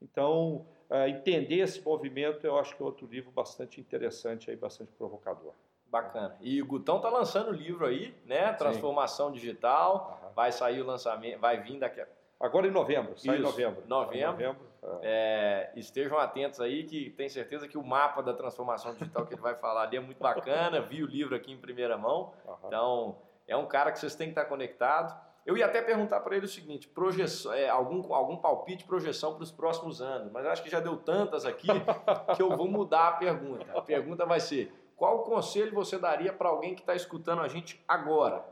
Então, 0.00 0.66
uh, 0.90 1.08
entender 1.08 1.60
esse 1.60 1.80
movimento, 1.82 2.46
eu 2.46 2.58
acho 2.58 2.76
que 2.76 2.82
é 2.82 2.84
outro 2.84 3.06
livro 3.06 3.30
bastante 3.30 3.80
interessante, 3.80 4.50
aí, 4.50 4.56
bastante 4.56 4.92
provocador. 4.92 5.52
Bacana. 5.86 6.36
E 6.40 6.60
o 6.62 6.66
Gutão 6.66 6.96
está 6.96 7.08
lançando 7.08 7.48
o 7.48 7.54
livro 7.54 7.86
aí, 7.86 8.14
né? 8.24 8.52
Transformação 8.52 9.28
Sim. 9.28 9.34
Digital. 9.34 10.20
Uhum. 10.22 10.34
Vai 10.34 10.52
sair 10.52 10.80
o 10.80 10.86
lançamento, 10.86 11.40
vai 11.40 11.60
vir 11.60 11.78
daqui 11.78 12.00
a 12.00 12.06
Agora 12.40 12.66
em 12.66 12.70
novembro, 12.70 13.18
sai 13.18 13.34
Isso, 13.34 13.42
em 13.42 13.44
novembro. 13.44 13.82
Novembro. 13.86 14.30
novembro 14.32 14.66
é. 15.02 15.70
É, 15.74 15.78
estejam 15.78 16.18
atentos 16.18 16.58
aí, 16.58 16.84
que 16.84 17.10
tem 17.10 17.28
certeza 17.28 17.68
que 17.68 17.76
o 17.76 17.84
mapa 17.84 18.22
da 18.22 18.32
transformação 18.32 18.94
digital 18.94 19.26
que 19.26 19.34
ele 19.34 19.42
vai 19.42 19.54
falar 19.54 19.82
ali 19.82 19.98
é 19.98 20.00
muito 20.00 20.18
bacana. 20.18 20.80
Vi 20.88 21.02
o 21.04 21.06
livro 21.06 21.36
aqui 21.36 21.52
em 21.52 21.58
primeira 21.58 21.98
mão. 21.98 22.32
Uhum. 22.46 22.56
Então, 22.64 23.18
é 23.46 23.54
um 23.54 23.66
cara 23.66 23.92
que 23.92 23.98
vocês 23.98 24.14
têm 24.14 24.28
que 24.28 24.32
estar 24.32 24.46
conectados. 24.46 25.14
Eu 25.50 25.56
ia 25.56 25.66
até 25.66 25.82
perguntar 25.82 26.20
para 26.20 26.36
ele 26.36 26.46
o 26.46 26.48
seguinte: 26.48 26.86
projeção, 26.86 27.52
é, 27.52 27.68
algum, 27.68 28.14
algum 28.14 28.36
palpite, 28.36 28.84
projeção 28.84 29.34
para 29.34 29.42
os 29.42 29.50
próximos 29.50 30.00
anos, 30.00 30.30
mas 30.30 30.46
acho 30.46 30.62
que 30.62 30.70
já 30.70 30.78
deu 30.78 30.96
tantas 30.96 31.44
aqui 31.44 31.66
que 32.36 32.40
eu 32.40 32.56
vou 32.56 32.68
mudar 32.68 33.08
a 33.08 33.12
pergunta. 33.14 33.66
A 33.76 33.82
pergunta 33.82 34.24
vai 34.24 34.38
ser: 34.38 34.72
qual 34.96 35.24
conselho 35.24 35.74
você 35.74 35.98
daria 35.98 36.32
para 36.32 36.48
alguém 36.48 36.76
que 36.76 36.82
está 36.82 36.94
escutando 36.94 37.40
a 37.40 37.48
gente 37.48 37.82
agora? 37.88 38.44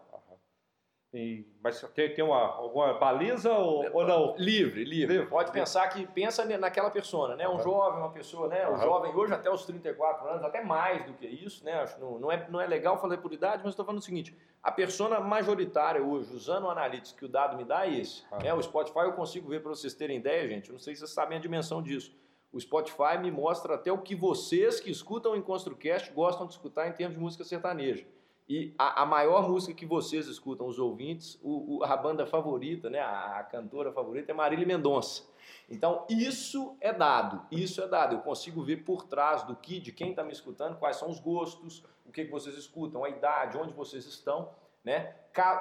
E, 1.12 1.46
mas 1.62 1.80
tem, 1.94 2.12
tem 2.12 2.22
uma, 2.22 2.38
alguma 2.38 2.92
baliza 2.94 3.50
ou, 3.50 3.82
ou 3.94 4.06
não? 4.06 4.36
Livre, 4.36 4.84
livre, 4.84 5.14
livre. 5.14 5.26
Pode 5.26 5.50
pensar 5.52 5.88
que 5.88 6.06
pensa 6.06 6.44
naquela 6.58 6.90
pessoa, 6.90 7.34
né? 7.34 7.48
Um 7.48 7.52
uhum. 7.52 7.58
jovem, 7.60 8.00
uma 8.00 8.10
pessoa, 8.10 8.46
né? 8.46 8.68
Um 8.68 8.72
uhum. 8.72 8.78
jovem 8.78 9.14
hoje 9.14 9.32
até 9.32 9.50
os 9.50 9.64
34 9.64 10.28
anos, 10.28 10.44
até 10.44 10.62
mais 10.62 11.06
do 11.06 11.14
que 11.14 11.26
isso, 11.26 11.64
né? 11.64 11.72
Acho 11.80 11.98
não, 11.98 12.18
não, 12.18 12.30
é, 12.30 12.46
não 12.50 12.60
é 12.60 12.66
legal 12.66 13.00
falar 13.00 13.16
por 13.16 13.32
idade, 13.32 13.62
mas 13.64 13.72
estou 13.72 13.86
falando 13.86 14.00
o 14.02 14.04
seguinte: 14.04 14.36
a 14.62 14.70
persona 14.70 15.18
majoritária 15.18 16.02
hoje, 16.02 16.30
usando 16.34 16.64
o 16.64 16.70
analytics 16.70 17.12
que 17.12 17.24
o 17.24 17.28
dado 17.28 17.56
me 17.56 17.64
dá, 17.64 17.86
é 17.86 18.00
esse. 18.00 18.24
Uhum. 18.30 18.38
É, 18.44 18.52
o 18.52 18.62
Spotify 18.62 19.00
eu 19.00 19.12
consigo 19.12 19.48
ver 19.48 19.62
para 19.62 19.70
vocês 19.70 19.94
terem 19.94 20.18
ideia, 20.18 20.46
gente. 20.46 20.68
Eu 20.68 20.74
não 20.74 20.80
sei 20.80 20.94
se 20.94 21.00
vocês 21.00 21.12
sabem 21.12 21.38
a 21.38 21.40
dimensão 21.40 21.82
disso. 21.82 22.14
O 22.52 22.60
Spotify 22.60 23.16
me 23.18 23.30
mostra 23.30 23.74
até 23.74 23.90
o 23.90 23.98
que 23.98 24.14
vocês 24.14 24.78
que 24.78 24.90
escutam 24.90 25.34
em 25.36 25.40
ConstruCast 25.40 26.12
gostam 26.12 26.46
de 26.46 26.52
escutar 26.52 26.86
em 26.86 26.92
termos 26.92 27.16
de 27.16 27.22
música 27.22 27.44
sertaneja. 27.44 28.06
E 28.48 28.74
a, 28.78 29.02
a, 29.02 29.06
maior 29.06 29.46
música 29.46 29.74
que 29.74 29.84
vocês 29.84 30.26
escutam, 30.26 30.66
os 30.66 30.78
ouvintes, 30.78 31.38
o, 31.42 31.76
o, 31.76 31.84
a 31.84 31.94
banda 31.94 32.24
favorita, 32.24 32.88
né, 32.88 32.98
a, 32.98 33.40
a, 33.40 33.44
cantora 33.44 33.92
favorita 33.92 34.32
é 34.32 34.34
Marília 34.34 34.66
Mendonça. 34.66 35.22
Então, 35.68 36.06
isso 36.08 36.74
é 36.80 36.90
dado, 36.90 37.46
isso 37.50 37.82
é 37.82 37.86
dado. 37.86 38.14
Eu 38.14 38.20
consigo 38.20 38.62
ver 38.62 38.84
por 38.84 39.02
trás 39.02 39.42
do 39.42 39.54
que, 39.54 39.78
de 39.78 39.92
quem 39.92 40.10
está 40.10 40.24
me 40.24 40.32
escutando, 40.32 40.78
quais 40.78 40.96
são 40.96 41.10
os 41.10 41.20
gostos, 41.20 41.84
o 42.06 42.10
que, 42.10 42.24
que 42.24 42.30
vocês 42.30 42.56
escutam, 42.56 43.04
a 43.04 43.10
idade, 43.10 43.58
onde 43.58 43.74
vocês 43.74 44.06
estão, 44.06 44.50
né? 44.82 45.14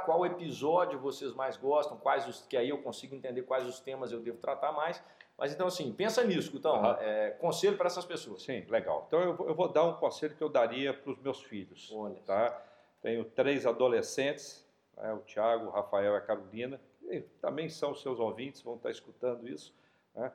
Qual 0.06 0.26
episódio 0.26 0.98
vocês 0.98 1.34
mais 1.34 1.58
gostam, 1.58 1.98
quais 1.98 2.26
os, 2.26 2.42
que 2.48 2.56
aí 2.56 2.70
eu 2.70 2.82
consigo 2.82 3.14
entender 3.14 3.42
quais 3.42 3.68
os 3.68 3.82
temas 3.82 4.14
eu 4.14 4.22
devo 4.22 4.38
tratar 4.38 4.72
mais. 4.72 5.04
Mas 5.38 5.54
então, 5.54 5.68
assim, 5.68 5.92
pensa 5.92 6.24
nisso, 6.24 6.56
então, 6.56 6.82
uhum. 6.82 6.96
é, 7.00 7.32
conselho 7.32 7.78
para 7.78 7.88
essas 7.88 8.06
pessoas. 8.06 8.42
Sim, 8.42 8.66
legal. 8.70 9.04
Então, 9.08 9.20
eu, 9.20 9.48
eu 9.48 9.54
vou 9.54 9.68
dar 9.68 9.84
um 9.84 9.94
conselho 9.94 10.36
que 10.36 10.42
eu 10.42 10.50
daria 10.50 10.94
para 10.94 11.12
os 11.12 11.20
meus 11.20 11.44
filhos. 11.44 11.92
Olha. 11.94 12.16
Tá? 12.26 12.67
Tenho 13.02 13.24
três 13.26 13.66
adolescentes, 13.66 14.66
né, 14.96 15.14
o 15.14 15.20
Tiago, 15.20 15.68
o 15.68 15.70
Rafael 15.70 16.14
e 16.14 16.18
a 16.18 16.22
Carolina, 16.22 16.82
que 17.00 17.22
também 17.42 17.70
são 17.70 17.96
seus 17.96 18.20
ouvintes, 18.20 18.62
vão 18.62 18.76
estar 18.76 18.92
escutando 18.92 19.48
isso. 19.48 19.74
Né? 20.14 20.32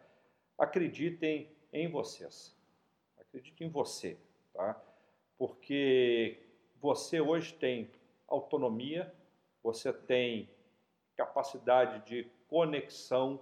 Acreditem 0.58 1.50
em 1.72 1.88
vocês. 1.88 2.56
Acreditem 3.18 3.66
em 3.66 3.70
você, 3.70 4.16
tá? 4.52 4.80
Porque 5.36 6.38
você 6.80 7.20
hoje 7.20 7.54
tem 7.54 7.90
autonomia, 8.28 9.12
você 9.62 9.92
tem 9.92 10.48
capacidade 11.16 12.04
de 12.06 12.30
conexão 12.48 13.40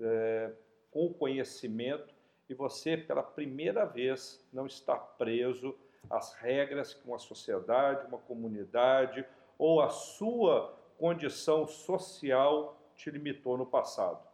é, 0.00 0.52
com 0.90 1.06
o 1.06 1.14
conhecimento 1.14 2.14
e 2.48 2.54
você, 2.54 2.96
pela 2.96 3.22
primeira 3.22 3.84
vez, 3.84 4.44
não 4.52 4.66
está 4.66 4.96
preso 4.96 5.76
as 6.10 6.34
regras 6.34 6.94
que 6.94 7.06
uma 7.06 7.18
sociedade, 7.18 8.06
uma 8.06 8.18
comunidade 8.18 9.24
ou 9.58 9.80
a 9.80 9.90
sua 9.90 10.76
condição 10.98 11.66
social 11.66 12.80
te 12.94 13.10
limitou 13.10 13.56
no 13.56 13.66
passado. 13.66 14.26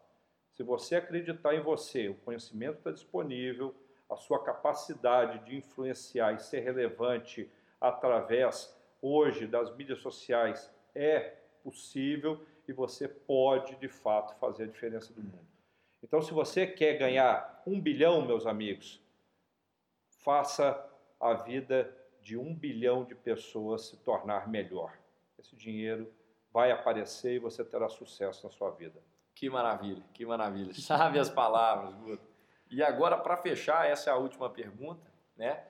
Se 0.53 0.63
você 0.63 0.97
acreditar 0.97 1.55
em 1.55 1.61
você, 1.61 2.09
o 2.09 2.15
conhecimento 2.15 2.79
está 2.79 2.91
disponível, 2.91 3.75
a 4.09 4.17
sua 4.17 4.43
capacidade 4.43 5.45
de 5.45 5.57
influenciar 5.57 6.33
e 6.33 6.39
ser 6.39 6.61
relevante 6.61 7.51
através 7.81 8.75
hoje 9.03 9.47
das 9.47 9.75
mídias 9.75 10.01
sociais 10.01 10.73
é 10.95 11.37
possível 11.63 12.41
e 12.69 12.73
você 12.73 13.09
pode 13.09 13.75
de 13.77 13.89
fato 13.89 14.39
fazer 14.39 14.65
a 14.65 14.67
diferença 14.67 15.13
do 15.13 15.21
mundo. 15.21 15.47
Então, 16.03 16.23
se 16.23 16.33
você 16.33 16.67
quer 16.67 16.99
ganhar 16.99 17.63
um 17.67 17.81
bilhão, 17.81 18.25
meus 18.25 18.47
amigos, 18.47 19.03
faça 20.23 20.73
a 21.25 21.33
vida 21.33 21.91
de 22.21 22.37
um 22.37 22.55
bilhão 22.55 23.03
de 23.03 23.15
pessoas 23.15 23.87
se 23.87 23.97
tornar 23.97 24.47
melhor. 24.47 24.93
Esse 25.39 25.57
dinheiro 25.57 26.13
vai 26.53 26.71
aparecer 26.71 27.37
e 27.37 27.39
você 27.39 27.65
terá 27.65 27.89
sucesso 27.89 28.47
na 28.47 28.53
sua 28.53 28.71
vida. 28.71 29.03
Que 29.35 29.49
maravilha, 29.49 30.03
que 30.13 30.27
maravilha. 30.27 30.73
Sabe 30.79 31.19
as 31.19 31.31
palavras, 31.31 31.95
Guto. 31.95 32.23
E 32.71 32.83
agora, 32.83 33.17
para 33.17 33.39
fechar, 33.39 33.89
essa 33.89 34.11
é 34.11 34.13
a 34.13 34.17
última 34.17 34.51
pergunta, 34.51 35.11
né? 35.35 35.65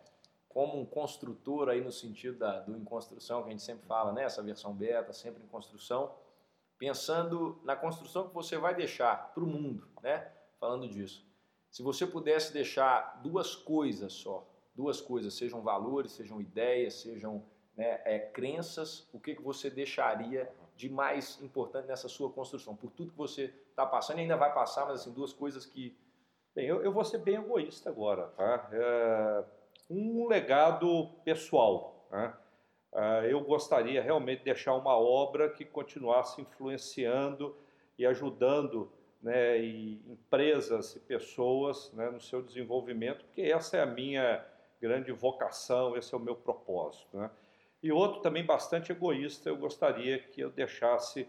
Como 0.49 0.81
um 0.81 0.85
construtor 0.85 1.69
aí 1.69 1.81
no 1.81 1.93
sentido 1.93 2.39
da, 2.39 2.61
do 2.61 2.77
em 2.77 2.85
construção, 2.85 3.43
que 3.43 3.49
a 3.49 3.51
gente 3.51 3.63
sempre 3.63 3.87
fala, 3.87 4.13
né? 4.13 4.25
Essa 4.25 4.43
versão 4.43 4.73
beta, 4.75 5.13
sempre 5.13 5.43
em 5.43 5.47
construção, 5.47 6.13
pensando 6.79 7.61
na 7.63 7.77
construção 7.77 8.29
que 8.29 8.35
você 8.35 8.57
vai 8.57 8.75
deixar 8.75 9.33
para 9.33 9.43
o 9.43 9.47
mundo, 9.47 9.89
né? 10.03 10.33
Falando 10.59 10.89
disso. 10.89 11.25
Se 11.71 11.83
você 11.83 12.07
pudesse 12.07 12.53
deixar 12.53 13.21
duas 13.23 13.55
coisas 13.55 14.13
só 14.13 14.47
duas 14.75 15.01
coisas, 15.01 15.35
sejam 15.35 15.62
valores, 15.62 16.12
sejam 16.12 16.41
ideias, 16.41 16.95
sejam 16.95 17.45
né, 17.77 18.01
é, 18.05 18.18
crenças, 18.18 19.09
o 19.12 19.20
que, 19.20 19.35
que 19.35 19.43
você 19.43 19.70
deixaria 19.70 20.51
de 20.77 20.89
mais 20.89 21.41
importante 21.41 21.87
nessa 21.87 22.09
sua 22.09 22.31
construção? 22.31 22.75
Por 22.75 22.91
tudo 22.91 23.12
que 23.12 23.16
você 23.16 23.53
está 23.70 23.87
passando 23.87 24.18
e 24.18 24.22
ainda 24.22 24.37
vai 24.37 24.53
passar, 24.53 24.87
mas 24.87 25.01
assim, 25.01 25.12
duas 25.12 25.33
coisas 25.33 25.64
que... 25.64 25.97
Bem, 26.55 26.66
eu, 26.66 26.83
eu 26.83 26.93
vou 26.93 27.05
ser 27.05 27.18
bem 27.18 27.37
egoísta 27.37 27.91
agora, 27.91 28.29
tá? 28.29 28.68
É, 28.72 29.45
um 29.91 30.27
legado 30.29 31.11
pessoal, 31.25 32.07
né? 32.11 32.35
É, 32.95 33.33
eu 33.33 33.41
gostaria 33.41 34.01
realmente 34.01 34.39
de 34.39 34.45
deixar 34.45 34.75
uma 34.75 34.97
obra 34.97 35.51
que 35.51 35.64
continuasse 35.64 36.41
influenciando 36.41 37.57
e 37.99 38.07
ajudando 38.07 38.89
né, 39.20 39.59
e 39.59 40.01
empresas 40.07 40.95
e 40.95 41.01
pessoas 41.01 41.93
né, 41.93 42.09
no 42.09 42.20
seu 42.20 42.41
desenvolvimento, 42.41 43.25
porque 43.25 43.43
essa 43.43 43.79
é 43.79 43.83
a 43.83 43.87
minha 43.87 44.45
grande 44.85 45.11
vocação, 45.12 45.97
esse 45.97 46.14
é 46.14 46.16
o 46.18 46.20
meu 46.20 46.37
propósito. 46.37 47.16
Né? 47.16 47.30
E 47.82 47.91
outro 47.91 48.20
também 48.20 48.45
bastante 48.45 48.93
egoísta, 48.93 49.49
eu 49.49 49.57
gostaria 49.57 50.18
que 50.18 50.43
eu 50.43 50.51
deixasse 50.51 51.22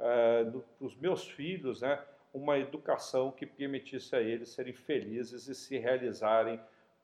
uh, 0.00 0.60
para 0.78 0.86
os 0.86 0.96
meus 0.96 1.28
filhos 1.28 1.82
né, 1.82 2.02
uma 2.32 2.58
educação 2.58 3.30
que 3.30 3.44
permitisse 3.44 4.16
a 4.16 4.22
eles 4.22 4.48
serem 4.48 4.72
felizes 4.72 5.46
e 5.46 5.54
se 5.54 5.76
realizarem, 5.76 6.58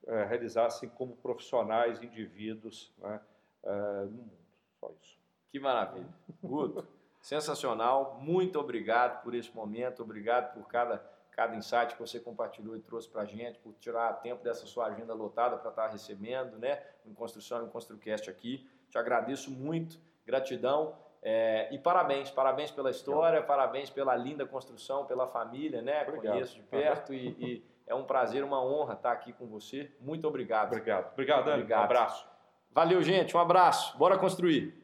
uh, 0.05 0.27
realizassem 0.27 0.89
como 0.89 1.15
profissionais, 1.17 2.03
indivíduos 2.03 2.91
né, 2.97 3.21
uh, 3.65 4.07
no 4.07 4.23
mundo. 4.23 4.39
Só 4.81 4.91
isso. 5.03 5.19
Que 5.53 5.61
maravilha. 5.61 6.09
Guto, 6.43 6.89
sensacional. 7.21 8.19
Muito 8.23 8.59
obrigado 8.59 9.23
por 9.23 9.35
esse 9.35 9.55
momento, 9.55 10.03
obrigado 10.03 10.55
por 10.55 10.67
cada 10.69 11.05
cada 11.39 11.55
insight 11.55 11.95
que 11.95 12.01
você 12.01 12.19
compartilhou 12.19 12.77
e 12.77 12.81
trouxe 12.81 13.09
para 13.09 13.23
a 13.23 13.25
gente, 13.25 13.61
por 13.61 13.73
tirar 13.75 14.13
tempo 14.15 14.43
dessa 14.43 14.67
sua 14.67 14.87
agenda 14.87 15.15
lotada 15.15 15.57
para 15.57 15.71
estar 15.71 15.85
tá 15.85 15.89
recebendo, 15.89 16.59
né? 16.59 16.83
Em 17.07 17.15
Construção, 17.15 17.65
em 17.65 17.69
ConstruCast 17.69 18.29
aqui. 18.29 18.69
Te 18.91 18.99
agradeço 18.99 19.49
muito, 19.49 20.01
gratidão 20.27 20.97
É, 21.23 21.69
e 21.73 21.79
parabéns, 21.79 22.31
parabéns 22.31 22.73
pela 22.73 22.91
história, 22.91 23.41
parabéns 23.43 23.91
pela 23.91 24.17
linda 24.17 24.47
construção, 24.47 25.05
pela 25.05 25.27
família, 25.27 25.81
né? 25.81 26.03
Obrigado. 26.03 26.33
Conheço 26.35 26.55
de 26.57 26.63
perto 26.63 27.15
e, 27.15 27.29
e, 27.39 27.65
é 27.87 27.95
um 27.95 28.05
prazer, 28.05 28.43
uma 28.45 28.61
honra 28.65 28.95
estar 28.95 29.13
aqui 29.13 29.33
com 29.33 29.47
você. 29.47 29.93
Muito 30.01 30.27
obrigado. 30.27 30.69
Obrigado. 30.69 31.13
Obrigado, 31.13 31.45
Dani. 31.45 31.63
Obrigado. 31.63 31.81
Um 31.81 31.85
abraço. 31.85 32.27
Valeu, 32.73 33.03
gente. 33.03 33.37
Um 33.37 33.41
abraço. 33.41 33.97
Bora 33.97 34.19
construir. 34.19 34.78